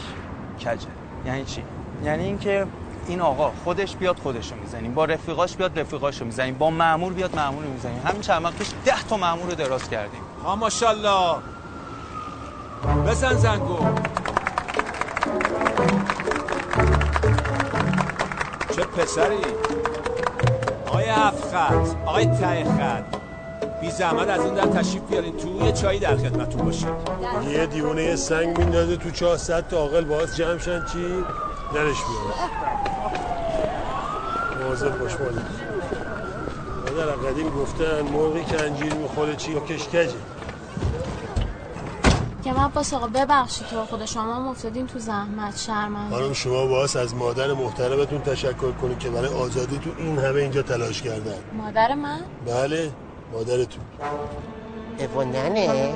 کجه؟ 0.60 0.88
یعنی 1.26 1.46
چی؟ 1.46 1.64
یعنی 2.04 2.24
اینکه 2.24 2.66
این 3.08 3.22
آقا 3.22 3.52
خودش 3.64 3.96
بیاد 3.96 4.20
خودشو 4.20 4.56
می‌زنیم 4.56 4.94
با 4.94 5.06
رفیقاش 5.06 5.56
بیاد 5.56 5.80
رفیقاشو 5.80 6.26
می‌زنیم 6.26 6.56
با 6.58 6.70
مامور 6.70 7.14
بیاد 7.14 7.36
مامور 7.36 7.64
می‌زنیم 7.64 8.02
همین 8.06 8.22
چند 8.22 8.44
وقت 8.44 8.54
پیش 8.54 8.72
10 8.86 9.04
تا 9.10 9.18
مامور 9.18 9.50
رو 9.50 9.56
دراز 9.56 9.90
کردیم. 9.90 10.22
ها 10.44 10.56
ماشاءالله. 10.56 11.36
بزن 13.08 13.34
زنگو. 13.34 13.78
پسری. 18.98 19.38
آقای 20.88 21.06
هفت 21.06 21.56
خط 21.56 21.96
آقای 22.06 22.26
ته 22.26 22.64
خط 22.64 23.04
بی 23.82 23.92
زحمت 23.92 24.30
از 24.30 24.40
اون 24.40 24.54
در 24.54 24.66
تشریف 24.66 25.04
بیارین. 25.04 25.38
تو 25.38 25.66
یه 25.66 25.72
چایی 25.72 26.00
در 26.00 26.16
خدمتتون 26.16 26.66
باشید 26.66 26.88
یه 27.50 27.66
دیوونه 27.66 28.04
یه 28.04 28.16
سنگ 28.16 28.58
میندازه 28.58 28.98
تو 28.98 29.12
چاه 29.12 29.38
صد 29.38 29.68
تا 29.68 29.78
عاقل 29.78 30.06
باز 30.06 30.36
جمع 30.36 30.58
شن. 30.58 30.86
چی؟ 30.94 31.24
درش 31.74 31.98
بیاره 32.04 32.50
مواظب 34.64 35.00
باش 35.00 35.12
مادر. 35.12 35.42
قدیم 37.30 37.50
گفتن 37.50 38.02
مرغی 38.02 38.44
که 38.44 38.64
انجیر 38.64 38.94
می‌خوره 38.94 39.36
چی؟ 39.36 39.54
کشکجه. 39.70 40.14
که 42.44 42.54
من 42.54 42.68
باس 42.68 42.94
آقا 42.94 43.08
ببخشید 43.08 43.68
تو 43.68 43.86
خود 43.86 44.06
شما 44.06 44.34
هم 44.34 44.48
افتادین 44.48 44.88
تو 44.88 45.00
زحمت 45.00 45.58
شرمنده. 45.58 46.16
خانم 46.16 46.34
شما 46.34 46.66
باز 46.66 46.96
از 46.96 47.16
مادر 47.16 47.54
محترمتون 47.54 48.22
تشکر 48.22 48.72
کنید 48.72 49.00
که 49.00 49.10
برای 49.10 49.28
آزادی 49.34 49.78
تو 49.78 49.90
این 49.98 50.18
همه 50.20 50.42
اینجا 50.42 50.62
تلاش 50.62 51.02
کردن. 51.02 51.36
مادر 51.58 51.94
من؟ 51.94 52.20
بله 52.48 52.92
مادرتون. 53.34 53.84
ایوا 54.98 55.24
ننه. 55.24 55.94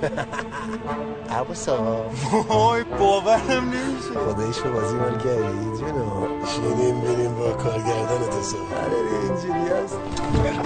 عبوسا. 1.40 2.04
وای 2.48 2.84
باورم 2.84 3.64
نمیشه. 3.70 4.20
خدایش 4.26 4.56
رو 4.58 4.72
بازی 4.72 4.94
مال 4.96 5.18
کردی 5.18 5.78
جونو. 5.78 6.26
شیرین 6.46 7.00
بریم 7.00 7.34
با 7.34 7.50
کارگردان 7.52 8.20
تصور 8.30 8.60
آره 8.84 8.96
اینجوری 9.22 9.82
هست. 9.84 9.98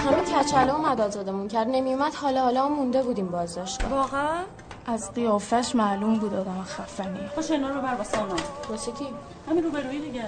همه 0.07 0.43
کچله 0.45 0.75
اومد 0.75 1.01
آزادمون 1.01 1.49
کرد. 1.49 1.69
نمیومد 1.69 2.15
حالا 2.15 2.43
حالا 2.43 2.69
مونده 2.69 3.03
بودیم 3.03 3.27
بازداشت 3.27 3.85
واقعا؟ 3.91 4.43
از 4.87 5.13
قیافش 5.15 5.75
معلوم 5.75 6.19
بود 6.19 6.35
آدم 6.35 6.65
خفنی 6.65 7.29
خوش 7.35 7.51
اینا 7.51 7.69
رو 7.69 7.81
بر 7.81 7.95
واسه 7.95 8.21
اونا. 8.21 8.37
واسه 8.69 8.93
کی؟ 8.93 9.07
همین 9.51 9.65
روبرویی 9.65 10.01
دیگه. 10.01 10.25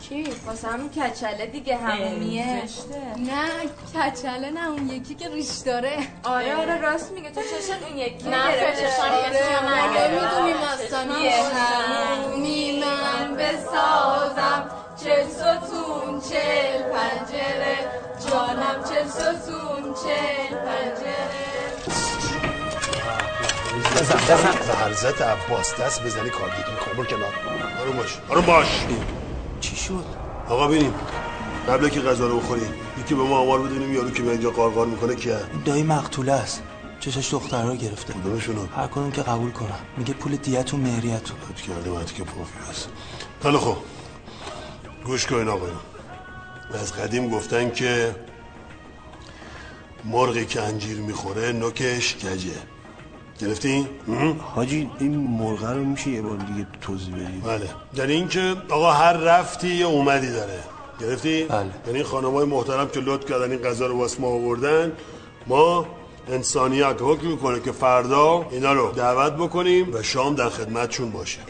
کی؟ 0.00 0.24
واسه 0.46 0.68
همون 0.68 0.88
کچله 0.88 1.46
دیگه 1.46 1.76
همومیه. 1.76 2.62
نه 3.16 3.42
کچله 3.94 4.50
نه 4.50 4.68
اون 4.70 4.88
یکی 4.88 5.14
که 5.14 5.28
ریش 5.28 5.58
داره. 5.66 5.98
آره 6.24 6.56
آره 6.56 6.80
راست 6.80 7.12
میگه. 7.12 7.30
تو 7.30 7.40
چشت 7.40 7.82
اون 7.88 7.98
یکی 7.98 8.28
نه، 8.28 8.36
چشم 8.52 8.86
کسی 8.86 9.54
رو 9.54 9.68
نگرفته. 9.68 10.10
می‌دونیم 10.10 10.56
اصلا 10.56 11.18
یه 11.18 11.42
همومی 11.54 12.80
من 12.80 13.36
بسازم. 13.36 14.70
چل 15.04 15.28
ستون 15.28 16.20
چل 16.20 16.82
پنجره. 16.82 17.76
جانم 18.30 18.84
چل 18.88 19.08
ستون 19.08 19.94
چل 19.94 20.56
پنجره. 20.56 21.43
بزن 23.94 24.16
بزن. 24.90 25.24
عباس 25.24 25.80
دست 25.80 26.02
بزنی 26.02 26.30
کارگیت 26.30 26.68
می‌کنه 26.68 26.94
برو 26.94 27.04
کنار. 27.04 27.34
آروم 27.80 27.96
باش. 27.96 28.18
آروم 28.28 28.44
باش. 28.44 28.86
چی 29.60 29.76
شد؟ 29.76 30.04
آقا 30.48 30.68
ببینیم 30.68 30.94
قبل 31.68 31.88
که 31.88 32.00
غذا 32.00 32.26
رو 32.26 32.40
بخوری 32.40 32.66
یکی 33.00 33.14
به 33.14 33.22
ما 33.22 33.38
آمار 33.38 33.60
بدونیم 33.60 33.94
یارو 33.94 34.10
که 34.10 34.22
به 34.22 34.30
اینجا 34.30 34.50
قارقار 34.50 34.86
می‌کنه 34.86 35.14
کیه. 35.14 35.38
دایی 35.64 35.82
مقتوله 35.82 36.32
است. 36.32 36.62
چشش 37.00 37.32
دخترها 37.32 37.74
گرفته. 37.74 38.12
کدومشونو؟ 38.12 38.66
هر 38.76 38.86
کدوم 38.86 39.10
که 39.10 39.22
قبول 39.22 39.50
کنم 39.50 39.78
میگه 39.96 40.14
پول 40.14 40.36
دیت 40.36 40.74
و 40.74 40.76
مهریت 40.76 41.30
رو 41.30 41.36
بد 41.36 41.60
کرده 41.60 41.90
باید 41.90 42.12
که 42.12 42.24
پروفی 42.24 42.58
هست 42.70 42.88
حالا 43.42 43.58
خب 43.58 43.76
گوش 45.04 45.26
کن 45.26 45.48
آقایون. 45.48 45.76
از 46.74 46.92
قدیم 46.92 47.30
گفتن 47.30 47.70
که 47.70 48.14
مرغی 50.04 50.46
که 50.46 50.62
انجیر 50.62 50.96
می‌خوره 50.98 51.52
نوکش 51.52 52.16
گجه. 52.16 52.50
گرفتی؟ 53.38 53.88
حاجی 54.54 54.90
این 55.00 55.16
مرغه 55.16 55.72
رو 55.72 55.84
میشه 55.84 56.10
یه 56.10 56.22
بار 56.22 56.36
دیگه 56.36 56.66
توضیح 56.80 57.14
بدی 57.14 57.40
بله. 57.40 57.68
یعنی 57.94 58.12
اینکه 58.12 58.56
آقا 58.70 58.92
هر 58.92 59.12
رفتی 59.12 59.68
یه 59.68 59.86
اومدی 59.86 60.30
داره. 60.32 60.58
گرفتی؟ 61.00 61.44
بله. 61.44 61.70
یعنی 61.86 62.02
خانم 62.02 62.34
های 62.34 62.44
محترم 62.44 62.88
که 62.88 63.00
لطف 63.00 63.30
کردن 63.30 63.50
این 63.50 63.60
غذا 63.60 63.86
رو 63.86 63.98
واسه 63.98 64.20
ما 64.20 64.28
آوردن 64.28 64.92
ما 65.46 65.86
انسانیت 66.28 66.96
حکم 67.00 67.26
می‌کنه 67.26 67.60
که 67.60 67.72
فردا 67.72 68.46
اینا 68.50 68.72
رو 68.72 68.92
دعوت 68.92 69.32
بکنیم 69.32 69.94
و 69.94 70.02
شام 70.02 70.34
در 70.34 70.48
خدمتشون 70.48 71.10
باشه. 71.10 71.40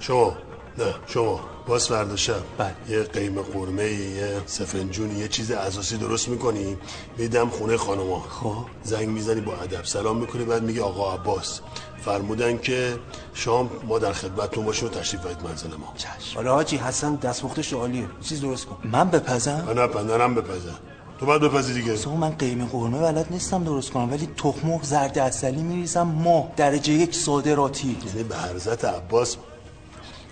شما. 0.00 0.36
نه 0.78 0.94
شما. 1.06 1.40
باز 1.68 1.88
فردا 1.88 2.16
شب. 2.16 2.42
یه 2.88 3.02
قیم 3.02 3.42
قرمه 3.42 3.84
یه 3.84 4.40
سفنجون 4.46 5.16
یه 5.16 5.28
چیز 5.28 5.50
اساسی 5.50 5.96
درست 5.96 6.28
می‌کنی. 6.28 6.76
میدم 7.18 7.48
خونه 7.48 7.76
خانما 7.76 8.20
خب. 8.20 8.54
زنگ 8.82 9.08
می‌زنی 9.08 9.40
با 9.40 9.56
ادب. 9.56 9.84
سلام 9.84 10.16
می‌کنی 10.16 10.44
بعد 10.44 10.62
میگه 10.62 10.82
آقا 10.82 11.14
عباس. 11.14 11.60
فرمودن 12.04 12.58
که 12.58 12.96
شام 13.34 13.70
ما 13.88 13.98
در 13.98 14.12
خدمتتون 14.12 14.64
باشیم 14.64 14.88
و 14.88 14.90
تشریف 14.90 15.22
برید 15.22 15.42
منزل 15.44 15.68
ما. 15.68 15.94
حالا 16.34 16.54
حاجی 16.54 16.76
حسن 16.76 17.14
دستپختش 17.14 17.72
عالیه 17.72 18.06
چیز 18.20 18.40
درست 18.40 18.66
کن. 18.66 18.76
من 18.84 19.10
بپزم؟ 19.10 19.64
من 19.76 19.86
پندرم 19.86 20.34
بپزم. 20.34 20.78
تو 21.20 21.26
باید 21.26 21.42
بپزی 21.42 21.74
دیگه. 21.74 21.96
سو 21.96 22.10
من 22.10 22.30
قیمه 22.30 22.66
قرمه 22.66 22.98
بلد 22.98 23.26
نیستم 23.30 23.64
درست 23.64 23.90
کنم 23.90 24.10
ولی 24.10 24.28
تخم 24.36 24.68
مرغ 24.68 24.82
زرد 24.82 25.18
اصلی 25.18 25.62
میریزم 25.62 26.02
ما 26.02 26.52
درجه 26.56 26.92
یک 26.92 27.14
صادراتی. 27.14 27.96
یعنی 28.06 28.22
به 28.22 28.36
حضرت 28.36 28.84
عباس 28.84 29.36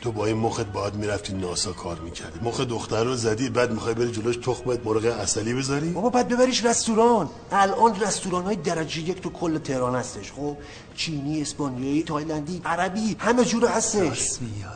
تو 0.06 0.12
با 0.12 0.26
این 0.26 0.36
مخت 0.36 0.66
باید 0.72 0.94
می‌رفتی 0.94 1.32
ناسا 1.32 1.72
کار 1.72 1.98
می‌کردی. 1.98 2.40
مخ 2.42 2.60
دختر 2.60 3.04
رو 3.04 3.14
زدی 3.16 3.48
بعد 3.48 3.72
می‌خوای 3.72 3.94
بری 3.94 4.12
جلوش 4.12 4.36
تخمت 4.36 4.86
مرغ 4.86 5.04
اصلی 5.04 5.54
بذاری؟ 5.54 5.90
بابا 5.90 6.10
بعد 6.10 6.28
ببریش 6.28 6.64
رستوران. 6.64 7.28
الان 7.52 8.00
رستوران 8.00 8.44
های 8.44 8.56
درجه 8.56 9.00
یک 9.00 9.20
تو 9.20 9.30
کل 9.30 9.58
تهران 9.58 9.94
هستش 9.94 10.32
خب؟ 10.32 10.56
چینی 10.96 11.42
اسپانیایی 11.42 12.02
تایلندی 12.02 12.62
عربی 12.64 13.16
همه 13.18 13.44
جور 13.44 13.66
هستش. 13.66 14.30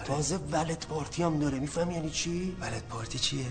تازه 0.07 0.39
valet 0.53 0.86
party 0.86 1.22
هم 1.22 1.39
داره 1.39 1.59
می‌فهمی 1.59 1.95
یعنی 1.95 2.11
چی؟ 2.11 2.57
valet 2.61 2.82
party 2.90 3.18
چیه؟ 3.18 3.47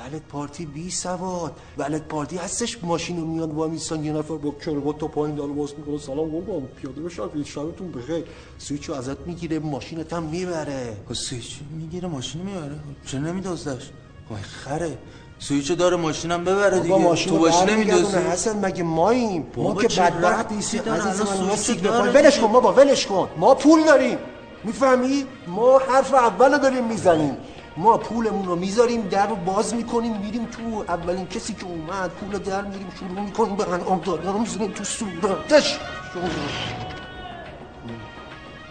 valet 0.00 0.22
party 0.22 0.66
بی 0.66 0.90
سواد. 0.90 1.52
valet 1.78 2.02
party 2.02 2.36
هستش 2.36 2.78
ماشین 2.82 3.16
رو 3.20 3.26
میاد 3.26 3.52
وامیستان 3.52 4.04
یه 4.04 4.12
نفر 4.12 4.34
با 4.34 4.50
کراوات 4.50 4.98
تا 4.98 5.08
پایین 5.08 5.36
داره 5.36 5.52
باز 5.52 5.74
می‌کنه. 5.78 5.98
سلام 5.98 6.28
قربان 6.30 6.62
پیاده 6.66 7.00
بشید 7.00 7.44
شبتون 7.44 7.92
بخیر. 7.92 8.24
سویچ 8.58 8.88
رو 8.88 8.94
ازت 8.94 9.20
می‌گیره 9.26 9.58
ماشینت 9.58 10.12
هم 10.12 10.22
می‌بره. 10.22 10.96
سویچ 11.12 11.58
می‌گیره 11.78 12.08
ماشین 12.08 12.42
می‌بره. 12.42 12.76
چرا 13.06 13.20
نمیدازدش؟ 13.20 13.90
وای 14.30 14.42
خره. 14.42 14.98
سویچ 15.38 15.72
داره 15.72 15.96
ماشینم 15.96 16.44
ببره 16.44 16.80
دیگه. 16.80 16.96
ماشین 16.96 17.32
تو 17.32 17.38
باشی 17.38 17.64
نمیدازه 17.64 18.02
نمیدازی. 18.02 18.28
حسن 18.32 18.64
مگه 18.64 18.82
ماییم؟ 18.82 19.46
ما 19.56 19.74
که 19.74 19.88
چه 19.88 20.02
بدبخت 20.02 20.48
داره؟ 20.84 21.02
عزیز 21.08 21.20
من 21.20 21.46
ما 21.46 21.56
سیگنال. 21.56 22.16
ولش. 22.16 22.38
کن 22.38 22.52
بابا 22.52 22.72
ولش 22.72 23.06
کن. 23.06 23.28
ما 23.36 23.54
پول 23.54 23.84
داریم. 23.84 24.18
می‌فهمی؟ 24.64 25.24
ما 25.46 25.78
حرف 25.78 26.14
اول 26.14 26.58
داریم 26.58 26.84
می‌زنیم. 26.84 27.36
ما 27.76 27.98
پولمون 27.98 28.46
رو 28.46 28.56
می‌ذاریم 28.56 29.08
در 29.08 29.26
رو 29.26 29.36
باز 29.36 29.74
می‌کنیم 29.74 30.16
میریم 30.16 30.44
تو 30.44 30.84
اولین 30.88 31.26
کسی 31.26 31.54
که 31.54 31.64
اومد 31.64 32.10
پول 32.10 32.38
در 32.38 32.62
میریم 32.62 32.92
شروع 32.98 33.20
می‌کنیم 33.20 33.56
به 33.56 33.72
انعام 33.72 34.00
دادن 34.00 34.32
رو 34.32 34.38
می‌زنیم 34.38 34.72
تو 34.72 34.84
صورتش 34.84 35.78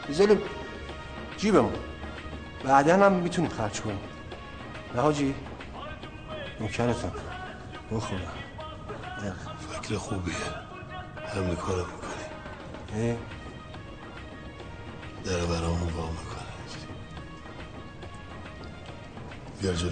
می‌ذاریم 0.07 0.41
جیبمون. 1.37 1.73
بعدا 2.63 2.97
هم 2.97 3.13
می‌تونیم 3.13 3.51
خرج 3.51 3.81
کنیم. 3.81 3.99
نه 4.95 5.01
حاجی 5.01 5.35
نوکرتم 6.59 7.11
بخورم 7.91 8.21
فکر 9.81 9.97
خوبیه. 9.97 10.35
همین 11.35 11.55
کارو 11.55 11.85
می‌کنی 11.85 13.17
در 15.25 15.45
برامون 15.45 15.89
وا 15.89 16.28
بیا 19.61 19.73
جلو. 19.73 19.89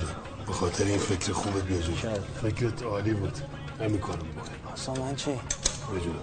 به 0.47 0.53
خاطر 0.53 0.83
این 0.83 0.97
فکر 0.97 1.33
خوبت 1.33 1.63
بیا 1.63 1.81
جلو. 1.81 1.95
فکرت 2.41 2.83
عالی 2.83 3.13
بود. 3.13 3.37
همین 3.79 3.97
کارو 3.97 4.25
می‌کنی. 4.25 4.55
اصلا 4.73 4.93
من 4.95 5.15
چی؟ 5.15 5.31
بیا 5.91 5.99
جلو. 5.99 6.13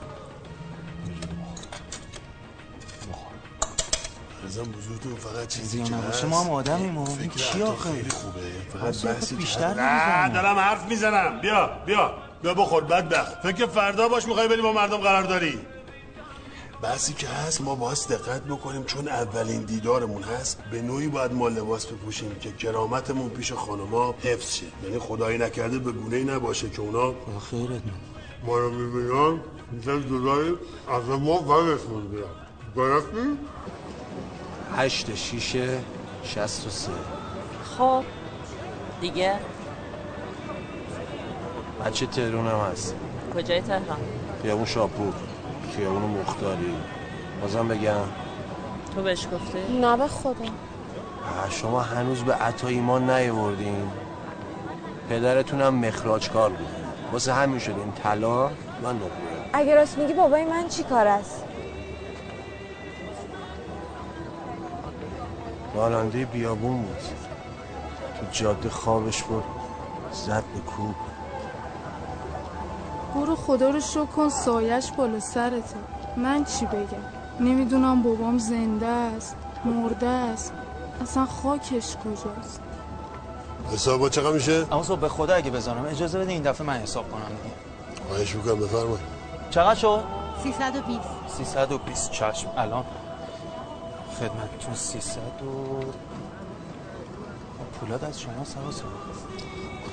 ارزم 4.43 4.63
بزرگتون 4.63 5.15
فقط 5.15 5.49
چیزی 5.49 5.83
که 5.83 5.95
نباشه 5.95 6.09
هست. 6.09 6.25
ما 6.25 6.45
هم 6.45 6.51
آدمیم 6.51 6.99
و 6.99 7.11
این 7.21 7.31
چی 7.31 7.63
آخه؟ 7.63 7.93
خیلی 7.93 8.11
خوبه. 8.11 8.41
فقط 8.73 8.83
واسه 8.83 9.13
بحثی 9.13 9.37
بیشتر 9.37 9.75
نه 9.75 10.29
دارم 10.29 10.59
حرف 10.59 10.89
می‌زنم. 10.89 11.41
بیا 11.41 11.71
بیا. 11.87 12.15
بیا 12.43 12.55
بخور 12.55 12.85
بدبخت. 12.85 13.43
فکر 13.43 13.67
فردا 13.67 14.09
باش 14.09 14.27
می‌خوای 14.27 14.49
بری 14.49 14.63
با 14.63 14.73
مردم 14.73 14.97
قرار 14.97 15.23
داری 15.23 15.59
بحثی 16.85 17.15
که 17.15 17.29
هست 17.29 17.61
ما 17.61 17.75
باید 17.75 17.99
دقت 18.11 18.43
بکنیم 18.43 18.85
چون 18.85 19.09
اولین 19.09 19.63
دیدارمون 19.63 20.23
هست 20.23 20.59
به 20.71 20.83
نوعی 20.83 21.09
باید 21.09 21.33
ما 21.33 21.49
لباس 21.49 21.87
بپوشیم 21.87 22.35
که 22.41 22.53
کرامتمون 22.53 23.29
پیش 23.31 23.53
خانما 23.53 24.15
حفظ 24.23 24.55
شه. 24.55 24.67
یعنی 24.85 24.99
خدایی 24.99 25.39
نکرده 25.39 25.79
به 25.79 25.93
گونه 25.93 26.25
نباشه 26.25 26.71
که 26.71 26.81
اونا 26.81 27.15
خیرت 27.51 27.83
ما 28.47 28.59
رو 28.59 28.71
می‌بینن 28.71 29.41
میشن 29.73 30.01
جدای 30.09 30.55
از 30.89 31.21
ما 31.21 31.43
ورشون 31.43 32.09
بیان. 32.09 32.29
درستی؟ 32.77 33.39
هشت 34.77 35.15
شیشه 35.15 35.81
شست 36.25 36.67
و 36.67 36.71
سه. 36.71 36.93
خب 37.79 38.05
دیگه؟ 39.01 39.39
بچه 41.85 42.07
تهرون 42.07 42.47
هم 42.47 42.59
هست. 42.73 42.95
کجای 43.35 43.61
تهران؟ 43.61 43.99
خیابون 44.43 44.65
شاپور. 44.65 45.13
خیابون 45.77 46.03
مختاری. 46.21 46.75
بازم 47.43 47.69
بگم. 47.69 47.95
تو 48.95 49.03
بهش 49.03 49.27
گفتی؟ 49.33 49.79
نه 49.81 49.97
به 49.97 50.09
خدا. 50.09 50.33
اه، 50.35 51.51
شما 51.51 51.81
هنوز 51.81 52.23
به 52.23 52.35
عطا 52.35 52.69
ایمان 52.69 53.11
نیاوردین. 53.11 53.91
پدرتونم 55.09 55.75
مخراج 55.75 56.31
کار 56.31 56.51
بود. 56.51 56.69
واسه 57.13 57.33
همین 57.33 57.59
شد 57.59 57.75
این 57.79 57.93
طلا 57.93 58.43
من 58.83 58.97
نقویم 58.97 59.11
اگه 59.53 59.75
راست 59.75 59.99
میگی 59.99 60.13
بابای 60.13 60.45
من 60.45 60.69
چی 60.69 60.83
کار 60.83 61.07
است؟ 61.07 61.45
راننده 65.75 66.25
بیابون 66.25 66.83
بود. 66.83 66.97
تو 68.21 68.27
جاده 68.33 68.69
خوابش 68.69 69.23
بود 69.23 69.45
زد 70.13 70.45
به 70.55 70.61
کوب 70.61 70.95
برو 73.15 73.37
خدا 73.37 73.71
رو 73.71 73.81
شکر 73.81 74.05
کن 74.05 74.29
سایش 74.29 74.93
بالا 74.93 75.21
سرته. 75.21 75.77
من 76.17 76.45
چی 76.45 76.67
بگم؟ 76.67 77.05
نمی‌دونم 77.41 78.03
بابام 78.03 78.39
زنده 78.39 78.87
است 78.87 79.37
مرده 79.65 80.07
است. 80.07 80.53
اصلا 81.03 81.27
خاکش 81.27 81.97
کجاست؟ 81.97 82.61
حسابا 83.73 84.09
چقدر 84.09 84.33
میشه؟ 84.33 84.67
اما 84.73 84.83
صبح 84.83 85.01
به 85.01 85.09
خدا 85.09 85.35
اگه 85.35 85.51
بزنم 85.51 85.85
اجازه 85.85 86.19
بده 86.19 86.33
این 86.33 86.43
دفعه 86.43 86.67
من 86.67 86.75
حساب 86.75 87.11
کنم 87.11 87.21
دیگه. 87.29 87.55
خواهش 88.09 88.35
می‌کنم 88.35 88.59
بفرمایید. 88.59 89.01
چقدر 89.51 89.75
شد؟ 89.75 90.05
320 90.43 91.01
320 91.39 92.11
چشم. 92.11 92.49
الان 92.57 92.85
خدمتتون 94.19 94.75
300 94.75 95.19
و 95.21 95.81
پولاد 97.81 98.05
از 98.05 98.21
شما 98.21 98.45
سوا 98.45 98.71
سوا 98.71 98.89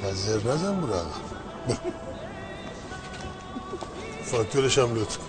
خزر 0.03 0.51
نزن 0.53 0.81
برو. 0.81 0.93
فاکتورش 4.31 4.77
هم 4.77 4.95
لطف 4.95 5.17
کن. 5.17 5.25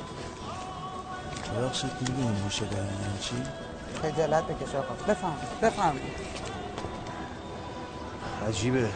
ببخشید 1.59 1.90
می‌دونی 2.00 2.22
داره 2.70 2.82
یعنی 2.82 3.18
چی؟ 3.20 3.34
خجالت 4.03 4.44
بکش 4.44 4.74
آقا. 4.74 4.94
بفهم 5.09 5.36
بفهم 5.62 5.96
عجیبه. 8.48 8.88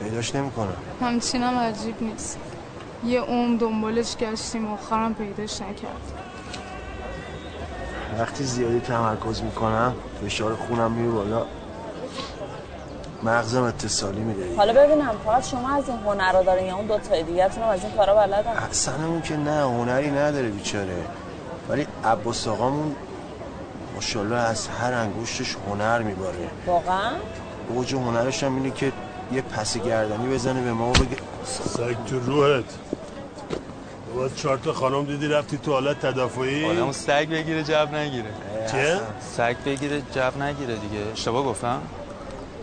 پیداش 0.00 0.34
نمی‌کنم. 0.34 0.76
همچینم 1.00 1.58
عجیب 1.58 2.02
نیست. 2.02 2.38
یه 3.04 3.20
عمر 3.20 3.58
دنبالش 3.58 4.16
گشتیم 4.16 4.72
آخرم 4.72 5.14
پیداش 5.14 5.62
نکرد. 5.62 6.12
وقتی 8.18 8.44
زیادی 8.44 8.80
تمرکز 8.80 9.42
می‌کنم 9.42 9.94
فشار 10.24 10.56
خونم 10.56 10.92
میره 10.92 11.10
بالا. 11.10 11.46
مغزم 13.24 13.62
اتصالی 13.62 14.20
میده 14.20 14.56
حالا 14.56 14.72
ببینم 14.72 15.14
فقط 15.24 15.48
شما 15.48 15.70
از 15.70 15.88
این 15.88 15.98
هنر 15.98 16.32
رو 16.32 16.44
دارین 16.44 16.66
یا 16.66 16.76
اون 16.76 16.86
دو 16.86 16.98
تا 16.98 17.22
دیگه 17.22 17.48
هم 17.48 17.62
از 17.62 17.84
این 17.84 17.92
کارا 17.92 18.14
بلدن؟ 18.14 18.56
حسنمون 18.70 19.22
که 19.22 19.36
نه 19.36 19.62
هنری 19.62 20.10
نداره 20.10 20.48
بیچاره. 20.48 20.96
ولی 21.68 21.86
عباس 22.04 22.48
آقامون 22.48 22.96
ماشاءالله 23.94 24.36
از 24.36 24.68
هر 24.68 24.92
انگشتش 24.92 25.56
هنر 25.68 26.02
میباره. 26.02 26.36
واقعا؟ 26.66 27.10
اوج 27.68 27.94
هنرش 27.94 28.44
هم 28.44 28.56
اینه 28.56 28.70
که 28.70 28.92
یه 29.32 29.42
پس 29.42 29.78
گردنی 29.78 30.34
بزنه 30.34 30.62
به 30.62 30.72
ما 30.72 30.88
و 30.88 30.92
بگه 30.92 31.16
سگ 31.44 31.96
تو 32.06 32.18
روحت. 32.20 32.64
باید 34.14 34.34
چهار 34.34 34.58
تا 34.58 34.72
خانم 34.72 35.04
دیدی 35.04 35.28
رفتی 35.28 35.58
تو 35.58 35.72
حالت 35.72 36.06
تدافعی؟ 36.06 36.70
آدمو 36.70 36.92
سگ 36.92 37.28
بگیره 37.28 37.62
جب 37.62 37.94
نگیره. 37.94 38.30
چیه؟ 38.70 39.00
سگ 39.36 39.56
بگیره 39.66 40.02
جب 40.14 40.38
نگیره 40.38 40.74
دیگه. 40.74 41.12
اشتباه 41.12 41.44
گفتم؟ 41.44 41.82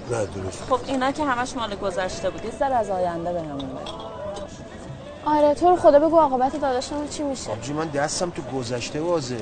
نه 0.10 0.26
درست. 0.26 0.64
خب 0.70 0.80
اینا 0.88 1.12
که 1.12 1.26
همش 1.26 1.56
مال 1.56 1.76
گذشته 1.76 2.30
بود. 2.30 2.46
یه 2.46 2.52
سر 2.60 2.74
از 2.74 2.90
آینده 2.90 3.34
بهمون 3.34 3.58
بگو 3.58 4.12
آره 5.26 5.54
تو 5.54 5.70
رو 5.70 5.76
خدا 5.76 6.00
بگو 6.00 6.20
عاقبت 6.20 6.62
داداشم 6.62 7.08
چی 7.08 7.24
میشه؟ 7.24 7.52
آبجی 7.52 7.74
من 7.74 7.88
دستم 7.88 8.30
تو 8.30 8.42
گذشته 8.42 9.02
بازه. 9.02 9.38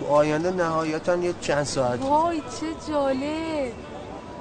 تو 0.00 0.06
آینده 0.06 0.50
نهایتا 0.50 1.16
یه 1.16 1.34
چند 1.40 1.64
ساعت. 1.64 2.02
وای 2.02 2.38
چه 2.40 2.92
جالب. 2.92 3.72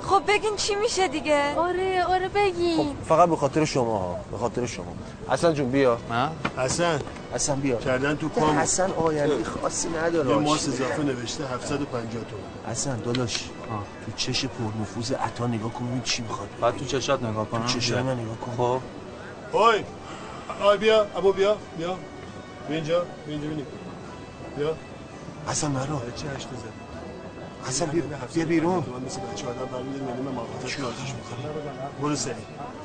خب 0.01 0.22
بگین 0.28 0.55
چی 0.55 0.76
میشه 0.76 1.07
دیگه؟ 1.07 1.55
آره 1.55 2.03
آره 2.05 2.30
بگین. 2.30 2.95
فقط 3.05 3.30
به 3.30 3.36
خاطر 3.36 3.66
شما 3.66 3.97
ها. 3.97 4.18
به 4.32 4.38
خاطر 4.38 4.66
شما. 4.66 4.86
حسن 5.30 5.53
جون 5.53 5.72
بیا. 5.72 5.97
من 6.09 6.30
حسن. 6.57 6.99
حسن 7.34 7.55
بیا. 7.55 7.76
کردن 7.78 8.16
تو 8.18 8.30
کام 8.30 8.59
حسن 8.59 8.91
آینده 8.91 9.43
خاصی 9.43 9.88
نداره. 9.89 10.30
یه. 10.30 10.36
ماس 10.36 10.68
اضافه 10.68 11.03
نوشته 11.03 11.43
750 11.43 12.11
تومن. 12.11 12.72
حسن 12.72 12.99
داداش. 12.99 13.49
تو 14.05 14.11
چش 14.16 14.45
پرنفوذ 14.45 15.11
عطا 15.13 15.47
نگاه 15.47 15.74
کن 15.74 15.88
ببین 15.88 16.01
چی 16.01 16.22
می‌خواد. 16.22 16.49
بعد 16.61 16.78
تو 16.78 16.86
چشات 16.86 17.24
نگاه 17.24 17.49
کنم. 17.49 17.61
تو 17.66 17.68
چشای 17.80 18.01
من 18.01 18.20
نگاه 18.20 18.38
کن. 18.38 18.51
خب. 18.57 18.82
اوی. 19.57 19.84
آی 20.61 20.78
بیا. 20.78 21.07
ابو 21.16 21.34
بیا. 21.34 21.57
بیا. 21.78 21.97
بیا 22.68 22.78
اینجا. 22.78 22.99
بیا 22.99 23.07
اینجا 23.28 23.47
بینیم 23.49 23.66
بیا. 24.57 24.76
حسن 25.47 25.72
مرا 25.72 26.01
چه 26.16 26.30
هشت 26.30 26.47
زد 26.47 26.74
حسن 27.68 27.86
بیا. 27.86 28.03
بیا 28.34 28.45
بیرون. 28.45 28.74
من 28.76 29.01
مثل 29.05 29.20
بچه 29.22 29.47
آدم 29.47 29.66
برمیدیم 29.66 30.07
یعنی 30.09 30.22
من 30.22 30.36
رو 30.36 30.41
آتیش 30.41 30.80
می‌کنم. 30.80 31.53
برو 32.01 32.16
سری. 32.16 32.34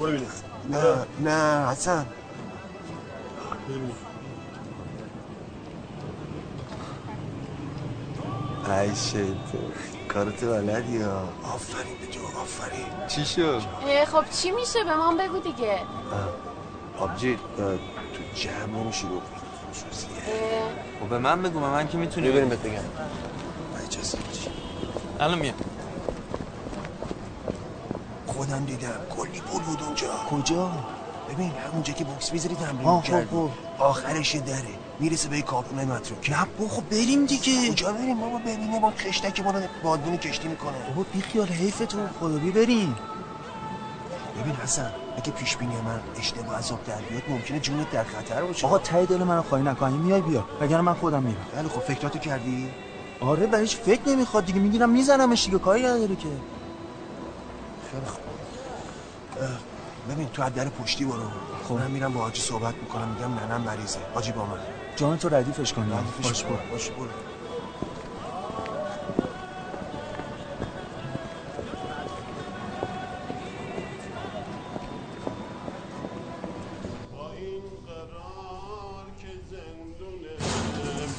برو 0.01 0.11
بینیم 0.12 0.28
نه 0.70 1.07
نه 1.20 1.68
حسن. 1.70 2.07
ببینیم 3.68 3.95
ای 8.70 8.97
شیطون 8.97 9.72
کارت 10.14 10.44
بلدی 10.44 11.02
ها 11.02 11.28
آفرین 11.54 11.94
به 12.00 12.06
تو 12.06 12.40
آفرین. 12.40 13.06
چی 13.08 13.24
شد؟ 13.24 13.62
خب 14.12 14.24
چی 14.30 14.50
میشه؟ 14.50 14.84
به 14.84 14.96
من 14.96 15.16
بگو 15.16 15.38
دیگه. 15.38 15.78
آبجی 16.98 17.38
تو 17.56 17.78
جمع 18.34 18.82
نمیشی 18.82 19.06
رو 19.06 19.20
خصوصیه. 19.70 20.11
خب 21.00 21.08
به 21.08 21.18
من 21.18 21.42
بگو 21.42 21.61
به 21.61 21.66
من 21.66 21.88
که 21.88 21.98
می‌تونی. 21.98 22.28
ببینیم 22.28 22.48
بهت 22.48 22.62
بگم. 22.62 22.82
اجازه 23.86 24.18
الان 25.20 25.38
میام. 25.38 25.54
خودم 28.26 28.64
دیدم. 28.64 28.88
کلی 29.16 29.40
پول 29.40 29.62
بود 29.62 29.82
اونجا. 29.82 30.08
کجا؟ 30.30 30.70
ببین 31.30 31.52
همونجا 31.68 31.92
که 31.92 32.04
بوکس 32.04 32.32
می‌ذاری 32.32 32.54
تمرین 32.54 33.00
خب، 33.00 33.50
آخرش 33.78 34.34
یه 34.34 34.40
دره. 34.40 34.80
می‌رسه 35.01 35.28
به 35.28 35.42
کارخونه 35.42 35.84
متروکه 35.84 36.32
نه 36.32 36.46
با 36.59 36.68
خب 36.68 36.88
بریم 36.88 37.26
دیگه. 37.26 37.70
کجا 37.70 37.92
بریم 37.92 38.20
بابا؟ 38.20 38.38
ببینه 38.38 38.80
با 38.80 38.90
خشتک 38.90 39.40
ما 39.40 39.51
رو 39.51 39.61
بادبونی 39.82 40.18
کشتی 40.18 40.48
می‌کنه. 40.48 40.78
بابا 40.88 41.07
بی 41.12 41.20
خیال 41.20 41.46
حیف 41.48 41.78
تو 41.78 41.98
خدا 42.20 42.38
بی 42.38 42.51
بریم. 42.51 42.96
ببین 44.40 44.55
حسن 44.55 44.92
اگه 45.16 45.32
پیش 45.32 45.57
بینی 45.57 45.76
من 45.80 46.01
اشتباه 46.18 46.57
از 46.57 46.72
آب 46.72 46.84
در 46.84 46.96
بیاد 46.96 47.22
ممکنه 47.28 47.61
جونت 47.61 47.90
در 47.90 48.05
خطر 48.05 48.42
باشه. 48.42 48.66
آقا 48.66 48.78
ته 48.78 49.07
دل 49.07 49.24
منو 49.24 49.42
خواهی 49.42 49.64
نکنی 49.64 49.98
میای 49.98 50.20
بیا. 50.20 50.44
وگرنه 50.61 50.82
من 50.82 50.94
خودم 50.94 51.22
میرم. 51.22 51.46
بله 51.57 51.68
خب 51.68 51.80
فکراتو 51.80 52.18
کردی؟ 52.18 52.68
آره 53.20 53.46
و 53.53 53.57
هیچ 53.57 53.76
فکر 53.76 54.09
نمی‌خواد 54.09 54.44
دیگه. 54.44 54.61
می‌گیرم 54.61 54.90
میزنمش 54.90 55.44
دیگه. 55.44 55.59
کاری 55.59 55.82
نداره 55.82 56.16
که. 56.16 56.28
خیلی 57.90 58.07
خوب. 58.07 58.20
ببین 60.11 60.28
تو 60.28 60.42
از 60.42 60.55
در 60.55 60.68
پشتی 60.68 61.05
برو. 61.05 61.22
خب. 61.68 61.74
من 61.74 61.90
میرم 61.90 62.12
با 62.12 62.20
حاجی 62.20 62.42
صحبت 62.42 62.74
می‌کنم 62.74 63.09
میگم 63.09 63.34
ننم 63.34 63.61
مریضه. 63.61 63.98
حاجی 64.14 64.32
با 64.32 64.46
من. 64.46 64.59
جان 65.01 65.18
تو 65.18 65.28
ردیفش 65.28 65.72
کن 65.72 65.92
ردیفش 65.92 66.26
باش 66.26 66.44
برو. 66.44 66.57
باش 66.70 66.90
برو. 66.90 67.09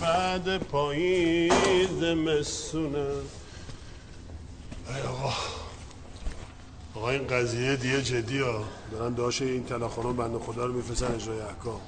بعد 0.01 0.57
پاییز 0.57 2.03
مسونه. 2.03 3.07
ای 4.89 5.01
آقا. 5.07 5.34
آقا 6.95 7.09
این 7.09 7.27
قضیه 7.27 7.75
دیگه 7.75 8.01
جدی 8.01 8.39
ها 8.39 8.63
دارن 8.91 9.13
داشته 9.13 9.45
این 9.45 9.65
تلاخانان 9.65 10.15
بند 10.15 10.38
خدا 10.41 10.65
رو 10.65 10.73
میفرستن 10.73 11.15
اجرای 11.15 11.41
احکام. 11.41 11.82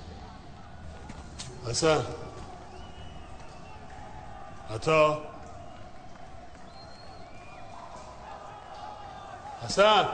حسن. 1.68 2.04
عطا. 4.72 5.22
حسن. 9.64 10.06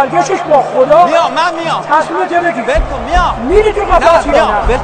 برگشتش 0.00 0.40
با 0.50 0.62
خدا. 0.62 1.06
میام 1.06 1.32
من 1.32 1.54
میام. 1.54 1.82
تصمیمت 1.82 2.32
بگیر. 2.32 2.64
ول 2.64 2.74
کن 2.74 3.00
میام. 3.10 3.34
میری 3.40 3.72
تو 3.72 3.80
یا 3.80 4.26
میام. 4.26 4.50
نه؟ 4.50 4.60
ول 4.68 4.78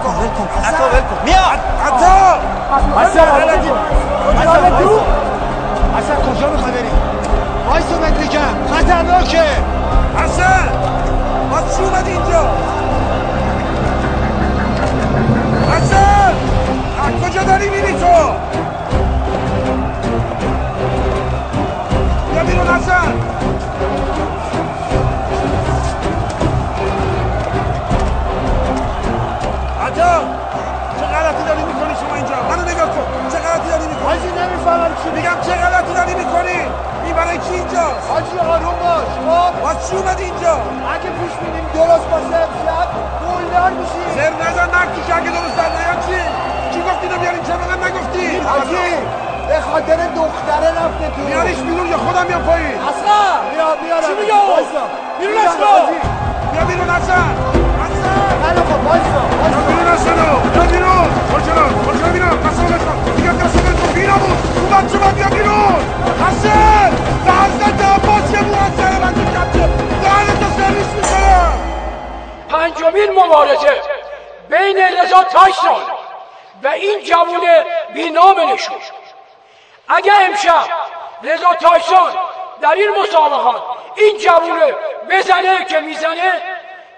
در 82.66 82.72
این 82.72 82.90
مسابقات 82.90 83.62
این 83.96 84.18
جوونه 84.18 84.74
بزنه 85.10 85.64
که 85.64 85.80
می‌زنه 85.80 86.32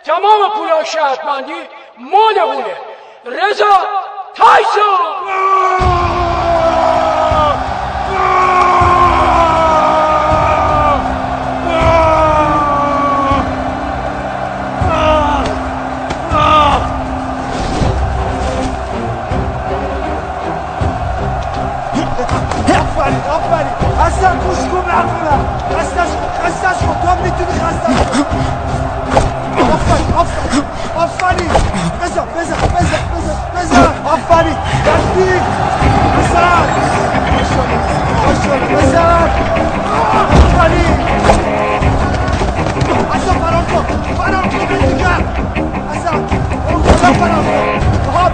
تمام 0.05 0.51
پول 0.51 0.85
شهرمندی 0.85 1.53
مال 1.99 2.39
اونه. 2.39 2.77
رضا 3.24 3.78
تایسون! 4.35 4.99
آفرین 22.99 23.23
آفرین. 23.31 23.73
اصلا 24.01 24.36
گوش 24.36 24.59
کن 24.59 24.90
خستش 26.48 26.78
کن 26.86 26.86
کن 26.86 26.94
تو 27.02 27.08
هم 27.08 27.18
می‌تونی 27.18 27.52
خستش 27.60 27.96
کن 28.10 28.26
آفرین 30.96 31.50
اصلا 32.02 32.22
اون 32.22 32.92
خب 48.14 48.32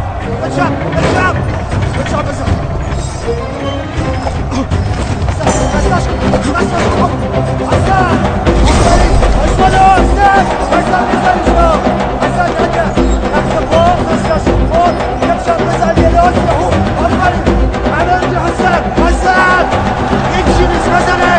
بزنش 20.89 21.32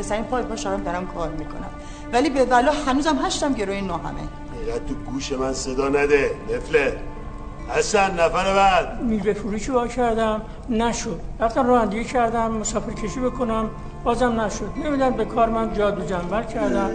پسرین 0.00 0.24
پای 0.24 0.42
پا 0.42 0.56
شارم 0.56 0.82
دارم 0.82 1.06
کار 1.06 1.28
می‌کنم. 1.28 1.70
ولی 2.12 2.30
به 2.30 2.44
ولا 2.44 2.72
هنوزم 2.86 3.18
هشتم 3.24 3.52
گروه 3.52 3.80
نو 3.80 3.92
همه. 3.92 4.20
اینقدر 4.66 4.84
تو 4.88 4.94
گوش 4.94 5.32
من 5.32 5.52
صدا 5.52 5.88
نده 5.88 6.30
نفله. 6.56 6.96
حسن 7.68 8.10
نفر 8.10 8.54
بعد. 8.54 9.02
میوه 9.02 9.32
فروشی 9.32 9.70
وا 9.72 9.86
کردم 9.86 10.42
نشد. 10.68 11.20
رفتم 11.40 11.66
رانندگی 11.66 12.04
کردم 12.04 12.50
مسافر 12.50 12.92
کشی 12.92 13.20
بکنم 13.20 13.70
بازم 14.04 14.40
نشد. 14.40 14.70
نمیدن 14.84 15.10
به 15.10 15.24
کار 15.24 15.48
من 15.48 15.72
جادو 15.74 16.04
جنبر 16.04 16.42
کردم. 16.42 16.90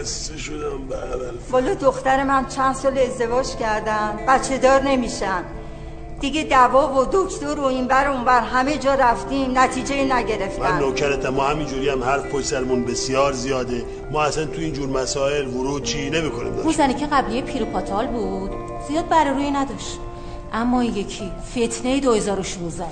خسته 0.00 0.36
شدم 0.36 0.86
به 0.88 0.96
اول 0.96 1.34
والا 1.50 1.74
دختر 1.74 2.24
من 2.24 2.46
چند 2.46 2.74
سال 2.74 2.98
ازدواج 2.98 3.56
کردن 3.56 4.18
بچه 4.28 4.58
دار 4.58 4.82
نمیشن. 4.82 5.42
دیگه 6.20 6.44
دوا 6.44 7.02
و 7.02 7.06
دکتر 7.12 7.60
و 7.60 7.64
این 7.64 7.86
بر 7.86 8.10
اون 8.10 8.24
بر 8.24 8.40
همه 8.40 8.78
جا 8.78 8.94
رفتیم 8.94 9.58
نتیجه 9.58 10.04
من 10.04 10.12
نگرفتن 10.12 10.78
نوکرتم 10.78 11.28
ما 11.28 11.44
همینجوری 11.44 11.88
هم 11.88 12.04
حرف 12.04 12.24
پشت 12.24 12.46
سرمون 12.46 12.84
بسیار 12.84 13.32
زیاده. 13.32 13.84
ما 14.12 14.22
اصلا 14.22 14.44
تو 14.44 14.60
اینجور 14.60 14.88
مسائل 14.88 15.46
ورود 15.46 15.82
چی 15.82 16.10
نمی‌کنیم 16.10 16.52
اون 16.58 16.72
زنی 16.72 16.94
که 16.94 17.06
قبلیه 17.06 17.42
پیروپاتال 17.42 18.06
بود 18.06 18.50
زیاد 18.88 19.08
بر 19.08 19.24
روی 19.24 19.50
نداشت. 19.50 19.98
اما 20.52 20.80
این 20.80 20.96
یکی 20.96 21.32
فتنه 21.50 22.00
2016 22.00 22.84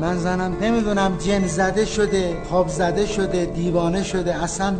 من 0.00 0.18
زنم 0.18 0.56
نمی‌دونم 0.60 1.18
جن 1.18 1.46
زده 1.46 1.84
شده 1.84 2.42
خواب 2.48 2.68
زده 2.68 3.06
شده 3.06 3.44
دیوانه 3.44 4.02
شده. 4.02 4.42
اصلا 4.42 4.74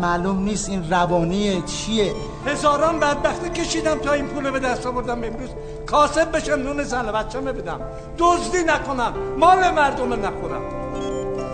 معلوم 0.00 0.44
نیست 0.44 0.68
این 0.68 0.90
روانیه 0.90 1.62
چیه. 1.62 2.12
هزاران 2.46 3.00
بدبختی 3.00 3.50
کشیدم 3.50 3.98
تا 3.98 4.12
این 4.12 4.26
پول 4.26 4.50
به 4.50 4.58
دست 4.58 4.86
آوردم 4.86 5.24
امروز. 5.24 5.50
کاسب 5.86 6.36
بشم 6.36 6.52
نون 6.52 6.82
زن 6.82 7.12
بچه 7.12 7.40
بدم. 7.40 7.80
دزدی 8.18 8.62
نکنم. 8.62 9.12
مال 9.38 9.70
مردم 9.70 10.12
نخورم. 10.12 10.62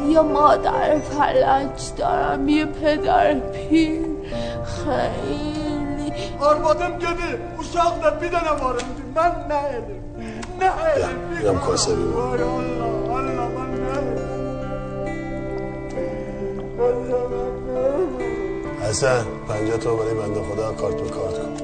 یه 0.09 0.21
مادر 0.21 0.99
فلج 0.99 1.95
دارم 1.97 2.49
یه 2.49 2.67
پدر 2.67 3.35
پیر. 3.35 4.01
خیلی. 4.65 6.13
dedi. 7.01 7.31
Ben 9.17 9.33
ne 9.49 9.61
edim? 9.77 10.03
Ne 10.61 10.67
edim? 10.67 11.17
اینم 11.41 11.59
کاسبی 11.59 12.03
بود. 12.03 12.15
Vay 12.15 12.43
Allah, 12.43 12.89
Allah 13.17 13.49
ben 13.57 13.71
ne 13.83 13.91
edim? 17.31 17.50
حسن 18.91 19.27
پنجاه 19.49 19.77
تا 19.79 19.95
برای 19.95 20.15
بنده 20.15 20.43
خدا 20.43 20.73
کارت 20.73 20.95
به 20.95 21.11
کارت 21.11 21.35
کن. 21.35 21.57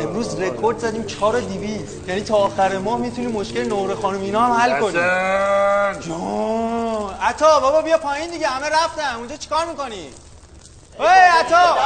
امروز 0.00 0.40
رکورد 0.40 0.78
زدیم 0.78 1.04
4 1.04 1.40
200 1.40 2.08
یعنی 2.08 2.20
تا 2.20 2.36
آخر 2.36 2.78
ماه 2.78 2.98
می‌تونیم 2.98 3.30
مشکل 3.30 3.64
نور 3.68 3.94
خانم 3.94 4.20
اینا 4.20 4.40
هم 4.40 4.52
حل 4.52 4.80
کنیم 4.80 6.00
جون 6.00 7.14
عطا 7.22 7.60
بابا 7.60 7.82
بیا 7.82 7.98
پایین 7.98 8.30
دیگه 8.30 8.46
همه 8.46 8.66
رفتن. 8.66 9.16
اونجا 9.18 9.36
چیکار 9.36 9.66
می‌کنی؟ 9.66 10.08
اوی 10.98 11.08
عطا! 11.08 11.76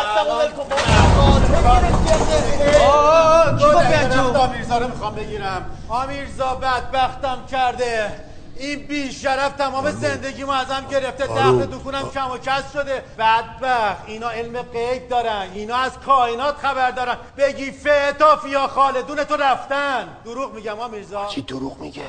آمیرزا 4.39 4.79
رو 4.79 4.89
می‌خوام 4.89 5.15
بگیرم. 5.15 5.65
آمیرزا 5.89 6.55
بدبختم 6.55 7.39
کرده. 7.51 8.11
این 8.59 8.87
بی 8.87 9.13
شرف 9.13 9.57
تمام 9.57 9.91
زندگیمو 9.91 10.51
ازم 10.51 10.87
گرفته. 10.91 11.27
دخل 11.27 11.67
دکونم 11.67 12.11
کم 12.11 12.31
و 12.31 12.39
کس 12.39 12.73
شده. 12.73 13.03
بدبخت. 13.19 14.05
اینا 14.07 14.31
علم 14.31 14.63
غیب 14.63 15.09
دارن. 15.09 15.49
اینا 15.55 15.77
از 15.77 15.93
کائنات 15.93 16.57
خبر 16.57 16.91
دارن. 16.91 17.17
بگی 17.39 17.71
فتاف 17.71 18.47
یا 18.49 18.67
خالدون 18.67 19.25
تو 19.25 19.37
رفتن. 19.37 20.09
دروغ 20.25 20.55
میگم 20.55 20.81
آمیرزا 20.81 21.27
چی 21.27 21.43
دروغ 21.43 21.81
میگه؟ 21.81 22.03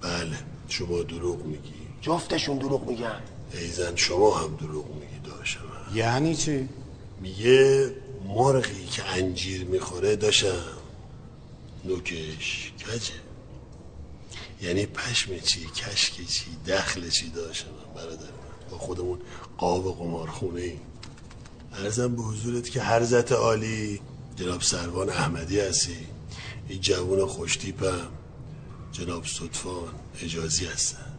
بله. 0.00 0.38
شما 0.68 1.02
دروغ 1.02 1.44
میگی. 1.44 1.74
جفتشون 2.00 2.58
دروغ 2.58 2.88
میگن. 2.88 3.20
ایزن 3.52 3.96
شما 3.96 4.38
هم 4.38 4.56
دروغ 4.56 4.86
میگی 4.86 5.18
داشتم 5.24 5.60
یعنی 5.94 6.36
چی؟ 6.36 6.68
میگه 7.20 7.92
مرغی 8.28 8.86
که 8.86 9.02
انجیر 9.16 9.64
می‌خوره 9.64 10.16
داشتم. 10.16 10.48
نوکش. 11.84 12.72
کجه 12.86 13.12
یعنی 14.62 14.86
پشم 14.86 15.38
چی 15.38 15.66
کشک 15.66 16.26
چی 16.26 16.56
دخل 16.66 17.08
چی 17.08 17.32
برادر 17.94 18.22
من؟ 18.22 18.70
با 18.70 18.78
خودمون 18.78 19.18
قاب 19.58 19.98
قمارخونه 19.98 20.60
ایم 20.60 20.80
ارزم 21.72 22.16
به 22.16 22.22
حضورت 22.22 22.70
که 22.70 22.82
حرزت 22.82 23.32
عالی 23.32 24.00
جناب 24.36 24.62
سروان 24.62 25.10
احمدی 25.10 25.60
هستی. 25.60 26.06
این 26.68 26.80
جوون 26.80 27.26
خوشتیپم 27.26 28.08
جناب 28.92 29.26
صدفان 29.26 29.94
اجازی 30.22 30.66
هستن. 30.66 31.18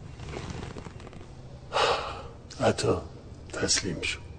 حتی 2.60 2.94
تسلیم 3.52 4.00
شد 4.00 4.30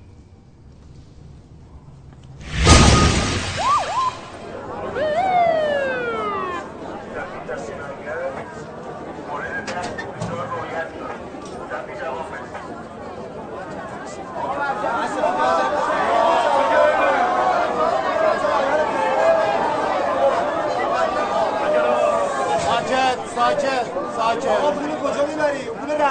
ساکت 22.92 23.18
ساکت 23.36 23.86
ساکت 24.16 24.48
آقا 24.48 24.72
پول 24.72 24.90
کجا 24.92 25.26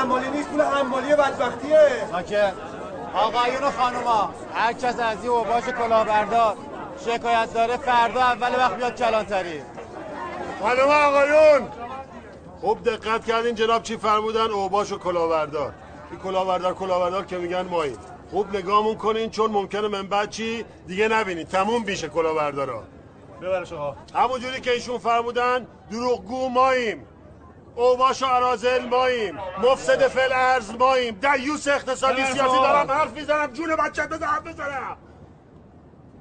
رحمالی 0.01 0.31
نیست 0.31 0.49
پول 0.49 0.61
حمالی 0.61 1.09
بدبختیه. 1.09 2.09
ساکت 2.13 2.53
آقایون 3.15 3.65
و 3.65 3.71
خانوما 3.71 4.35
هر 4.55 4.73
کس 4.73 5.01
از 5.01 5.19
این 5.23 5.31
اوباش 5.31 5.65
کلاهبردار 5.65 6.57
شکایت 7.07 7.55
داره 7.55 7.77
فردا 7.77 8.21
اول 8.21 8.55
وقت 8.59 8.77
بیاد 8.77 8.97
کلانتری. 8.97 9.63
خانم 10.61 10.89
آقایون. 10.89 11.69
خوب 12.61 12.85
دقت 12.85 13.27
کردین 13.27 13.55
جناب 13.55 13.83
چی 13.83 13.97
فرمودن؟ 13.97 14.51
اوباش 14.51 14.93
و 14.93 14.99
کلاوردار 14.99 15.73
این 16.11 16.21
کلاوردار 16.21 16.75
کلاوردار 16.75 17.25
که 17.25 17.39
میگن 17.39 17.63
ماییم 17.63 17.99
خوب 18.31 18.57
نگاهمون 18.57 18.95
کنین 18.95 19.31
چون 19.31 19.51
ممکنه 19.51 19.89
من 19.89 20.07
بعد 20.07 20.31
چی؟ 20.31 20.65
دیگه 20.87 21.09
نبینین. 21.09 21.47
تموم 21.47 21.85
بیشه 21.85 22.09
کلاوردارا 22.09 22.83
ببرش 23.43 23.73
آقا. 23.73 23.97
همون 24.15 24.41
جوری 24.41 24.61
که 24.61 24.71
ایشون 24.71 24.99
فرمودن 24.99 25.67
دروغگو 25.91 26.49
ماییم. 26.49 27.07
اوباش 27.81 28.23
و 28.23 28.27
عرازل 28.27 28.85
ماییم. 28.85 29.39
مفسد 29.63 30.09
فل 30.09 30.33
ارز 30.33 30.71
ماییم. 30.71 31.21
دیوس 31.21 31.69
اقتصادی 31.69 32.25
سیاسی 32.25 32.41
خوب. 32.41 32.63
دارم 32.63 32.91
حرف 32.91 33.13
می‌زنم. 33.13 33.47
جون 33.47 33.77
بچه 33.77 34.07
بزن 34.07 34.27
حرف 34.27 34.43
بزنم. 34.43 34.97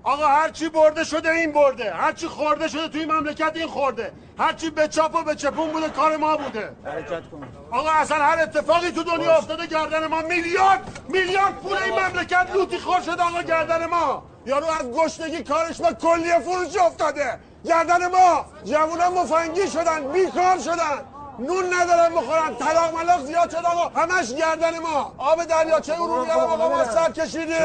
آقا 0.03 0.27
هرچی 0.27 0.69
برده 0.69 1.03
شده 1.03 1.30
این 1.30 1.52
برده. 1.52 1.94
هرچی 1.94 2.27
خورده 2.27 2.68
شده 2.68 2.88
توی 2.88 3.06
مملکت 3.06 3.52
این 3.56 3.68
خورده. 3.68 4.14
هرچی 4.40 4.69
به 4.69 4.88
چاپ 4.88 5.15
و 5.15 5.23
به 5.23 5.36
چپون 5.36 5.72
بوده 5.72 5.90
کار 5.90 6.18
ما 6.18 6.38
بوده. 6.38 6.76
حرکت 6.86 7.30
کن. 7.31 7.48
آقا 7.72 7.90
اصلا 7.90 8.18
هر 8.18 8.40
اتفاقی 8.40 8.91
تو 8.91 9.03
دنیا 9.03 9.36
افتاده 9.36 9.68
گردن 9.68 10.07
ما 10.07 10.22
میلیارد 10.22 11.06
میلیارد 11.10 11.56
پول 11.56 11.77
این 11.77 11.94
مملکت 11.99 12.48
لوتی 12.53 12.77
خور 12.77 13.02
شده 13.02 13.23
آقا 13.23 13.41
گردن 13.41 13.86
ما. 13.86 14.23
یارو 14.45 14.65
از 14.65 14.91
گشنگی 14.91 15.44
کارش 15.44 15.81
به 15.81 15.94
کلیه 15.94 16.40
فروشی 16.40 16.80
افتاده. 16.80 17.40
گردن 17.65 18.07
ما. 18.07 18.45
جوونا 18.64 19.10
مفنگی 19.10 19.68
شدن 19.68 20.11
بیکار 20.11 20.60
شدن. 20.60 21.06
نون 21.40 21.74
ندارن 21.74 22.16
بخورن 22.16 22.56
طلاق 22.56 22.95
ملاق 22.95 23.26
زیاد 23.26 23.49
شد 23.49 23.66
آقا. 23.66 24.02
همش 24.02 24.34
گردن 24.34 24.80
ما. 24.80 25.14
آب 25.18 25.44
دریاچه 25.44 25.94
ارومیه 25.94 26.34
رو 26.34 26.40
آقا 26.40 26.70
ما 26.70 26.86
سر 26.86 27.11
کشیدیم. 27.11 27.56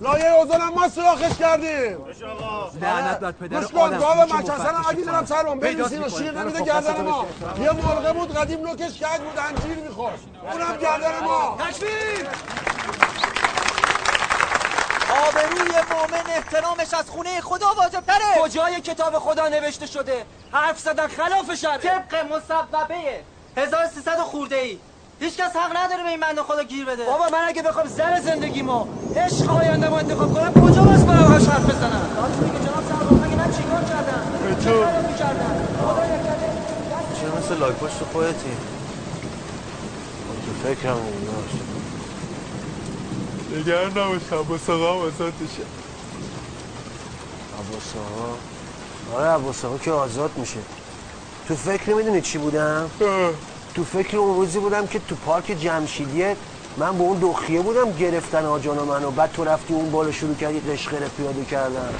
لایه 0.00 0.30
اوزان 0.30 0.60
هم 0.60 0.74
ما 0.74 0.88
سراخش 0.88 1.38
کردیم. 1.38 1.98
لعنت 2.82 3.20
بر 3.20 3.32
پدر 3.32 3.56
آدم. 3.56 3.98
گاو 3.98 4.26
چه 4.26 4.34
مچ 4.34 4.50
اصلا 4.50 4.78
مفت 4.78 4.90
اگه 4.90 5.04
دارم 5.04 5.24
سرم. 5.26 5.58
بنویسین 5.60 6.02
و. 6.02 6.08
شیر 6.08 6.32
نمیده 6.32 6.58
خب، 6.58 6.64
گردن 6.64 6.80
دستتو 6.80 7.02
ما. 7.02 7.22
بشکن. 7.22 7.62
یه 7.62 7.70
مرغه 7.72 8.12
بود 8.12 8.34
قدیم 8.36 8.60
نوکش 8.60 8.98
کج 8.98 9.20
بود 9.20 9.38
انجیر 9.38 9.84
می‌خورد. 9.84 10.18
اونم 10.52 10.76
گردن 10.76 11.24
ما. 11.24 11.58
تکبیر 11.70 12.28
آبروی 15.14 15.70
مؤمن 15.90 16.26
احترامش 16.36 16.94
از 16.94 17.10
خونه 17.10 17.40
خدا 17.40 17.66
واجبتره. 17.76 18.24
کجای 18.42 18.80
کتاب 18.80 19.18
خدا 19.18 19.48
نوشته 19.48 19.86
شده؟ 19.86 20.26
حرف 20.52 20.78
زدن 20.80 21.06
خلاف 21.06 21.54
شرعه 21.54 21.78
طبق 21.78 22.14
مصوبه. 22.24 23.20
1300 23.56 24.18
خورده 24.18 24.56
ای 24.56 24.78
هیچ 25.20 25.36
کس 25.36 25.56
حق 25.56 25.76
نداره 25.76 26.02
به 26.02 26.08
این 26.08 26.20
بنده 26.20 26.42
خدا 26.42 26.62
گیر 26.62 26.84
بده. 26.84 27.04
بابا 27.04 27.28
من 27.28 27.44
اگه 27.48 27.62
بخوام 27.62 27.86
زن 27.86 28.20
زندگیمو 28.20 28.86
عشق 29.16 29.50
آینده 29.56 29.88
ما 29.88 29.98
انتخاب 29.98 30.34
کنم 30.34 30.52
کجا 30.52 30.82
باز 30.82 31.06
برم 31.06 31.24
هاش 31.24 31.48
حرف 31.48 31.64
بزنم؟ 31.64 32.16
راست 32.16 32.38
میگه 32.42 32.58
جناب 32.66 32.84
سرور 32.88 33.26
مگه 33.26 33.36
من 33.36 33.52
چیکار 33.56 33.84
خدا 33.84 35.00
نکرده 36.10 36.50
چرا 37.20 37.38
مثل 37.38 37.58
لاک 37.58 37.74
پشت 37.74 37.98
خودتی 38.12 38.56
تو 40.44 40.68
فکرم 40.68 40.96
اوناست 40.96 41.73
نگران 43.54 43.90
نباشم. 43.90 44.42
با 44.48 44.58
ساقا 44.58 45.06
وسطشه 45.06 45.62
عباس 47.60 47.96
آقا. 47.96 48.36
آره 49.18 49.28
عباس 49.28 49.64
آقا 49.64 49.78
که 49.78 49.90
آزاد 49.90 50.30
میشه. 50.36 50.58
تو 51.48 51.54
فکر 51.54 51.94
می‌دونی 51.94 52.20
چی 52.20 52.38
بودم؟ 52.38 52.90
تو 53.74 53.84
فکر 53.84 54.16
اون 54.16 54.36
روزی 54.36 54.58
بودم 54.58 54.86
که 54.86 54.98
تو 55.08 55.14
پارک 55.14 55.46
جمشیدیه 55.46 56.36
من 56.76 56.98
به 56.98 57.04
اون 57.04 57.18
دخیه 57.18 57.60
بودم 57.60 57.92
گرفتن 57.92 58.44
آجان 58.44 58.78
منو 58.78 59.10
بعد 59.10 59.32
تو 59.32 59.44
رفتی 59.44 59.74
اون 59.74 59.90
بالا 59.90 60.12
شروع 60.12 60.34
کردی 60.34 60.60
قشقره 60.60 61.08
پیاده 61.08 61.44
کردن. 61.44 61.94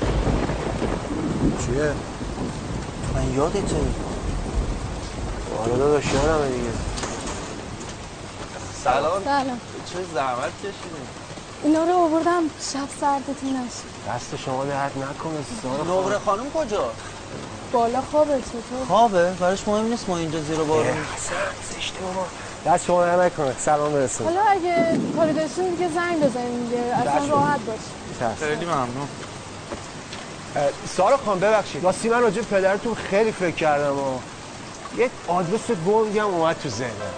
چیه؟ 1.66 1.92
من 3.14 3.34
یادته 3.36 3.76
آره 5.64 5.76
داداش 5.76 6.04
یادمه 6.12 6.48
دیگه. 6.48 6.70
سلام. 8.84 9.24
سلام. 9.24 9.60
چه 9.92 9.98
زحمت 10.14 10.52
کشیدین 10.58 11.23
اینا 11.64 11.84
رو 11.84 11.92
آوردم 11.92 12.42
شب 12.72 12.88
سردتون 13.00 13.50
نشه 13.50 14.14
دست 14.14 14.36
شما 14.36 14.64
درد 14.64 14.92
نکنه 14.98 15.38
سارا 15.62 16.00
نقره 16.00 16.18
خانم 16.18 16.50
کجا؟ 16.50 16.90
بالا 17.72 18.00
خوابه 18.00 18.38
چطور؟ 18.38 18.86
خوابه؟ 18.88 19.30
براش 19.30 19.68
مهم 19.68 19.84
نیست 19.84 20.08
ما 20.08 20.18
اینجا 20.18 20.40
زیر 20.40 20.56
بارون 20.56 20.96
زشته 21.70 22.00
بابا 22.00 22.26
دست 22.66 22.84
شما 22.84 23.04
درد 23.04 23.20
نکنه 23.20 23.54
سلام 23.58 23.92
برسون. 23.92 24.26
حالا 24.26 24.40
اگه 24.40 25.00
کاری 25.16 25.32
داشتین 25.32 25.70
دیگه 25.70 25.88
زنگ 25.88 26.20
بزنین 26.20 26.64
دیگه 26.64 26.82
اصلا. 26.82 27.26
راحت 27.26 27.60
باش. 27.60 28.36
خیلی 28.38 28.64
ممنون. 28.64 29.08
سارا 30.96 31.16
خان 31.16 31.40
ببخشید. 31.40 31.84
واسه 31.84 32.08
من 32.08 32.20
راجع 32.20 32.42
پدرتون 32.42 32.94
خیلی 32.94 33.32
فکر 33.32 33.54
کردم 33.54 33.98
و 33.98 34.18
یک 34.96 35.10
آدرس 35.28 35.70
گنگی 35.86 36.18
هم 36.18 36.26
اومد 36.26 36.56
تو 36.62 36.68
ذهنم. 36.68 37.14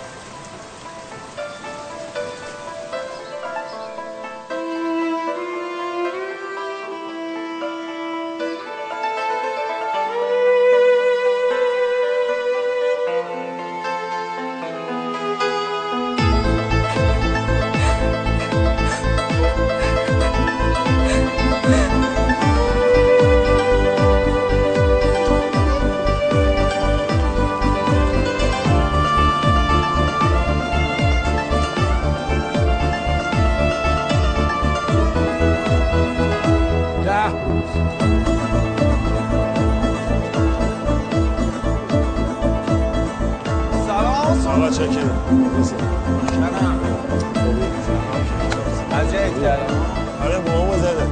کردم 49.42 49.76
آره 50.24 50.38
بابامو 50.38 50.76
زده 50.76 51.06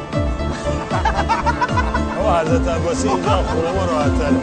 آقا 2.20 2.40
حضرت 2.40 2.68
عباسی 2.68 3.08
اینجا 3.08 3.30
خونه 3.30 3.72
ما 3.72 3.84
راحت 3.84 4.18
تره 4.18 4.36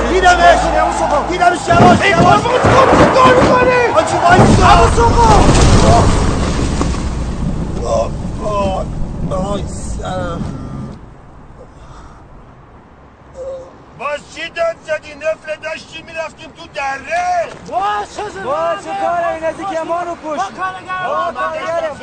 دختر 0.00 0.36
نگرده 0.36 0.54
دیدمش 0.60 1.28
دیدمش 1.30 1.68
یواش 1.68 2.00
ای 2.02 2.10
یواش 2.10 2.40
بابا 2.42 2.58
تو 2.58 2.68
چیکار 3.04 3.34
می‌کنی؟ 3.34 3.80
آجی 3.94 4.16
وایسا 4.16 4.66
عباس 4.66 4.98
آقا! 7.84 8.84
آی 9.52 9.64
سرم 9.68 10.54
باز 13.98 14.20
چی 14.34 14.48
داد 14.50 14.76
زدی؟ 14.86 15.14
نفل 15.14 15.60
داشتی 15.62 16.02
می‌رفتیم 16.02 16.50
تو 16.50 16.66
دره. 16.74 17.48
باز 17.70 18.16
چه 18.16 18.30
زدی؟ 18.30 18.44
باز 18.44 18.84
چه 18.84 18.90
کاره؟ 18.90 19.34
این 19.34 19.44
از 19.44 19.54
که 19.74 19.80
ما 19.88 20.02
رو 20.02 20.14
با 20.14 20.36
کارگره 20.36 21.08
با 21.08 21.32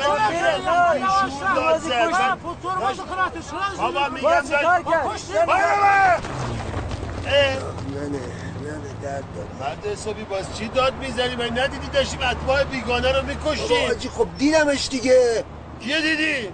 کارگره 0.04 0.54
ایشون 0.92 1.54
داد 1.54 1.78
زد 1.78 2.38
پوتور 2.42 2.74
بازو 2.74 3.02
کناتو 3.02 3.40
شلنز 3.42 3.78
بابا 3.78 4.08
میگم 4.08 4.28
داد 4.28 4.82
بابا 4.82 5.12
نه 7.92 8.08
نه 8.08 8.18
نه 8.78 8.94
درد 9.06 9.24
داد 9.36 9.48
مرد 9.60 9.86
حسابی 9.86 10.24
باز 10.24 10.56
چی 10.56 10.68
داد 10.68 10.94
می‌زنی؟ 10.94 11.36
من 11.36 11.58
ندیدی 11.58 11.88
داشتیم 11.92 12.20
اتباع 12.30 12.64
بیگانه 12.64 13.12
رو 13.12 13.26
میکشتیم. 13.26 13.90
آجی 13.90 14.08
خب 14.08 14.28
دیدمش 14.38 14.88
دیگه. 14.88 15.44
کیه 15.80 16.00
دیدی؟ 16.00 16.48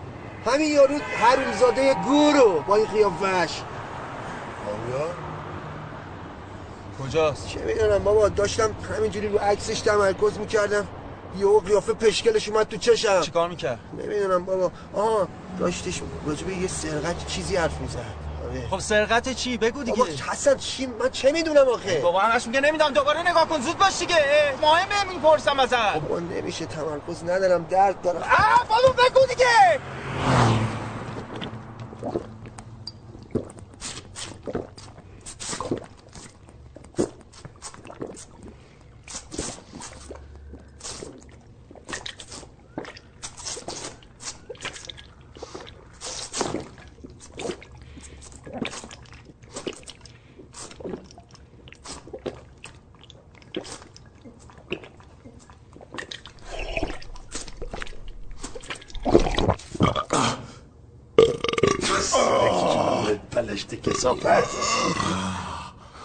همین 0.47 0.75
یارو 0.75 0.99
حرومزاده 0.99 1.95
گورو 1.95 2.61
با 2.61 2.77
این 2.77 2.87
قیافش 2.87 3.63
کجاست؟ 7.03 7.49
چه 7.49 7.61
می‌دونم 7.61 8.05
بابا 8.05 8.29
داشتم 8.29 8.71
همینجوری 8.97 9.29
رو 9.29 9.39
عکسش 9.39 9.81
تمرکز 9.81 10.39
می‌کردم. 10.39 10.89
یهو 11.39 11.61
قیافه 11.61 11.93
پشکلش 11.93 12.49
اومد 12.49 12.69
تو 12.69 12.77
چشم. 12.77 13.21
چیکار 13.21 13.49
می‌کرد؟ 13.49 13.79
نمی‌دونم 13.99 14.45
بابا. 14.45 14.73
آها 14.95 15.29
داشتش 15.59 16.03
راجبه 16.27 16.57
یه 16.57 16.69
سرقت 16.69 17.27
چیزی 17.27 17.57
حرف 17.57 17.81
می‌زد. 17.81 18.22
خب 18.71 18.79
سرقت 18.79 19.33
چی؟ 19.33 19.59
بگو 19.59 19.83
دیگه. 19.83 19.99
بابا 19.99 20.11
چی؟ 20.57 20.87
من 20.87 21.11
چه 21.11 21.33
می‌دونم 21.33 21.69
آخه؟ 21.69 22.01
بابا 22.01 22.21
همش 22.21 22.47
میگه 22.47 22.61
نمی‌دونم. 22.61 22.93
دوباره 22.93 23.31
نگاه 23.31 23.49
کن. 23.49 23.61
زود 23.61 23.79
باش 23.79 23.99
دیگه. 23.99 24.17
مهمه 24.63 25.13
می‌پرسم 25.13 25.61
ازت. 25.61 25.93
بابا 25.95 26.19
نمیشه 26.19 26.67
تمرکز 26.67 27.25
ندارم. 27.25 27.65
درد 27.65 28.01
دارم. 28.01 28.23
آه 28.23 28.67
بابا 28.69 28.93
بگو 28.93 29.27
دیگه. 29.29 29.81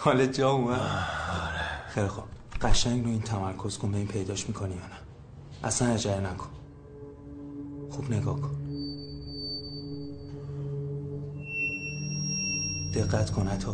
حال 0.07 0.25
جا 0.25 0.51
اومد. 0.51 0.79
خیلی 1.89 2.07
خوب. 2.07 2.23
قشنگ 2.61 3.03
رو 3.03 3.09
این 3.09 3.21
تمرکز 3.21 3.77
کن 3.77 3.91
به 3.91 3.97
این 3.97 4.07
پیداش 4.07 4.47
می‌کنی 4.47 4.69
یا 4.69 4.75
نه. 4.75 4.99
اصلا 5.63 5.87
اجاره 5.87 6.19
نکن. 6.19 6.49
خوب 7.89 8.11
نگاه 8.11 8.41
کن. 8.41 8.51
دقت 12.95 13.31
کن 13.31 13.47
حتی 13.47 13.67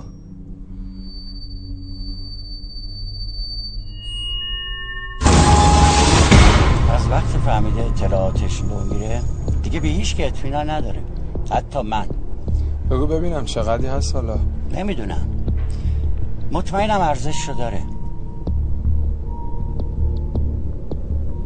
از 6.90 7.08
وقتی 7.08 7.38
فهمیده 7.38 7.86
اطلاعاتش 7.86 8.62
رو 8.62 8.84
میره 8.84 9.22
دیگه 9.64 9.80
به 9.80 9.88
هیچ 9.88 10.16
که 10.16 10.28
اطمینان 10.28 10.70
نداره. 10.70 11.04
حتی 11.52 11.82
من. 11.82 12.08
بگو 12.92 13.08
ببینم 13.08 13.46
چقدری 13.46 13.88
هست 13.88 14.16
حالا. 14.16 14.40
نمی‌دونم. 14.72 15.33
مطمئنم 16.52 17.02
ارزش 17.02 17.50
رو 17.50 17.54
داره. 17.54 17.82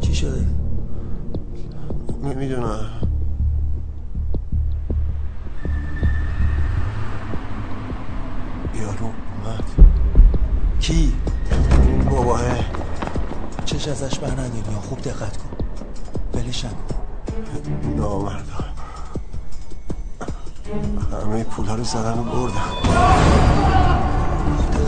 چی 0.00 0.14
شده؟ 0.14 0.46
نمی‌دونم 2.22 2.90
یارو 8.74 9.04
اومد. 9.04 9.64
کی؟ 10.80 11.12
باباه. 12.10 12.40
چش 13.64 13.88
ازش 13.88 14.18
بر 14.18 14.30
نداری 14.30 14.72
یا 14.72 14.80
خوب 14.80 15.00
دقت 15.00 15.36
کن. 15.36 15.48
ولش 16.34 16.64
نکن 16.64 16.76
نامرد 17.96 18.44
همه 21.12 21.44
پولا 21.44 21.74
رو 21.74 21.84
زدن 21.84 22.18
و 22.18 22.22
بردن. 22.22 23.77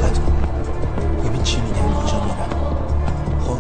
دقت 0.01 0.19
کن 0.19 0.33
ببین 1.25 1.43
چی 1.43 1.61
میگه 1.61 1.83
این 1.85 1.93
کجا 1.95 2.21
میرن 2.25 2.51
خب؟ 3.47 3.59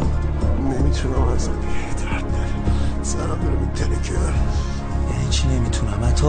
نمی‌تونم 0.80 1.28
از 1.34 1.48
درد 1.48 2.32
داره 2.32 2.48
سرم 3.02 3.28
داره 3.28 3.56
میترکه 3.60 4.14
یعنی 5.10 5.28
چی 5.30 5.48
نمی‌تونم؟ 5.48 6.04
حتی 6.08 6.26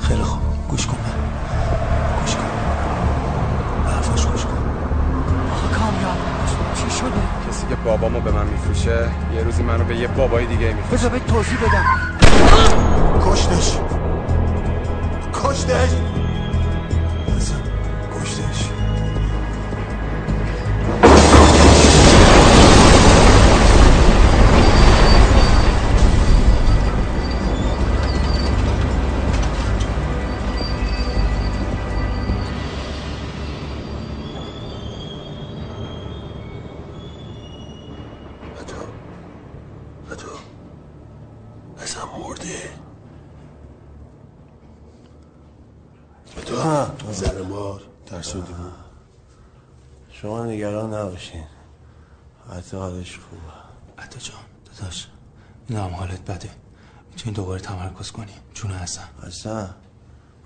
خیلی 0.00 0.22
خوب. 0.22 0.40
گوش 0.68 0.86
کن 0.86 0.96
من. 0.96 1.12
گوش 2.20 2.34
کن. 2.34 2.42
به 3.84 3.90
حرفاش 3.90 4.26
گوش 4.26 4.44
کن. 4.44 4.58
کامیاب 5.78 6.16
چی 6.74 6.90
شده؟ 6.90 7.10
کسی 7.50 7.66
که 7.66 7.74
بابامو 7.74 8.20
به 8.20 8.30
من 8.30 8.46
میفروشه 8.46 9.10
یه 9.34 9.42
روزی 9.42 9.62
منو 9.62 9.84
به 9.84 9.96
یه 9.96 10.08
بابای 10.08 10.46
دیگه 10.46 10.72
میفروشه. 10.72 10.94
بذار 10.94 11.10
بهت 11.10 11.26
توضیح 11.26 11.58
بدم. 11.58 11.84
کشتش. 13.30 13.78
کشتش. 15.34 16.13
حالش 52.74 53.18
خوبه. 53.18 54.04
عطا 54.04 54.18
جان 54.18 54.36
داداش 54.78 55.08
می‌دونم 55.68 55.90
حالت 55.90 56.30
بده. 56.30 56.50
می‌تونی 57.10 57.34
دوباره 57.36 57.60
تمرکز 57.60 58.10
کنی. 58.10 58.32
جون 58.54 58.70
حسن. 58.70 59.08
حسن 59.26 59.74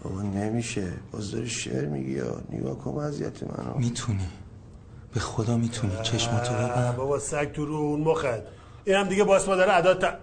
بابا 0.02 0.22
نمیشه. 0.22 0.92
باز 1.12 1.30
داری 1.30 1.48
شعر 1.48 1.84
میگی 1.84 2.10
یا 2.10 2.40
نگاه 2.50 2.78
کن 2.78 2.90
وضعیت 2.90 3.42
منو. 3.42 3.78
می‌تونی. 3.78 4.28
به 5.14 5.20
خدا 5.20 5.56
می‌تونی. 5.56 5.92
چشماتو 6.02 6.54
ببن 6.54 6.94
بابا 6.96 7.18
سگ 7.18 7.52
تو 7.52 7.66
رو 7.66 7.74
اون 7.74 8.00
مخت 8.00 8.42
این 8.84 8.96
هم 8.96 9.08
دیگه 9.08 9.24
باس 9.24 9.48
مادر 9.48 9.68
عداد 9.68 10.04
ت... 10.04 10.18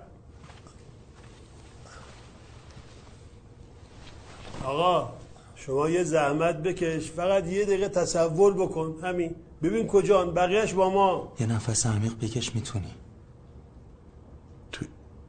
آقا 4.63 5.13
شما 5.55 5.89
یه 5.89 6.03
زحمت 6.03 6.55
بکش. 6.55 7.11
فقط 7.11 7.47
یه 7.47 7.65
دقیقه 7.65 7.89
تصور 7.89 8.53
بکن. 8.53 8.95
همین. 9.03 9.35
ببین 9.63 9.87
کجان 9.87 10.33
بقیهش 10.33 10.73
با 10.73 10.89
ما. 10.89 11.33
یه 11.39 11.47
نفس 11.47 11.85
عمیق 11.85 12.13
بکش 12.19 12.55
می‌تونی. 12.55 12.91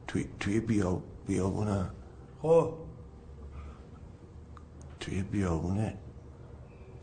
توی 0.07 0.25
توی 0.39 0.59
بیا 0.59 1.01
بیابونه. 1.27 1.89
خب. 2.41 2.73
توی 4.99 5.21
بیابونه. 5.21 5.97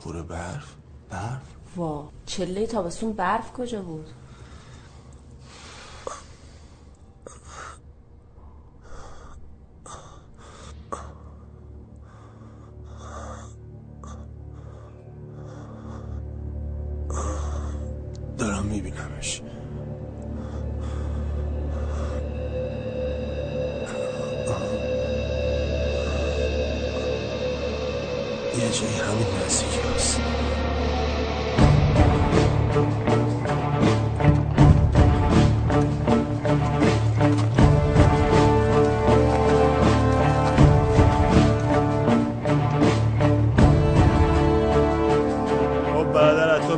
پر 0.01 0.22
برف. 0.22 0.74
برف؟ 1.10 1.55
وا 1.76 2.09
چله 2.26 2.66
تابستون 2.66 3.12
برف 3.12 3.52
کجا 3.52 3.82
بود؟ 3.82 4.06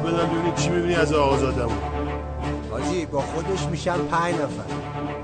بدن 0.07 0.27
ببینی 0.27 0.53
چی 0.57 0.69
می‌بینی 0.69 0.95
از 0.95 1.12
آقازادمون 1.12 1.78
حاجی 2.70 3.07
با 3.07 3.20
خودش 3.20 3.62
میشن 3.70 3.99
پنج 3.99 4.35
نفر. 4.35 4.45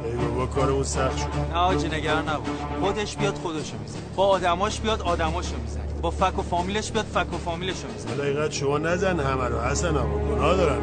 ای 0.04 0.12
بابا 0.16 0.46
کارمون 0.46 0.82
سخت 0.82 1.18
شد. 1.18 1.26
نه 1.52 1.58
آجی 1.58 1.88
نگران 1.88 2.28
نباش. 2.28 2.48
خودش 2.80 3.16
بیاد 3.16 3.34
خودشو 3.34 3.76
می‌زنه. 3.82 4.02
با 4.16 4.26
آدماش 4.26 4.80
بیاد 4.80 5.02
آدماشو 5.02 5.56
می‌زنه. 5.62 5.82
با 6.02 6.10
فک 6.10 6.38
و 6.38 6.42
فامیلش 6.42 6.92
بیاد 6.92 7.04
فک 7.04 7.34
و 7.34 7.38
فامیلشو 7.38 7.88
می‌زنه. 7.92 8.10
حالا 8.10 8.24
اینقدر 8.24 8.52
شما 8.52 8.78
نزن 8.78 9.20
همه 9.20 9.48
رو 9.48 9.60
حسن 9.60 9.96
آقا 9.96 10.18
گناه 10.18 10.56
دارن. 10.56 10.78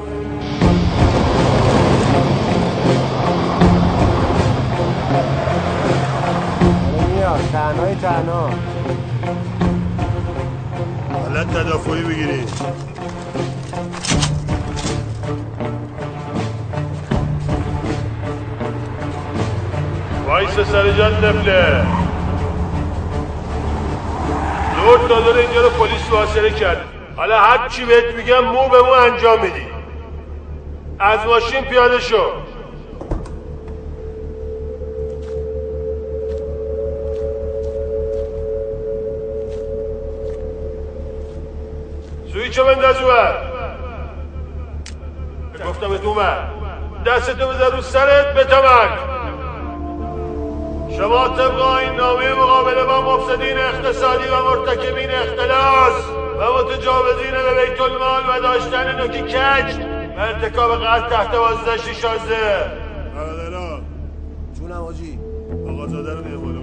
میاد 7.16 7.40
تنهای 7.52 7.96
تنها. 7.96 8.50
حالت 11.24 11.48
تدافعی 11.48 12.04
بگیری. 12.04 12.44
وایس 20.40 20.60
سر 20.72 20.92
جان 20.92 21.12
دفله 21.12 21.86
لورد 24.78 25.08
دادر 25.08 25.38
اینجا 25.38 25.62
رو 25.62 25.70
پلیس 25.70 26.12
محاصره 26.12 26.50
کرد. 26.50 26.78
حالا 27.16 27.40
هر 27.40 27.68
چی 27.68 27.86
بهت 27.86 28.16
میگم 28.16 28.46
مو 28.46 28.70
به 28.70 28.82
مو 28.82 28.92
انجام 28.92 29.42
میدی. 29.42 29.66
از 31.00 31.26
ماشین 31.26 31.62
پیاده 31.62 32.00
شو. 32.00 32.32
سویچو 42.34 42.66
بنداز 42.66 42.98
اونور 42.98 43.36
گفتم 45.68 45.92
ات 45.92 46.06
اونور 46.06 46.48
دستتو 47.06 47.48
بذار 47.48 47.72
رو 47.76 47.82
سرت 47.82 48.34
به 48.34 48.44
تمک. 48.44 49.09
شما 51.00 51.28
طبق 51.28 51.62
این 51.62 51.92
نامه 51.92 52.34
مقابله 52.34 52.84
با 52.84 53.02
مفسدین 53.02 53.58
اقتصادی 53.58 54.24
و 54.28 54.44
مرتکبین 54.44 55.10
اختلاس 55.10 56.04
و 56.40 56.54
متجاوزین 56.54 57.32
به 57.32 57.66
بیت 57.66 57.82
المال 57.82 58.24
و 58.30 58.42
داشتن 58.42 59.02
نوکی 59.02 59.22
کج 59.22 59.76
و 60.18 60.20
ارتکاب 60.20 60.72
قتل 60.76 61.10
تحت 61.10 61.36
بازداشت 61.36 61.94
شازده. 61.94 62.72
برادران. 63.16 63.82
جونم 64.60 64.82
حاجی 64.82 65.20
آقا 65.70 65.88
زاده 65.88 66.14
رو 66.14 66.24
بیار 66.24 66.38
بالا. 66.38 66.60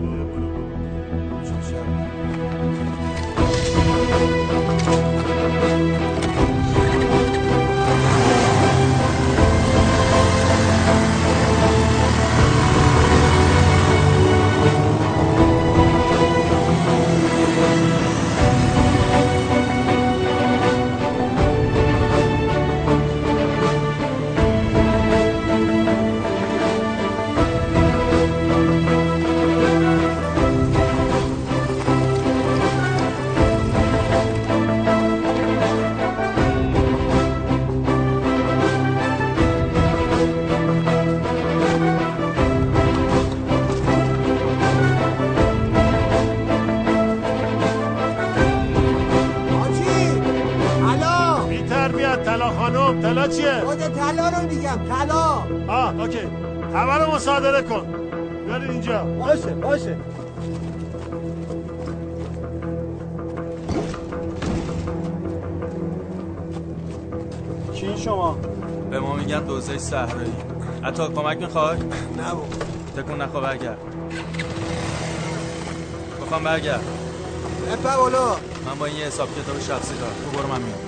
خب 52.86 53.00
طلا 53.00 53.28
چیه؟ 53.28 53.60
خود 53.64 53.78
طلا 53.78 54.28
رو 54.28 54.48
میگم 54.48 54.78
طلا. 54.88 55.42
آه 55.68 56.00
اوکی. 56.00 56.18
همه 56.74 56.94
رو 56.94 57.14
مصادره 57.14 57.62
کن. 57.62 57.86
بیار 58.46 58.60
اینجا. 58.60 59.04
باشه 59.04 59.50
باشه. 59.54 59.96
چی 67.74 67.98
شما؟ 67.98 68.38
به 68.90 69.00
ما 69.00 69.14
میگن 69.14 69.40
دوزه 69.44 69.78
صحرایی. 69.78 70.32
عطا 70.84 71.08
کمک 71.08 71.38
می‌خوای؟ 71.38 71.78
نه 72.16 72.30
بابا. 72.32 72.46
تکون 72.96 73.22
نخوا 73.22 73.40
برگرد. 73.40 73.78
می‌خوام 76.20 76.44
برگرد. 76.44 76.84
بپر 77.72 77.96
بولو. 77.96 78.26
من 78.66 78.78
با 78.78 78.86
این 78.86 78.96
حساب 78.96 79.28
کتاب 79.28 79.60
شخصی 79.60 79.94
دارم. 79.94 80.12
تو 80.24 80.38
برو 80.38 80.48
من 80.48 80.62
میام 80.62 80.85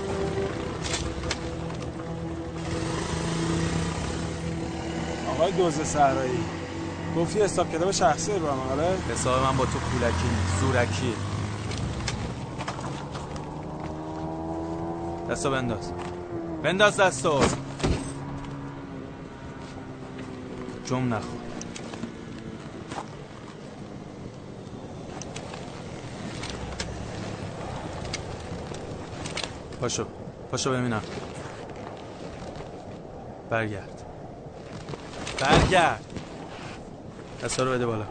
آقای 5.38 5.52
دوزه 5.52 5.84
صحرایی. 5.84 6.44
گفتی 7.16 7.40
حساب 7.40 7.72
کتاب 7.72 7.90
شخصی 7.90 8.32
رو 8.32 8.50
هم 8.50 8.58
آره؟ 8.72 8.96
حساب 9.12 9.42
من 9.42 9.56
با 9.56 9.64
تو 9.64 9.78
پولکی 9.78 10.28
زورکی. 10.60 11.14
دستو 15.30 15.50
بنداز. 15.50 15.92
بنداز 16.62 16.96
دستو. 16.96 17.40
جم 20.86 21.14
نخور. 21.14 21.38
پاشو 29.80 30.04
پاشو 30.50 30.70
ببینم. 30.72 31.02
برگرد. 33.50 33.97
برگرد. 35.40 36.04
دستا 37.44 37.64
رو 37.64 37.70
بده 37.70 37.86
بالا. 37.86 38.04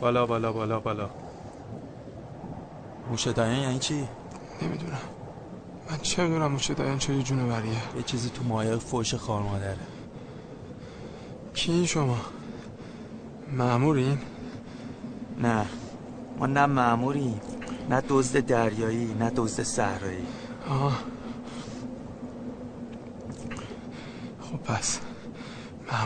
بالا 0.00 0.26
بالا 0.26 0.52
بالا 0.52 0.80
بالا. 0.80 1.10
موشه 3.10 3.32
دایان 3.32 3.58
یعنی 3.58 3.78
چی؟ 3.78 4.08
نمی‌دونم. 4.62 4.98
من 5.90 5.98
چه 6.02 6.22
می‌دونم 6.24 6.52
موشه 6.52 6.74
دایان 6.74 6.98
چه 6.98 7.22
جونه 7.22 7.44
بریه 7.46 7.72
یه 7.96 8.02
چیزی 8.02 8.30
تو 8.30 8.44
مایه 8.44 8.76
فوش 8.76 9.14
خار 9.14 9.42
مادره. 9.42 9.76
کی 11.54 11.86
شما؟ 11.86 12.18
معمورین؟ 13.52 14.18
نه. 15.42 15.66
ما 16.38 16.46
نه 16.46 16.66
معموریم 16.66 17.40
نه 17.90 18.02
دزد 18.08 18.46
دریایی 18.46 19.14
نه 19.14 19.30
دزد 19.30 19.62
صحرایی. 19.62 20.26
آه. 20.70 20.98
خب 24.40 24.56
پس. 24.56 25.00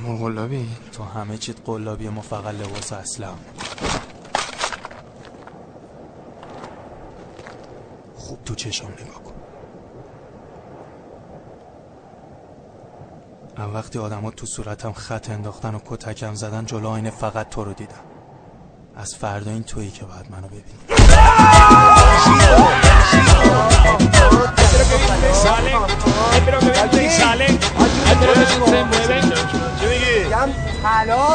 معمول 0.00 0.18
قلابی 0.18 0.68
تو 0.92 1.04
همه 1.04 1.38
چیت 1.38 1.56
قلابی 1.64 2.08
ما 2.08 2.20
فقط 2.20 2.54
لباس 2.54 2.92
اسلام 2.92 3.38
خوب 8.16 8.44
تو 8.44 8.54
چشم 8.54 8.86
نگاه 8.86 9.22
کن 9.22 9.34
من 13.58 13.72
وقتی 13.72 13.98
آدما 13.98 14.30
تو 14.30 14.46
صورتم 14.46 14.92
خط 14.92 15.30
انداختن 15.30 15.74
و 15.74 15.78
کتکم 15.86 16.34
زدن 16.34 16.66
جلو 16.66 16.88
آینه 16.88 17.10
فقط 17.10 17.48
تو 17.48 17.64
رو 17.64 17.72
دیدم 17.72 17.94
از 18.96 19.14
فردا 19.14 19.50
این 19.50 19.62
تویی 19.62 19.90
که 19.90 20.04
باید 20.04 20.30
منو 20.30 20.46
ببینی 20.46 20.64
Salen, 27.20 27.54
espero 28.10 28.32
que 28.98 29.08
vean 29.08 29.69
میگم 30.30 30.48
طلا 30.82 31.26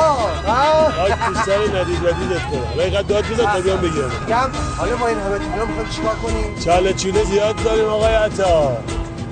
تو 1.27 1.33
سر 1.45 1.79
ندید 1.79 1.97
ندیدت 1.97 2.43
کنم. 2.51 2.79
اینقدر 2.79 3.01
داد 3.01 3.25
بزن 3.25 3.53
تا 3.53 3.61
بیام 3.61 3.77
بگیرم. 3.77 4.11
میگم 4.25 4.49
حالا 4.77 4.95
با 4.95 5.07
این 5.07 5.17
همه 5.19 5.37
طلا 5.37 5.65
می‌خوایم 5.65 5.89
چیکار 5.89 6.15
کنیم؟ 6.15 6.59
چاله 6.65 6.93
چونه 6.93 7.23
زیاد 7.23 7.63
داریم 7.63 7.85
آقای 7.85 8.15
عطا. 8.15 8.77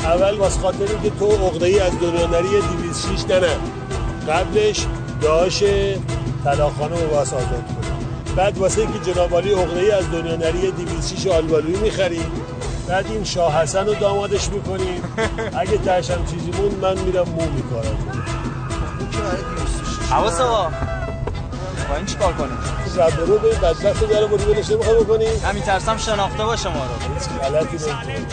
اول 0.04 0.38
واسه 0.38 0.60
خاطر 0.60 0.86
اینکه 0.92 1.10
تو 1.10 1.26
عقده 1.26 1.66
ای 1.66 1.80
از 1.80 2.00
دنیا 2.00 2.28
نری 2.28 2.50
206 2.50 3.26
نه 3.30 3.58
قبلش 4.34 4.86
داش 5.22 5.64
طلاخانه 6.44 7.02
رو 7.02 7.10
واسه 7.16 7.36
آزاد 7.36 7.50
کنیم 7.50 8.08
بعد 8.36 8.58
واسه 8.58 8.82
اینکه 8.82 9.12
جناب 9.14 9.34
عالی 9.34 9.54
عقده 9.54 9.80
ای 9.80 9.92
از 9.92 10.12
دنیا 10.12 10.36
نری 10.36 10.72
206 10.72 11.28
آلبالویی 11.28 11.76
می‌خریم 11.76 12.32
بعد 12.88 13.06
این 13.10 13.24
شاه 13.24 13.62
حسن 13.62 13.86
رو 13.86 13.94
دامادش 13.94 14.50
می‌کنیم 14.50 15.04
اگه 15.62 15.78
ترشم 15.78 16.26
چیزی 16.26 16.52
موند 16.52 16.80
من 16.82 17.04
میرم 17.04 17.30
مو 17.30 17.50
میکارم. 17.56 18.03
حواس 20.14 20.42
آقا 20.42 20.72
این 21.98 22.06
چیکار 22.06 22.34
کنیم؟ 22.34 22.58
رب 22.98 23.20
رو 23.28 23.40
به 23.40 23.50
بدبخت 23.50 24.10
داره 24.10 24.26
بودی 24.26 24.46
بلش 24.46 24.72
نمی‌خوای 24.72 25.04
بکنی؟ 25.04 25.26
همین 25.26 25.64
ترسم 25.64 25.98
شناخته 25.98 26.44
باشه 26.44 26.70
ما 26.70 26.76
رو. 26.76 26.92
غلطی 27.40 27.78
نمی‌کنه. 27.78 28.26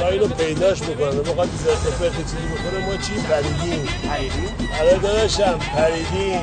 تا 0.00 0.08
اینو 0.08 0.26
پیداش 0.28 0.82
می‌کنه 0.82 1.10
موقع 1.10 1.46
زرت 1.46 1.98
پرت 2.00 2.16
چیزی 2.16 2.36
بکنه 2.36 2.86
ما 2.86 2.96
چی؟ 2.96 3.12
پریدیم. 3.12 3.88
پریدیم؟ 4.10 4.68
آره 4.80 4.98
داداشم 4.98 5.58
پریدیم. 5.76 6.40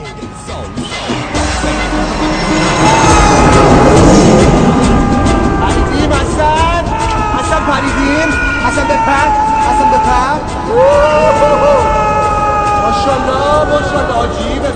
پریدیم 5.62 6.14
حسن. 6.14 6.84
حسن 7.38 7.62
پریدیم. 7.72 8.30
حسن 8.68 8.84
بپر 8.88 9.28
حسن 9.68 9.92
بپر 9.92 10.36
ماشالله 12.82 13.64
ماشالله 13.74 14.14
آجی 14.14 14.60
بپر 14.60 14.71